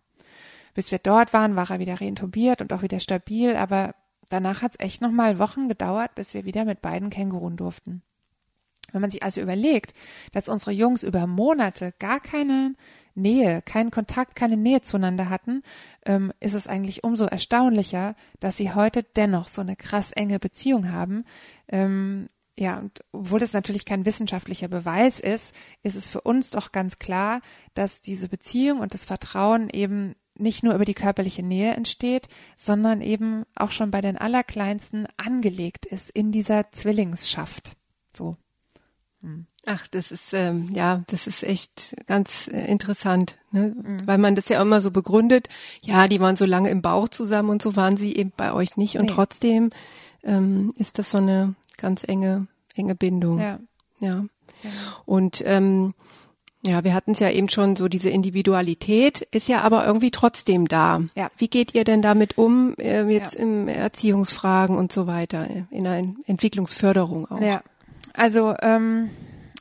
Bis 0.74 0.92
wir 0.92 0.98
dort 0.98 1.32
waren, 1.32 1.56
war 1.56 1.68
er 1.70 1.80
wieder 1.80 2.00
reintubiert 2.00 2.62
und 2.62 2.72
auch 2.72 2.82
wieder 2.82 3.00
stabil, 3.00 3.56
aber 3.56 3.96
danach 4.28 4.62
hat 4.62 4.72
es 4.72 4.80
echt 4.80 5.02
nochmal 5.02 5.40
Wochen 5.40 5.66
gedauert, 5.68 6.14
bis 6.14 6.34
wir 6.34 6.44
wieder 6.44 6.64
mit 6.64 6.80
beiden 6.80 7.10
Känguruen 7.10 7.56
durften. 7.56 8.02
Wenn 8.92 9.00
man 9.00 9.10
sich 9.10 9.22
also 9.22 9.40
überlegt, 9.40 9.94
dass 10.32 10.48
unsere 10.48 10.72
Jungs 10.72 11.02
über 11.02 11.26
Monate 11.26 11.94
gar 11.98 12.20
keine 12.20 12.74
Nähe, 13.14 13.62
keinen 13.62 13.90
Kontakt, 13.90 14.36
keine 14.36 14.56
Nähe 14.56 14.80
zueinander 14.80 15.28
hatten, 15.28 15.62
ähm, 16.06 16.32
ist 16.40 16.54
es 16.54 16.68
eigentlich 16.68 17.04
umso 17.04 17.26
erstaunlicher, 17.26 18.14
dass 18.40 18.56
sie 18.56 18.72
heute 18.72 19.02
dennoch 19.02 19.48
so 19.48 19.60
eine 19.60 19.76
krass 19.76 20.12
enge 20.12 20.38
Beziehung 20.38 20.90
haben. 20.92 21.24
Ähm, 21.68 22.28
ja, 22.56 22.78
und 22.78 23.04
obwohl 23.12 23.38
das 23.38 23.52
natürlich 23.52 23.84
kein 23.84 24.04
wissenschaftlicher 24.04 24.68
Beweis 24.68 25.20
ist, 25.20 25.54
ist 25.82 25.94
es 25.94 26.08
für 26.08 26.22
uns 26.22 26.50
doch 26.50 26.72
ganz 26.72 26.98
klar, 26.98 27.40
dass 27.74 28.02
diese 28.02 28.28
Beziehung 28.28 28.80
und 28.80 28.94
das 28.94 29.04
Vertrauen 29.04 29.68
eben 29.70 30.16
nicht 30.34 30.62
nur 30.62 30.74
über 30.74 30.84
die 30.84 30.94
körperliche 30.94 31.42
Nähe 31.42 31.74
entsteht, 31.74 32.28
sondern 32.56 33.00
eben 33.00 33.44
auch 33.54 33.70
schon 33.70 33.90
bei 33.90 34.00
den 34.00 34.16
Allerkleinsten 34.16 35.06
angelegt 35.16 35.86
ist 35.86 36.10
in 36.10 36.32
dieser 36.32 36.70
Zwillingsschaft. 36.70 37.76
So. 38.16 38.36
Ach, 39.66 39.88
das 39.88 40.12
ist 40.12 40.32
ähm, 40.32 40.68
ja, 40.72 41.02
das 41.08 41.26
ist 41.26 41.42
echt 41.42 41.96
ganz 42.06 42.48
äh, 42.48 42.66
interessant, 42.66 43.36
ne? 43.50 43.74
Mhm. 43.76 44.06
weil 44.06 44.18
man 44.18 44.36
das 44.36 44.48
ja 44.48 44.62
immer 44.62 44.80
so 44.80 44.90
begründet. 44.90 45.48
Ja, 45.82 46.06
die 46.06 46.20
waren 46.20 46.36
so 46.36 46.44
lange 46.44 46.70
im 46.70 46.82
Bauch 46.82 47.08
zusammen 47.08 47.50
und 47.50 47.60
so 47.60 47.74
waren 47.74 47.96
sie 47.96 48.14
eben 48.14 48.32
bei 48.36 48.52
euch 48.52 48.76
nicht 48.76 48.96
und 48.96 49.06
nee. 49.06 49.12
trotzdem 49.12 49.70
ähm, 50.22 50.72
ist 50.76 50.98
das 50.98 51.10
so 51.10 51.18
eine 51.18 51.56
ganz 51.76 52.04
enge 52.06 52.46
enge 52.74 52.94
Bindung. 52.94 53.40
Ja. 53.40 53.58
Ja. 54.00 54.24
Und 55.04 55.42
ähm, 55.44 55.94
ja, 56.66 56.82
wir 56.84 56.94
hatten 56.94 57.12
es 57.12 57.20
ja 57.20 57.30
eben 57.30 57.48
schon, 57.48 57.76
so 57.76 57.88
diese 57.88 58.10
Individualität 58.10 59.22
ist 59.30 59.48
ja 59.48 59.60
aber 59.62 59.86
irgendwie 59.86 60.10
trotzdem 60.10 60.66
da. 60.68 61.02
Ja. 61.14 61.30
Wie 61.36 61.48
geht 61.48 61.74
ihr 61.74 61.84
denn 61.84 62.02
damit 62.02 62.36
um, 62.36 62.74
äh, 62.78 63.08
jetzt 63.08 63.34
ja. 63.34 63.40
in 63.40 63.68
Erziehungsfragen 63.68 64.76
und 64.76 64.92
so 64.92 65.06
weiter, 65.06 65.46
in 65.70 65.86
einer 65.86 66.14
Entwicklungsförderung 66.26 67.30
auch? 67.30 67.40
Ja, 67.40 67.62
also 68.14 68.54
ähm, 68.60 69.10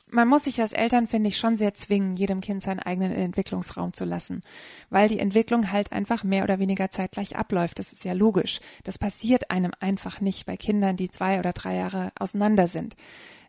man 0.09 0.27
muss 0.27 0.45
sich 0.45 0.61
als 0.61 0.73
Eltern, 0.73 1.07
finde 1.07 1.29
ich, 1.29 1.37
schon 1.37 1.57
sehr 1.57 1.73
zwingen, 1.73 2.15
jedem 2.15 2.39
Kind 2.41 2.63
seinen 2.63 2.79
eigenen 2.79 3.11
Entwicklungsraum 3.11 3.93
zu 3.93 4.05
lassen, 4.05 4.41
weil 4.89 5.09
die 5.09 5.19
Entwicklung 5.19 5.71
halt 5.71 5.91
einfach 5.91 6.23
mehr 6.23 6.43
oder 6.43 6.59
weniger 6.59 6.89
zeitgleich 6.89 7.35
abläuft. 7.35 7.79
Das 7.79 7.91
ist 7.91 8.05
ja 8.05 8.13
logisch. 8.13 8.59
Das 8.83 8.97
passiert 8.97 9.51
einem 9.51 9.71
einfach 9.79 10.21
nicht 10.21 10.45
bei 10.45 10.55
Kindern, 10.55 10.95
die 10.95 11.09
zwei 11.09 11.39
oder 11.39 11.51
drei 11.51 11.75
Jahre 11.75 12.11
auseinander 12.17 12.67
sind, 12.67 12.95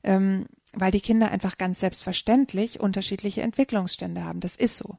ähm, 0.02 0.46
weil 0.74 0.90
die 0.90 1.00
Kinder 1.00 1.30
einfach 1.30 1.58
ganz 1.58 1.80
selbstverständlich 1.80 2.80
unterschiedliche 2.80 3.42
Entwicklungsstände 3.42 4.24
haben. 4.24 4.40
Das 4.40 4.56
ist 4.56 4.76
so. 4.76 4.96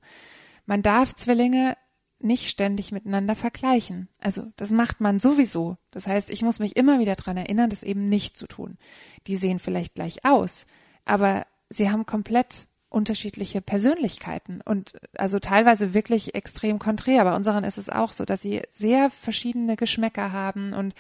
Man 0.66 0.82
darf 0.82 1.14
Zwillinge 1.16 1.76
nicht 2.20 2.50
ständig 2.50 2.92
miteinander 2.92 3.36
vergleichen. 3.36 4.10
Also 4.20 4.44
das 4.58 4.72
macht 4.72 5.00
man 5.00 5.20
sowieso. 5.20 5.78
Das 5.92 6.08
heißt, 6.08 6.30
ich 6.30 6.42
muss 6.42 6.60
mich 6.60 6.76
immer 6.76 7.00
wieder 7.00 7.16
dran 7.16 7.38
erinnern, 7.38 7.70
das 7.70 7.84
eben 7.84 8.10
nicht 8.10 8.38
zu 8.38 8.48
tun. 8.48 8.78
Die 9.28 9.38
sehen 9.38 9.60
vielleicht 9.60 9.96
gleich 9.96 10.26
aus, 10.26 10.66
aber 11.06 11.46
sie 11.70 11.90
haben 11.90 12.06
komplett 12.06 12.68
unterschiedliche 12.90 13.62
Persönlichkeiten 13.62 14.62
und 14.66 14.94
also 15.16 15.38
teilweise 15.40 15.94
wirklich 15.94 16.34
extrem 16.34 16.80
konträr. 16.80 17.24
Bei 17.24 17.36
unseren 17.36 17.64
ist 17.64 17.78
es 17.78 17.90
auch 17.90 18.12
so, 18.12 18.26
dass 18.26 18.42
sie 18.42 18.64
sehr 18.70 19.12
verschiedene 19.12 19.76
Geschmäcker 19.76 20.32
haben 20.32 20.74
und 20.74 20.96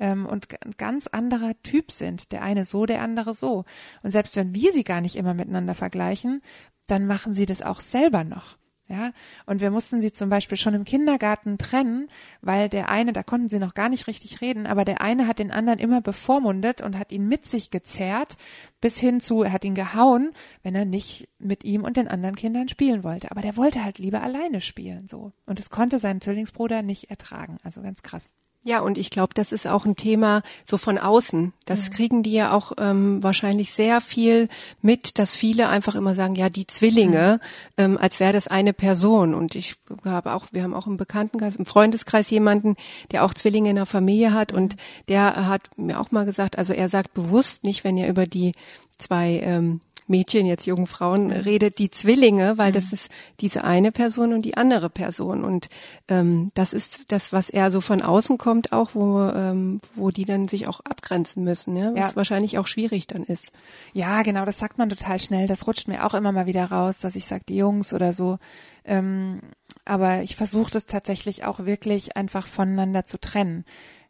ähm, 0.00 0.24
und 0.24 0.48
ganz 0.78 1.06
anderer 1.06 1.52
Typ 1.62 1.92
sind. 1.92 2.32
Der 2.32 2.42
eine 2.42 2.64
so, 2.64 2.86
der 2.86 3.02
andere 3.02 3.34
so. 3.34 3.66
Und 4.02 4.10
selbst 4.10 4.36
wenn 4.36 4.54
wir 4.54 4.72
sie 4.72 4.84
gar 4.84 5.02
nicht 5.02 5.16
immer 5.16 5.34
miteinander 5.34 5.74
vergleichen, 5.74 6.40
dann 6.86 7.06
machen 7.06 7.34
sie 7.34 7.46
das 7.46 7.60
auch 7.60 7.82
selber 7.82 8.24
noch. 8.24 8.56
Ja, 8.86 9.12
und 9.46 9.62
wir 9.62 9.70
mussten 9.70 10.02
sie 10.02 10.12
zum 10.12 10.28
Beispiel 10.28 10.58
schon 10.58 10.74
im 10.74 10.84
Kindergarten 10.84 11.56
trennen, 11.56 12.10
weil 12.42 12.68
der 12.68 12.90
eine, 12.90 13.14
da 13.14 13.22
konnten 13.22 13.48
sie 13.48 13.58
noch 13.58 13.72
gar 13.72 13.88
nicht 13.88 14.06
richtig 14.08 14.42
reden, 14.42 14.66
aber 14.66 14.84
der 14.84 15.00
eine 15.00 15.26
hat 15.26 15.38
den 15.38 15.50
anderen 15.50 15.78
immer 15.78 16.02
bevormundet 16.02 16.82
und 16.82 16.98
hat 16.98 17.10
ihn 17.10 17.26
mit 17.26 17.46
sich 17.46 17.70
gezerrt, 17.70 18.36
bis 18.82 18.98
hin 18.98 19.20
zu, 19.20 19.42
er 19.42 19.52
hat 19.52 19.64
ihn 19.64 19.74
gehauen, 19.74 20.32
wenn 20.62 20.74
er 20.74 20.84
nicht 20.84 21.30
mit 21.38 21.64
ihm 21.64 21.82
und 21.82 21.96
den 21.96 22.08
anderen 22.08 22.36
Kindern 22.36 22.68
spielen 22.68 23.04
wollte. 23.04 23.30
Aber 23.30 23.40
der 23.40 23.56
wollte 23.56 23.82
halt 23.82 23.98
lieber 23.98 24.22
alleine 24.22 24.60
spielen, 24.60 25.06
so. 25.06 25.32
Und 25.46 25.60
das 25.60 25.70
konnte 25.70 25.98
sein 25.98 26.20
Zwillingsbruder 26.20 26.82
nicht 26.82 27.08
ertragen. 27.08 27.56
Also 27.62 27.80
ganz 27.80 28.02
krass. 28.02 28.34
Ja, 28.66 28.80
und 28.80 28.96
ich 28.96 29.10
glaube, 29.10 29.34
das 29.34 29.52
ist 29.52 29.66
auch 29.66 29.84
ein 29.84 29.94
Thema 29.94 30.42
so 30.64 30.78
von 30.78 30.96
außen. 30.96 31.52
Das 31.66 31.90
mhm. 31.90 31.92
kriegen 31.92 32.22
die 32.22 32.32
ja 32.32 32.52
auch 32.52 32.72
ähm, 32.78 33.22
wahrscheinlich 33.22 33.74
sehr 33.74 34.00
viel 34.00 34.48
mit, 34.80 35.18
dass 35.18 35.36
viele 35.36 35.68
einfach 35.68 35.94
immer 35.94 36.14
sagen, 36.14 36.34
ja, 36.34 36.48
die 36.48 36.66
Zwillinge, 36.66 37.38
mhm. 37.76 37.84
ähm, 37.84 37.98
als 37.98 38.20
wäre 38.20 38.32
das 38.32 38.48
eine 38.48 38.72
Person. 38.72 39.34
Und 39.34 39.54
ich 39.54 39.76
habe 40.06 40.34
auch, 40.34 40.46
wir 40.52 40.62
haben 40.62 40.72
auch 40.72 40.86
im 40.86 40.96
Bekanntenkreis, 40.96 41.56
im 41.56 41.66
Freundeskreis 41.66 42.30
jemanden, 42.30 42.76
der 43.12 43.26
auch 43.26 43.34
Zwillinge 43.34 43.68
in 43.68 43.76
der 43.76 43.84
Familie 43.84 44.32
hat 44.32 44.52
mhm. 44.52 44.58
und 44.58 44.76
der 45.08 45.46
hat 45.46 45.68
mir 45.76 46.00
auch 46.00 46.10
mal 46.10 46.24
gesagt, 46.24 46.56
also 46.56 46.72
er 46.72 46.88
sagt 46.88 47.12
bewusst 47.12 47.64
nicht, 47.64 47.84
wenn 47.84 47.98
er 47.98 48.08
über 48.08 48.26
die 48.26 48.54
zwei 48.96 49.40
ähm, 49.44 49.82
Mädchen, 50.06 50.46
jetzt 50.46 50.66
jungen 50.66 50.86
Frauen, 50.86 51.32
redet 51.32 51.78
die 51.78 51.90
Zwillinge, 51.90 52.58
weil 52.58 52.72
das 52.72 52.92
ist 52.92 53.10
diese 53.40 53.64
eine 53.64 53.92
Person 53.92 54.32
und 54.32 54.42
die 54.42 54.56
andere 54.56 54.90
Person. 54.90 55.44
Und 55.44 55.68
ähm, 56.08 56.50
das 56.54 56.72
ist 56.72 57.00
das, 57.08 57.32
was 57.32 57.50
eher 57.50 57.70
so 57.70 57.80
von 57.80 58.02
außen 58.02 58.38
kommt, 58.38 58.72
auch 58.72 58.90
wo, 58.94 59.20
ähm, 59.20 59.80
wo 59.94 60.10
die 60.10 60.24
dann 60.24 60.48
sich 60.48 60.68
auch 60.68 60.80
abgrenzen 60.80 61.44
müssen, 61.44 61.76
ja? 61.76 61.94
was 61.94 62.10
ja. 62.10 62.16
wahrscheinlich 62.16 62.58
auch 62.58 62.66
schwierig 62.66 63.06
dann 63.06 63.24
ist. 63.24 63.52
Ja, 63.92 64.22
genau, 64.22 64.44
das 64.44 64.58
sagt 64.58 64.78
man 64.78 64.90
total 64.90 65.18
schnell. 65.18 65.46
Das 65.46 65.66
rutscht 65.66 65.88
mir 65.88 66.04
auch 66.04 66.14
immer 66.14 66.32
mal 66.32 66.46
wieder 66.46 66.66
raus, 66.66 66.98
dass 66.98 67.16
ich 67.16 67.26
sage, 67.26 67.44
die 67.48 67.56
Jungs 67.56 67.94
oder 67.94 68.12
so. 68.12 68.38
Ähm, 68.84 69.40
aber 69.84 70.22
ich 70.22 70.36
versuche 70.36 70.70
das 70.70 70.86
tatsächlich 70.86 71.44
auch 71.44 71.60
wirklich 71.60 72.16
einfach 72.16 72.46
voneinander 72.46 73.06
zu 73.06 73.18
trennen 73.18 73.64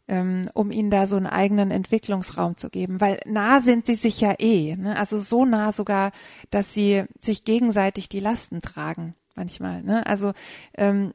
ähm, 0.07 0.49
um 0.53 0.71
ihnen 0.71 0.91
da 0.91 1.07
so 1.07 1.15
einen 1.15 1.27
eigenen 1.27 1.71
Entwicklungsraum 1.71 2.57
zu 2.57 2.69
geben, 2.69 3.01
weil 3.01 3.19
nah 3.25 3.59
sind 3.59 3.85
sie 3.85 3.95
sich 3.95 4.21
ja 4.21 4.35
eh, 4.37 4.75
ne? 4.75 4.97
also 4.97 5.17
so 5.17 5.45
nah 5.45 5.71
sogar, 5.71 6.11
dass 6.51 6.73
sie 6.73 7.03
sich 7.21 7.43
gegenseitig 7.43 8.09
die 8.09 8.19
Lasten 8.19 8.61
tragen 8.61 9.15
manchmal. 9.35 9.83
Ne? 9.83 10.05
Also 10.05 10.33
ähm, 10.75 11.13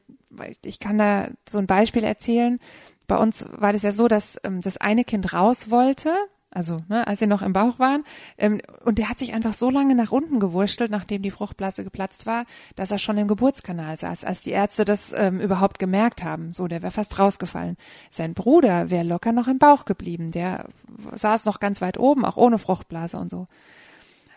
ich 0.63 0.79
kann 0.79 0.97
da 0.97 1.29
so 1.49 1.57
ein 1.57 1.67
Beispiel 1.67 2.03
erzählen. 2.03 2.59
Bei 3.07 3.17
uns 3.17 3.45
war 3.51 3.73
das 3.73 3.81
ja 3.81 3.91
so, 3.91 4.07
dass 4.07 4.37
ähm, 4.43 4.61
das 4.61 4.77
eine 4.77 5.03
Kind 5.03 5.33
raus 5.33 5.69
wollte 5.69 6.13
also 6.51 6.79
ne, 6.89 7.07
als 7.07 7.19
sie 7.19 7.27
noch 7.27 7.41
im 7.41 7.53
Bauch 7.53 7.79
waren. 7.79 8.03
Ähm, 8.37 8.61
und 8.83 8.99
der 8.99 9.09
hat 9.09 9.19
sich 9.19 9.33
einfach 9.33 9.53
so 9.53 9.69
lange 9.69 9.95
nach 9.95 10.11
unten 10.11 10.39
gewurschtelt, 10.39 10.91
nachdem 10.91 11.21
die 11.21 11.31
Fruchtblase 11.31 11.83
geplatzt 11.83 12.25
war, 12.25 12.45
dass 12.75 12.91
er 12.91 12.99
schon 12.99 13.17
im 13.17 13.27
Geburtskanal 13.27 13.97
saß, 13.97 14.25
als 14.25 14.41
die 14.41 14.51
Ärzte 14.51 14.85
das 14.85 15.13
ähm, 15.13 15.39
überhaupt 15.39 15.79
gemerkt 15.79 16.23
haben. 16.23 16.53
So, 16.53 16.67
der 16.67 16.81
wäre 16.81 16.91
fast 16.91 17.17
rausgefallen. 17.17 17.77
Sein 18.09 18.33
Bruder 18.33 18.89
wäre 18.89 19.05
locker 19.05 19.31
noch 19.31 19.47
im 19.47 19.57
Bauch 19.57 19.85
geblieben. 19.85 20.31
Der 20.31 20.65
saß 21.13 21.45
noch 21.45 21.59
ganz 21.59 21.81
weit 21.81 21.97
oben, 21.97 22.25
auch 22.25 22.37
ohne 22.37 22.59
Fruchtblase 22.59 23.17
und 23.17 23.31
so. 23.31 23.47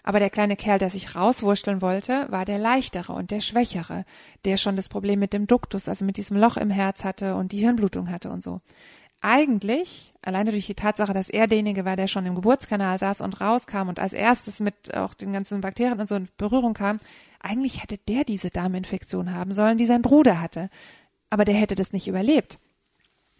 Aber 0.06 0.20
der 0.20 0.28
kleine 0.28 0.54
Kerl, 0.54 0.78
der 0.78 0.90
sich 0.90 1.16
rauswurschteln 1.16 1.80
wollte, 1.80 2.26
war 2.28 2.44
der 2.44 2.58
leichtere 2.58 3.14
und 3.14 3.30
der 3.30 3.40
schwächere, 3.40 4.04
der 4.44 4.58
schon 4.58 4.76
das 4.76 4.90
Problem 4.90 5.18
mit 5.18 5.32
dem 5.32 5.46
Duktus, 5.46 5.88
also 5.88 6.04
mit 6.04 6.18
diesem 6.18 6.36
Loch 6.36 6.58
im 6.58 6.68
Herz 6.68 7.04
hatte 7.04 7.36
und 7.36 7.52
die 7.52 7.60
Hirnblutung 7.60 8.10
hatte 8.10 8.28
und 8.28 8.42
so 8.42 8.60
eigentlich, 9.24 10.12
alleine 10.20 10.50
durch 10.50 10.66
die 10.66 10.74
Tatsache, 10.74 11.14
dass 11.14 11.30
er 11.30 11.46
derjenige 11.46 11.86
war, 11.86 11.96
der 11.96 12.08
schon 12.08 12.26
im 12.26 12.34
Geburtskanal 12.34 12.98
saß 12.98 13.22
und 13.22 13.40
rauskam 13.40 13.88
und 13.88 13.98
als 13.98 14.12
erstes 14.12 14.60
mit 14.60 14.94
auch 14.94 15.14
den 15.14 15.32
ganzen 15.32 15.62
Bakterien 15.62 15.98
und 15.98 16.06
so 16.06 16.14
in 16.14 16.28
Berührung 16.36 16.74
kam, 16.74 16.98
eigentlich 17.40 17.82
hätte 17.82 17.96
der 17.96 18.24
diese 18.24 18.50
Darminfektion 18.50 19.32
haben 19.32 19.54
sollen, 19.54 19.78
die 19.78 19.86
sein 19.86 20.02
Bruder 20.02 20.42
hatte. 20.42 20.68
Aber 21.30 21.46
der 21.46 21.54
hätte 21.54 21.74
das 21.74 21.94
nicht 21.94 22.06
überlebt. 22.06 22.58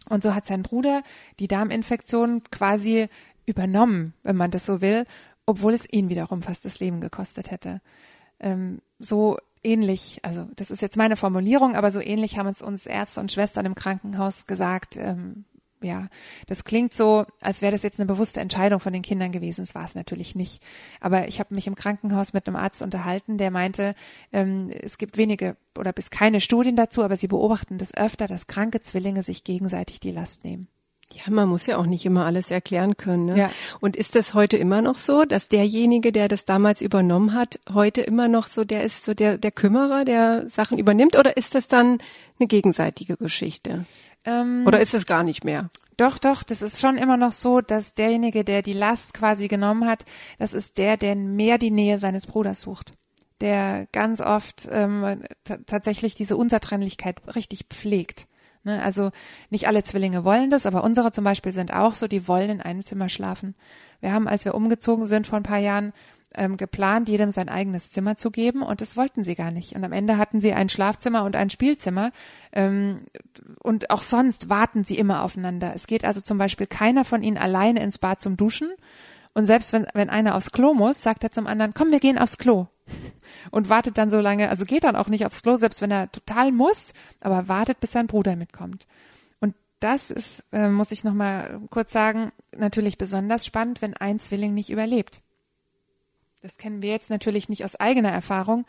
Und 0.09 0.23
so 0.23 0.33
hat 0.33 0.47
sein 0.47 0.63
Bruder 0.63 1.03
die 1.39 1.47
Darminfektion 1.47 2.43
quasi 2.49 3.07
übernommen, 3.45 4.15
wenn 4.23 4.35
man 4.35 4.49
das 4.49 4.65
so 4.65 4.81
will, 4.81 5.05
obwohl 5.45 5.73
es 5.73 5.91
ihn 5.91 6.09
wiederum 6.09 6.41
fast 6.41 6.65
das 6.65 6.79
Leben 6.79 6.99
gekostet 6.99 7.51
hätte. 7.51 7.79
Ähm, 8.39 8.81
so 8.97 9.37
ähnlich, 9.63 10.19
also 10.23 10.47
das 10.55 10.71
ist 10.71 10.81
jetzt 10.81 10.97
meine 10.97 11.15
Formulierung, 11.15 11.75
aber 11.75 11.91
so 11.91 11.99
ähnlich 11.99 12.39
haben 12.39 12.47
es 12.47 12.63
uns 12.63 12.87
Ärzte 12.87 13.19
und 13.19 13.31
Schwestern 13.31 13.67
im 13.67 13.75
Krankenhaus 13.75 14.47
gesagt, 14.47 14.97
ähm, 14.97 15.45
ja, 15.85 16.09
das 16.47 16.63
klingt 16.63 16.93
so, 16.93 17.25
als 17.41 17.61
wäre 17.61 17.71
das 17.71 17.83
jetzt 17.83 17.99
eine 17.99 18.07
bewusste 18.07 18.41
Entscheidung 18.41 18.79
von 18.79 18.93
den 18.93 19.01
Kindern 19.01 19.31
gewesen. 19.31 19.61
Das 19.61 19.75
war 19.75 19.85
es 19.85 19.95
natürlich 19.95 20.35
nicht. 20.35 20.61
Aber 20.99 21.27
ich 21.27 21.39
habe 21.39 21.55
mich 21.55 21.67
im 21.67 21.75
Krankenhaus 21.75 22.33
mit 22.33 22.47
einem 22.47 22.57
Arzt 22.57 22.81
unterhalten, 22.81 23.37
der 23.37 23.51
meinte, 23.51 23.95
ähm, 24.33 24.69
es 24.69 24.97
gibt 24.97 25.17
wenige 25.17 25.55
oder 25.77 25.93
bis 25.93 26.09
keine 26.09 26.41
Studien 26.41 26.75
dazu, 26.75 27.03
aber 27.03 27.17
sie 27.17 27.27
beobachten 27.27 27.77
das 27.77 27.95
öfter, 27.95 28.27
dass 28.27 28.47
kranke 28.47 28.81
Zwillinge 28.81 29.23
sich 29.23 29.43
gegenseitig 29.43 29.99
die 29.99 30.11
Last 30.11 30.43
nehmen. 30.43 30.67
Ja, 31.13 31.31
man 31.31 31.47
muss 31.47 31.65
ja 31.65 31.77
auch 31.77 31.85
nicht 31.85 32.05
immer 32.05 32.25
alles 32.25 32.51
erklären 32.51 32.97
können. 32.97 33.25
Ne? 33.25 33.37
Ja. 33.37 33.51
Und 33.79 33.95
ist 33.95 34.15
das 34.15 34.33
heute 34.33 34.57
immer 34.57 34.81
noch 34.81 34.97
so, 34.97 35.23
dass 35.23 35.47
derjenige, 35.47 36.11
der 36.11 36.27
das 36.27 36.45
damals 36.45 36.81
übernommen 36.81 37.33
hat, 37.33 37.59
heute 37.73 38.01
immer 38.01 38.27
noch 38.27 38.47
so, 38.47 38.63
der 38.63 38.83
ist 38.83 39.05
so 39.05 39.13
der, 39.13 39.37
der 39.37 39.51
Kümmerer, 39.51 40.03
der 40.03 40.49
Sachen 40.49 40.79
übernimmt, 40.79 41.15
oder 41.17 41.37
ist 41.37 41.55
das 41.55 41.67
dann 41.67 41.99
eine 42.39 42.47
gegenseitige 42.47 43.17
Geschichte? 43.17 43.85
Ähm, 44.25 44.63
Oder 44.65 44.81
ist 44.81 44.93
es 44.93 45.05
gar 45.05 45.23
nicht 45.23 45.43
mehr? 45.43 45.69
Doch, 45.97 46.19
doch, 46.19 46.43
das 46.43 46.61
ist 46.61 46.81
schon 46.81 46.97
immer 46.97 47.15
noch 47.15 47.31
so, 47.31 47.61
dass 47.61 47.93
derjenige, 47.93 48.43
der 48.43 48.61
die 48.61 48.73
Last 48.73 49.13
quasi 49.13 49.47
genommen 49.47 49.87
hat, 49.87 50.03
das 50.39 50.53
ist 50.53 50.77
der, 50.77 50.97
der 50.97 51.15
mehr 51.15 51.57
die 51.57 51.71
Nähe 51.71 51.99
seines 51.99 52.27
Bruders 52.27 52.61
sucht. 52.61 52.91
Der 53.39 53.87
ganz 53.91 54.19
oft 54.19 54.67
ähm, 54.71 55.23
tatsächlich 55.65 56.15
diese 56.15 56.35
Unzertrennlichkeit 56.35 57.35
richtig 57.35 57.65
pflegt. 57.69 58.27
Ne? 58.63 58.81
Also 58.83 59.11
nicht 59.49 59.67
alle 59.67 59.83
Zwillinge 59.83 60.25
wollen 60.25 60.49
das, 60.49 60.65
aber 60.65 60.83
unsere 60.83 61.11
zum 61.11 61.23
Beispiel 61.23 61.53
sind 61.53 61.73
auch 61.73 61.93
so, 61.95 62.07
die 62.07 62.27
wollen 62.27 62.49
in 62.49 62.61
einem 62.61 62.81
Zimmer 62.81 63.07
schlafen. 63.07 63.55
Wir 64.01 64.11
haben, 64.11 64.27
als 64.27 64.43
wir 64.43 64.55
umgezogen 64.55 65.07
sind 65.07 65.27
vor 65.27 65.37
ein 65.37 65.43
paar 65.43 65.59
Jahren, 65.59 65.93
ähm, 66.37 66.57
geplant, 66.57 67.09
jedem 67.09 67.31
sein 67.31 67.49
eigenes 67.49 67.89
Zimmer 67.89 68.17
zu 68.17 68.31
geben 68.31 68.61
und 68.61 68.81
das 68.81 68.97
wollten 68.97 69.23
sie 69.23 69.35
gar 69.35 69.51
nicht. 69.51 69.75
Und 69.75 69.83
am 69.83 69.91
Ende 69.91 70.17
hatten 70.17 70.41
sie 70.41 70.53
ein 70.53 70.69
Schlafzimmer 70.69 71.23
und 71.23 71.35
ein 71.35 71.49
Spielzimmer 71.49 72.11
ähm, 72.51 72.97
und 73.61 73.89
auch 73.89 74.01
sonst 74.01 74.49
warten 74.49 74.83
sie 74.83 74.97
immer 74.97 75.23
aufeinander. 75.23 75.73
Es 75.75 75.87
geht 75.87 76.05
also 76.05 76.21
zum 76.21 76.37
Beispiel 76.37 76.67
keiner 76.67 77.05
von 77.05 77.23
ihnen 77.23 77.37
alleine 77.37 77.81
ins 77.81 77.97
Bad 77.97 78.21
zum 78.21 78.37
Duschen 78.37 78.69
und 79.35 79.45
selbst 79.45 79.73
wenn, 79.73 79.85
wenn 79.93 80.09
einer 80.09 80.35
aufs 80.35 80.51
Klo 80.51 80.73
muss, 80.73 81.03
sagt 81.03 81.23
er 81.23 81.29
zum 81.29 81.45
anderen, 81.45 81.73
komm, 81.73 81.91
wir 81.91 81.99
gehen 81.99 82.17
aufs 82.17 82.37
Klo. 82.37 82.67
Und 83.51 83.69
wartet 83.69 83.97
dann 83.97 84.09
so 84.09 84.19
lange, 84.19 84.49
also 84.49 84.65
geht 84.65 84.85
dann 84.85 84.95
auch 84.95 85.07
nicht 85.07 85.25
aufs 85.25 85.43
Klo, 85.43 85.57
selbst 85.57 85.81
wenn 85.81 85.91
er 85.91 86.11
total 86.11 86.51
muss, 86.51 86.93
aber 87.21 87.47
wartet, 87.47 87.79
bis 87.79 87.91
sein 87.91 88.07
Bruder 88.07 88.35
mitkommt. 88.35 88.87
Und 89.39 89.55
das 89.79 90.09
ist, 90.09 90.45
äh, 90.51 90.69
muss 90.69 90.91
ich 90.91 91.03
nochmal 91.03 91.59
kurz 91.69 91.91
sagen, 91.91 92.31
natürlich 92.57 92.97
besonders 92.97 93.45
spannend, 93.45 93.81
wenn 93.81 93.93
ein 93.93 94.19
Zwilling 94.19 94.53
nicht 94.53 94.69
überlebt. 94.69 95.21
Das 96.45 96.59
kennen 96.59 96.83
wir 96.83 96.91
jetzt 96.91 97.09
natürlich 97.09 97.49
nicht 97.49 97.65
aus 97.65 97.75
eigener 97.75 98.11
Erfahrung, 98.11 98.67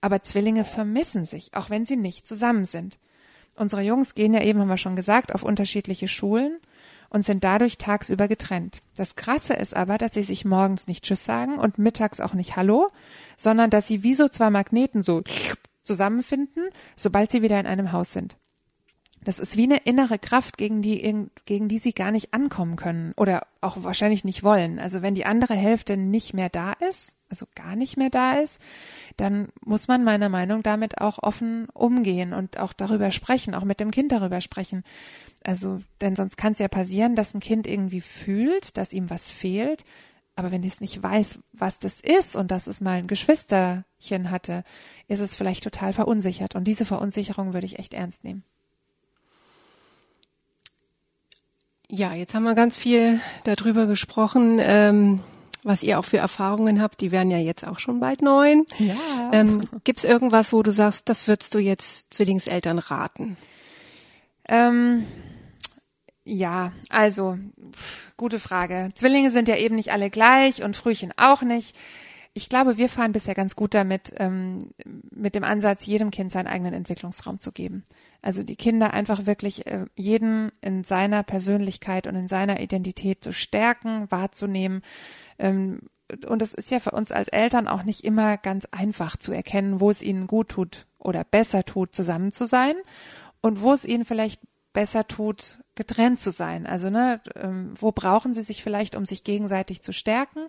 aber 0.00 0.22
Zwillinge 0.22 0.64
vermissen 0.64 1.26
sich, 1.26 1.52
auch 1.52 1.68
wenn 1.68 1.84
sie 1.84 1.98
nicht 1.98 2.26
zusammen 2.26 2.64
sind. 2.64 2.98
Unsere 3.56 3.82
Jungs 3.82 4.14
gehen 4.14 4.32
ja 4.32 4.40
eben, 4.40 4.58
haben 4.58 4.70
wir 4.70 4.78
schon 4.78 4.96
gesagt, 4.96 5.34
auf 5.34 5.42
unterschiedliche 5.42 6.08
Schulen 6.08 6.60
und 7.10 7.20
sind 7.20 7.44
dadurch 7.44 7.76
tagsüber 7.76 8.26
getrennt. 8.26 8.80
Das 8.96 9.16
Krasse 9.16 9.52
ist 9.52 9.76
aber, 9.76 9.98
dass 9.98 10.14
sie 10.14 10.22
sich 10.22 10.46
morgens 10.46 10.86
nicht 10.86 11.04
Tschüss 11.04 11.22
sagen 11.22 11.58
und 11.58 11.76
mittags 11.76 12.20
auch 12.20 12.32
nicht 12.32 12.56
Hallo, 12.56 12.88
sondern 13.36 13.68
dass 13.68 13.86
sie 13.86 14.02
wie 14.02 14.14
so 14.14 14.26
zwei 14.26 14.48
Magneten 14.48 15.02
so 15.02 15.22
zusammenfinden, 15.82 16.70
sobald 16.96 17.30
sie 17.30 17.42
wieder 17.42 17.60
in 17.60 17.66
einem 17.66 17.92
Haus 17.92 18.14
sind. 18.14 18.38
Das 19.22 19.38
ist 19.38 19.56
wie 19.56 19.64
eine 19.64 19.78
innere 19.78 20.18
Kraft, 20.18 20.56
gegen 20.56 20.80
die, 20.80 21.28
gegen 21.44 21.68
die 21.68 21.78
sie 21.78 21.92
gar 21.92 22.10
nicht 22.10 22.32
ankommen 22.32 22.76
können 22.76 23.12
oder 23.16 23.46
auch 23.60 23.82
wahrscheinlich 23.82 24.24
nicht 24.24 24.42
wollen. 24.42 24.78
Also 24.78 25.02
wenn 25.02 25.14
die 25.14 25.26
andere 25.26 25.54
Hälfte 25.54 25.98
nicht 25.98 26.32
mehr 26.32 26.48
da 26.48 26.72
ist, 26.72 27.16
also 27.28 27.46
gar 27.54 27.76
nicht 27.76 27.98
mehr 27.98 28.08
da 28.08 28.34
ist, 28.34 28.60
dann 29.16 29.48
muss 29.64 29.88
man 29.88 30.04
meiner 30.04 30.30
Meinung 30.30 30.62
damit 30.62 31.00
auch 31.00 31.22
offen 31.22 31.68
umgehen 31.74 32.32
und 32.32 32.58
auch 32.58 32.72
darüber 32.72 33.10
sprechen, 33.10 33.54
auch 33.54 33.64
mit 33.64 33.78
dem 33.78 33.90
Kind 33.90 34.10
darüber 34.12 34.40
sprechen. 34.40 34.84
Also, 35.44 35.80
denn 36.00 36.16
sonst 36.16 36.36
kann 36.36 36.52
es 36.52 36.58
ja 36.58 36.68
passieren, 36.68 37.14
dass 37.14 37.34
ein 37.34 37.40
Kind 37.40 37.66
irgendwie 37.66 38.00
fühlt, 38.00 38.76
dass 38.78 38.92
ihm 38.92 39.10
was 39.10 39.28
fehlt, 39.28 39.84
aber 40.34 40.50
wenn 40.50 40.64
es 40.64 40.80
nicht 40.80 41.02
weiß, 41.02 41.40
was 41.52 41.78
das 41.78 42.00
ist 42.00 42.36
und 42.36 42.50
dass 42.50 42.66
es 42.66 42.80
mal 42.80 42.98
ein 42.98 43.06
Geschwisterchen 43.06 44.30
hatte, 44.30 44.64
ist 45.06 45.20
es 45.20 45.34
vielleicht 45.34 45.64
total 45.64 45.92
verunsichert. 45.92 46.54
Und 46.54 46.64
diese 46.64 46.86
Verunsicherung 46.86 47.52
würde 47.52 47.66
ich 47.66 47.78
echt 47.78 47.92
ernst 47.92 48.24
nehmen. 48.24 48.44
Ja, 51.92 52.14
jetzt 52.14 52.34
haben 52.34 52.44
wir 52.44 52.54
ganz 52.54 52.76
viel 52.76 53.20
darüber 53.42 53.86
gesprochen, 53.86 54.60
ähm, 54.60 55.20
was 55.64 55.82
ihr 55.82 55.98
auch 55.98 56.04
für 56.04 56.18
Erfahrungen 56.18 56.80
habt. 56.80 57.00
Die 57.00 57.10
werden 57.10 57.32
ja 57.32 57.38
jetzt 57.38 57.66
auch 57.66 57.80
schon 57.80 57.98
bald 57.98 58.22
neun. 58.22 58.64
Ja. 58.78 58.94
Ähm, 59.32 59.62
Gibt 59.82 59.98
es 59.98 60.04
irgendwas, 60.04 60.52
wo 60.52 60.62
du 60.62 60.72
sagst, 60.72 61.08
das 61.08 61.26
würdest 61.26 61.52
du 61.54 61.58
jetzt 61.58 62.14
Zwillingseltern 62.14 62.78
raten? 62.78 63.36
Ähm, 64.48 65.04
ja, 66.24 66.70
also 66.90 67.38
gute 68.16 68.38
Frage. 68.38 68.90
Zwillinge 68.94 69.32
sind 69.32 69.48
ja 69.48 69.56
eben 69.56 69.74
nicht 69.74 69.90
alle 69.90 70.10
gleich 70.10 70.62
und 70.62 70.76
Frühchen 70.76 71.12
auch 71.16 71.42
nicht. 71.42 71.76
Ich 72.32 72.48
glaube, 72.48 72.78
wir 72.78 72.88
fahren 72.88 73.12
bisher 73.12 73.34
ganz 73.34 73.56
gut 73.56 73.74
damit, 73.74 74.14
ähm, 74.18 74.70
mit 75.10 75.34
dem 75.34 75.42
Ansatz, 75.42 75.84
jedem 75.86 76.10
Kind 76.10 76.30
seinen 76.30 76.46
eigenen 76.46 76.74
Entwicklungsraum 76.74 77.40
zu 77.40 77.50
geben. 77.50 77.84
Also 78.22 78.44
die 78.44 78.56
Kinder 78.56 78.92
einfach 78.92 79.26
wirklich 79.26 79.66
äh, 79.66 79.86
jeden 79.96 80.52
in 80.60 80.84
seiner 80.84 81.24
Persönlichkeit 81.24 82.06
und 82.06 82.14
in 82.14 82.28
seiner 82.28 82.60
Identität 82.60 83.24
zu 83.24 83.32
stärken, 83.32 84.08
wahrzunehmen. 84.10 84.82
Ähm, 85.38 85.80
und 86.26 86.42
es 86.42 86.54
ist 86.54 86.70
ja 86.70 86.80
für 86.80 86.92
uns 86.92 87.12
als 87.12 87.28
Eltern 87.28 87.66
auch 87.68 87.82
nicht 87.82 88.04
immer 88.04 88.36
ganz 88.36 88.66
einfach 88.70 89.16
zu 89.16 89.32
erkennen, 89.32 89.80
wo 89.80 89.90
es 89.90 90.02
ihnen 90.02 90.26
gut 90.26 90.50
tut 90.50 90.86
oder 90.98 91.24
besser 91.24 91.64
tut, 91.64 91.94
zusammen 91.94 92.32
zu 92.32 92.46
sein 92.46 92.74
und 93.40 93.60
wo 93.60 93.72
es 93.72 93.84
ihnen 93.84 94.04
vielleicht 94.04 94.40
besser 94.72 95.06
tut, 95.06 95.60
getrennt 95.80 96.20
zu 96.20 96.30
sein. 96.30 96.66
Also 96.66 96.90
ne, 96.90 97.22
ähm, 97.36 97.72
wo 97.80 97.90
brauchen 97.90 98.34
sie 98.34 98.42
sich 98.42 98.62
vielleicht, 98.62 98.96
um 98.96 99.06
sich 99.06 99.24
gegenseitig 99.24 99.80
zu 99.80 99.94
stärken 99.94 100.40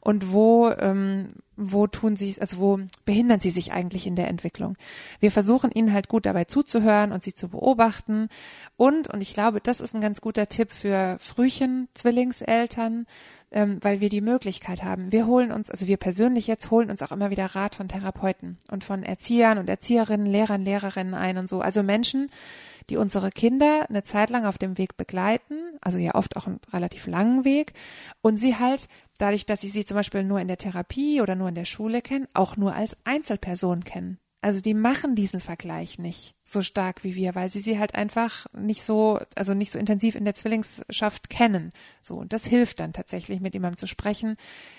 und 0.00 0.32
wo 0.32 0.70
ähm, 0.70 1.34
wo 1.58 1.86
tun 1.86 2.16
sie, 2.16 2.36
also 2.40 2.58
wo 2.58 2.78
behindern 3.04 3.40
sie 3.40 3.50
sich 3.50 3.72
eigentlich 3.72 4.06
in 4.06 4.16
der 4.16 4.28
Entwicklung? 4.28 4.76
Wir 5.20 5.30
versuchen 5.30 5.70
ihnen 5.72 5.92
halt 5.92 6.08
gut 6.08 6.24
dabei 6.24 6.44
zuzuhören 6.44 7.12
und 7.12 7.22
sie 7.22 7.34
zu 7.34 7.48
beobachten 7.48 8.30
und 8.78 9.08
und 9.10 9.20
ich 9.20 9.34
glaube, 9.34 9.60
das 9.60 9.82
ist 9.82 9.94
ein 9.94 10.00
ganz 10.00 10.22
guter 10.22 10.48
Tipp 10.48 10.72
für 10.72 11.18
Frühchen 11.20 11.88
Zwillingseltern, 11.92 13.04
ähm, 13.50 13.76
weil 13.82 14.00
wir 14.00 14.08
die 14.08 14.22
Möglichkeit 14.22 14.82
haben. 14.84 15.12
Wir 15.12 15.26
holen 15.26 15.52
uns, 15.52 15.70
also 15.70 15.86
wir 15.86 15.98
persönlich 15.98 16.46
jetzt 16.46 16.70
holen 16.70 16.88
uns 16.88 17.02
auch 17.02 17.12
immer 17.12 17.28
wieder 17.28 17.44
Rat 17.44 17.74
von 17.74 17.88
Therapeuten 17.88 18.56
und 18.70 18.84
von 18.84 19.02
Erziehern 19.02 19.58
und 19.58 19.68
Erzieherinnen, 19.68 20.26
Lehrern, 20.26 20.64
Lehrerinnen 20.64 21.12
ein 21.12 21.36
und 21.36 21.46
so. 21.46 21.60
Also 21.60 21.82
Menschen, 21.82 22.30
die 22.90 22.96
unsere 22.96 23.30
Kinder 23.30 23.86
eine 23.88 24.02
Zeit 24.02 24.30
lang 24.30 24.46
auf 24.46 24.58
dem 24.58 24.78
Weg 24.78 24.96
begleiten, 24.96 25.54
also 25.80 25.98
ja 25.98 26.14
oft 26.14 26.36
auch 26.36 26.46
einen 26.46 26.60
relativ 26.72 27.06
langen 27.06 27.44
Weg, 27.44 27.72
und 28.22 28.36
sie 28.36 28.56
halt 28.56 28.88
dadurch, 29.18 29.46
dass 29.46 29.60
sie 29.60 29.68
sie 29.68 29.84
zum 29.84 29.96
Beispiel 29.96 30.24
nur 30.24 30.40
in 30.40 30.48
der 30.48 30.58
Therapie 30.58 31.20
oder 31.20 31.34
nur 31.34 31.48
in 31.48 31.54
der 31.54 31.64
Schule 31.64 32.02
kennen, 32.02 32.28
auch 32.34 32.56
nur 32.56 32.74
als 32.74 32.96
Einzelperson 33.04 33.84
kennen. 33.84 34.18
Also 34.40 34.60
die 34.60 34.74
machen 34.74 35.16
diesen 35.16 35.40
Vergleich 35.40 35.98
nicht 35.98 36.36
so 36.44 36.62
stark 36.62 37.02
wie 37.02 37.16
wir, 37.16 37.34
weil 37.34 37.48
sie 37.48 37.60
sie 37.60 37.78
halt 37.78 37.96
einfach 37.96 38.46
nicht 38.54 38.82
so, 38.82 39.18
also 39.34 39.52
nicht 39.52 39.72
so 39.72 39.80
intensiv 39.80 40.14
in 40.14 40.24
der 40.24 40.34
Zwillingsschaft 40.34 41.28
kennen. 41.28 41.72
So 42.00 42.14
und 42.14 42.32
das 42.32 42.46
hilft 42.46 42.78
dann 42.78 42.92
tatsächlich, 42.92 43.40
mit 43.40 43.54
jemandem 43.54 43.78
zu 43.78 43.88
sprechen, 43.88 44.36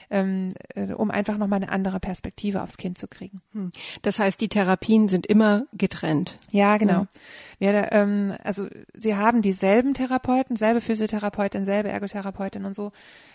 ähm, 0.09 0.53
äh, 0.75 0.93
um 0.93 1.11
einfach 1.11 1.37
noch 1.37 1.47
mal 1.47 1.57
eine 1.57 1.69
andere 1.69 1.99
Perspektive 1.99 2.63
aufs 2.63 2.77
Kind 2.77 2.97
zu 2.97 3.07
kriegen. 3.07 3.41
Hm. 3.51 3.71
Das 4.01 4.17
heißt, 4.17 4.39
die 4.39 4.47
Therapien 4.47 5.09
sind 5.09 5.27
immer 5.27 5.65
getrennt. 5.73 6.37
Ja, 6.51 6.77
genau. 6.77 7.01
Ja. 7.01 7.73
Wir, 7.73 7.91
ähm, 7.91 8.33
also 8.43 8.67
sie 8.93 9.15
haben 9.17 9.41
dieselben 9.41 9.93
Therapeuten, 9.93 10.55
selbe 10.55 10.79
Physiotherapeutin, 10.79 11.65
selbe 11.65 11.89
Ergotherapeutin 11.89 12.63
und 12.63 12.73
so. 12.73 12.93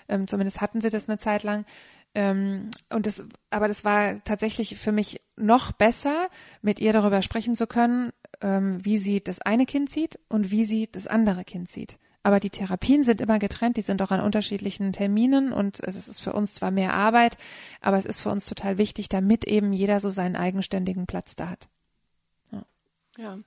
Ähm, 0.09 0.27
zumindest 0.27 0.61
hatten 0.63 0.81
sie 0.81 0.91
das 0.91 1.09
eine 1.09 1.19
Zeit 1.19 1.43
lang. 1.43 1.67
Ähm, 2.15 2.71
und 2.91 3.07
das, 3.07 3.25
aber 3.51 3.69
das 3.69 3.85
war 3.85 4.23
tatsächlich 4.25 4.79
für 4.79 4.93
mich 4.93 5.21
noch 5.37 5.73
besser, 5.73 6.29
mit 6.63 6.79
ihr 6.79 6.93
darüber 6.93 7.23
sprechen 7.23 7.57
zu 7.57 7.67
können, 7.67 8.13
ähm, 8.41 8.85
wie 8.85 8.99
sie 8.99 9.23
das 9.23 9.41
eine 9.41 9.67
Kind 9.67 9.91
sieht 9.91 10.19
und 10.29 10.51
wie 10.51 10.65
sie 10.65 10.89
das 10.91 11.07
andere 11.07 11.45
Kind 11.45 11.69
sieht. 11.69 11.99
Aber 12.23 12.41
die 12.41 12.51
Therapien 12.51 13.03
sind 13.03 13.21
immer 13.21 13.39
getrennt, 13.39 13.77
die 13.77 13.83
sind 13.83 14.01
auch 14.01 14.11
an 14.11 14.21
unterschiedlichen 14.21 14.93
Terminen 14.95 15.53
und 15.53 15.81
es 15.81 15.97
ist 16.09 16.21
für 16.21 16.33
uns 16.33 16.55
zwar 16.55 16.71
mehr 16.71 16.95
Arbeit, 16.95 17.37
aber 17.83 17.99
es 17.99 18.07
ist 18.07 18.23
für 18.23 18.31
uns 18.31 18.47
total 18.47 18.79
wichtig, 18.79 19.11
damit 19.11 19.45
eben 19.45 19.75
jeder 19.75 20.01
so 20.01 20.09
seinen 20.09 20.35
eigenständigen 20.35 21.07
Platz 21.07 21.37
da 21.37 21.51
hat. 21.51 21.69
Ja. 22.51 22.63
ja. 23.19 23.39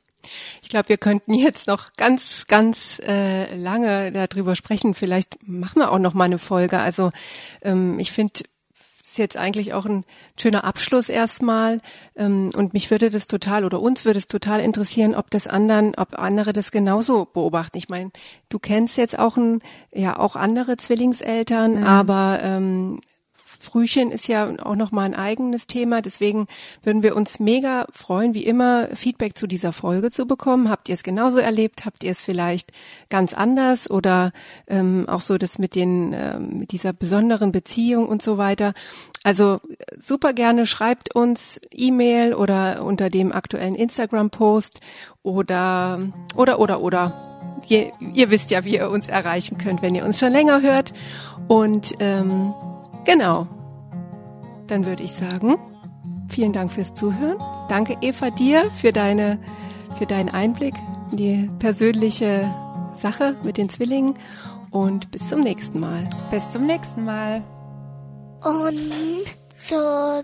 Ich 0.61 0.69
glaube, 0.69 0.89
wir 0.89 0.97
könnten 0.97 1.33
jetzt 1.33 1.67
noch 1.67 1.93
ganz, 1.93 2.45
ganz 2.47 2.99
äh, 2.99 3.55
lange 3.55 4.11
darüber 4.11 4.55
sprechen. 4.55 4.93
Vielleicht 4.93 5.37
machen 5.47 5.79
wir 5.79 5.91
auch 5.91 5.99
noch 5.99 6.13
mal 6.13 6.25
eine 6.25 6.39
Folge. 6.39 6.79
Also 6.79 7.11
ähm, 7.61 7.97
ich 7.99 8.11
finde 8.11 8.43
ist 9.17 9.19
jetzt 9.19 9.37
eigentlich 9.37 9.73
auch 9.73 9.85
ein 9.85 10.03
schöner 10.39 10.63
Abschluss 10.63 11.09
erstmal. 11.09 11.81
Ähm, 12.15 12.51
und 12.55 12.73
mich 12.73 12.91
würde 12.91 13.09
das 13.09 13.27
total 13.27 13.65
oder 13.65 13.81
uns 13.81 14.05
würde 14.05 14.19
es 14.19 14.27
total 14.27 14.61
interessieren, 14.61 15.15
ob 15.15 15.31
das 15.31 15.47
anderen, 15.47 15.95
ob 15.95 16.17
andere 16.19 16.53
das 16.53 16.71
genauso 16.71 17.25
beobachten. 17.25 17.77
Ich 17.77 17.89
meine, 17.89 18.11
du 18.49 18.59
kennst 18.59 18.97
jetzt 18.97 19.17
auch 19.17 19.37
ein, 19.37 19.61
ja 19.93 20.19
auch 20.19 20.35
andere 20.35 20.77
Zwillingseltern, 20.77 21.79
mhm. 21.79 21.83
aber 21.83 22.39
ähm, 22.43 22.99
Frühchen 23.59 24.11
ist 24.11 24.27
ja 24.27 24.49
auch 24.63 24.75
nochmal 24.75 25.05
ein 25.05 25.15
eigenes 25.15 25.67
Thema. 25.67 26.01
Deswegen 26.01 26.47
würden 26.83 27.03
wir 27.03 27.15
uns 27.15 27.39
mega 27.39 27.87
freuen, 27.91 28.33
wie 28.33 28.45
immer, 28.45 28.89
Feedback 28.93 29.37
zu 29.37 29.47
dieser 29.47 29.73
Folge 29.73 30.11
zu 30.11 30.25
bekommen. 30.25 30.69
Habt 30.69 30.89
ihr 30.89 30.95
es 30.95 31.03
genauso 31.03 31.37
erlebt? 31.37 31.85
Habt 31.85 32.03
ihr 32.03 32.11
es 32.11 32.23
vielleicht 32.23 32.71
ganz 33.09 33.33
anders 33.33 33.89
oder 33.89 34.31
ähm, 34.67 35.05
auch 35.07 35.21
so 35.21 35.37
das 35.37 35.59
mit 35.59 35.75
den 35.75 36.13
ähm, 36.13 36.57
mit 36.57 36.71
dieser 36.71 36.93
besonderen 36.93 37.51
Beziehung 37.51 38.07
und 38.07 38.21
so 38.21 38.37
weiter? 38.37 38.73
Also 39.23 39.59
super 39.99 40.33
gerne 40.33 40.65
schreibt 40.65 41.13
uns 41.15 41.59
E-Mail 41.71 42.33
oder 42.33 42.83
unter 42.83 43.09
dem 43.09 43.31
aktuellen 43.31 43.75
Instagram-Post 43.75 44.79
oder 45.23 45.99
oder 46.35 46.59
oder 46.59 46.81
oder. 46.81 47.59
Ihr, 47.67 47.91
ihr 48.13 48.29
wisst 48.29 48.51
ja, 48.51 48.63
wie 48.65 48.75
ihr 48.75 48.89
uns 48.89 49.07
erreichen 49.07 49.57
könnt, 49.57 49.81
wenn 49.81 49.95
ihr 49.95 50.05
uns 50.05 50.19
schon 50.19 50.31
länger 50.31 50.61
hört. 50.61 50.93
Und 51.47 51.93
ähm, 51.99 52.53
genau, 53.07 53.47
dann 54.67 54.85
würde 54.85 55.01
ich 55.01 55.13
sagen, 55.13 55.55
vielen 56.29 56.53
Dank 56.53 56.71
fürs 56.71 56.93
Zuhören. 56.93 57.37
Danke 57.69 57.97
Eva 58.01 58.29
dir 58.29 58.69
für 58.71 58.91
deine, 58.91 59.39
für 59.97 60.05
deinen 60.05 60.29
Einblick 60.29 60.75
in 61.11 61.17
die 61.17 61.49
persönliche 61.57 62.53
Sache 63.01 63.35
mit 63.43 63.57
den 63.57 63.69
Zwillingen 63.69 64.15
und 64.71 65.09
bis 65.11 65.29
zum 65.29 65.39
nächsten 65.39 65.79
Mal. 65.79 66.07
Bis 66.29 66.49
zum 66.49 66.65
nächsten 66.65 67.05
Mal. 67.05 67.43
Und 68.43 68.79
so 69.55 70.21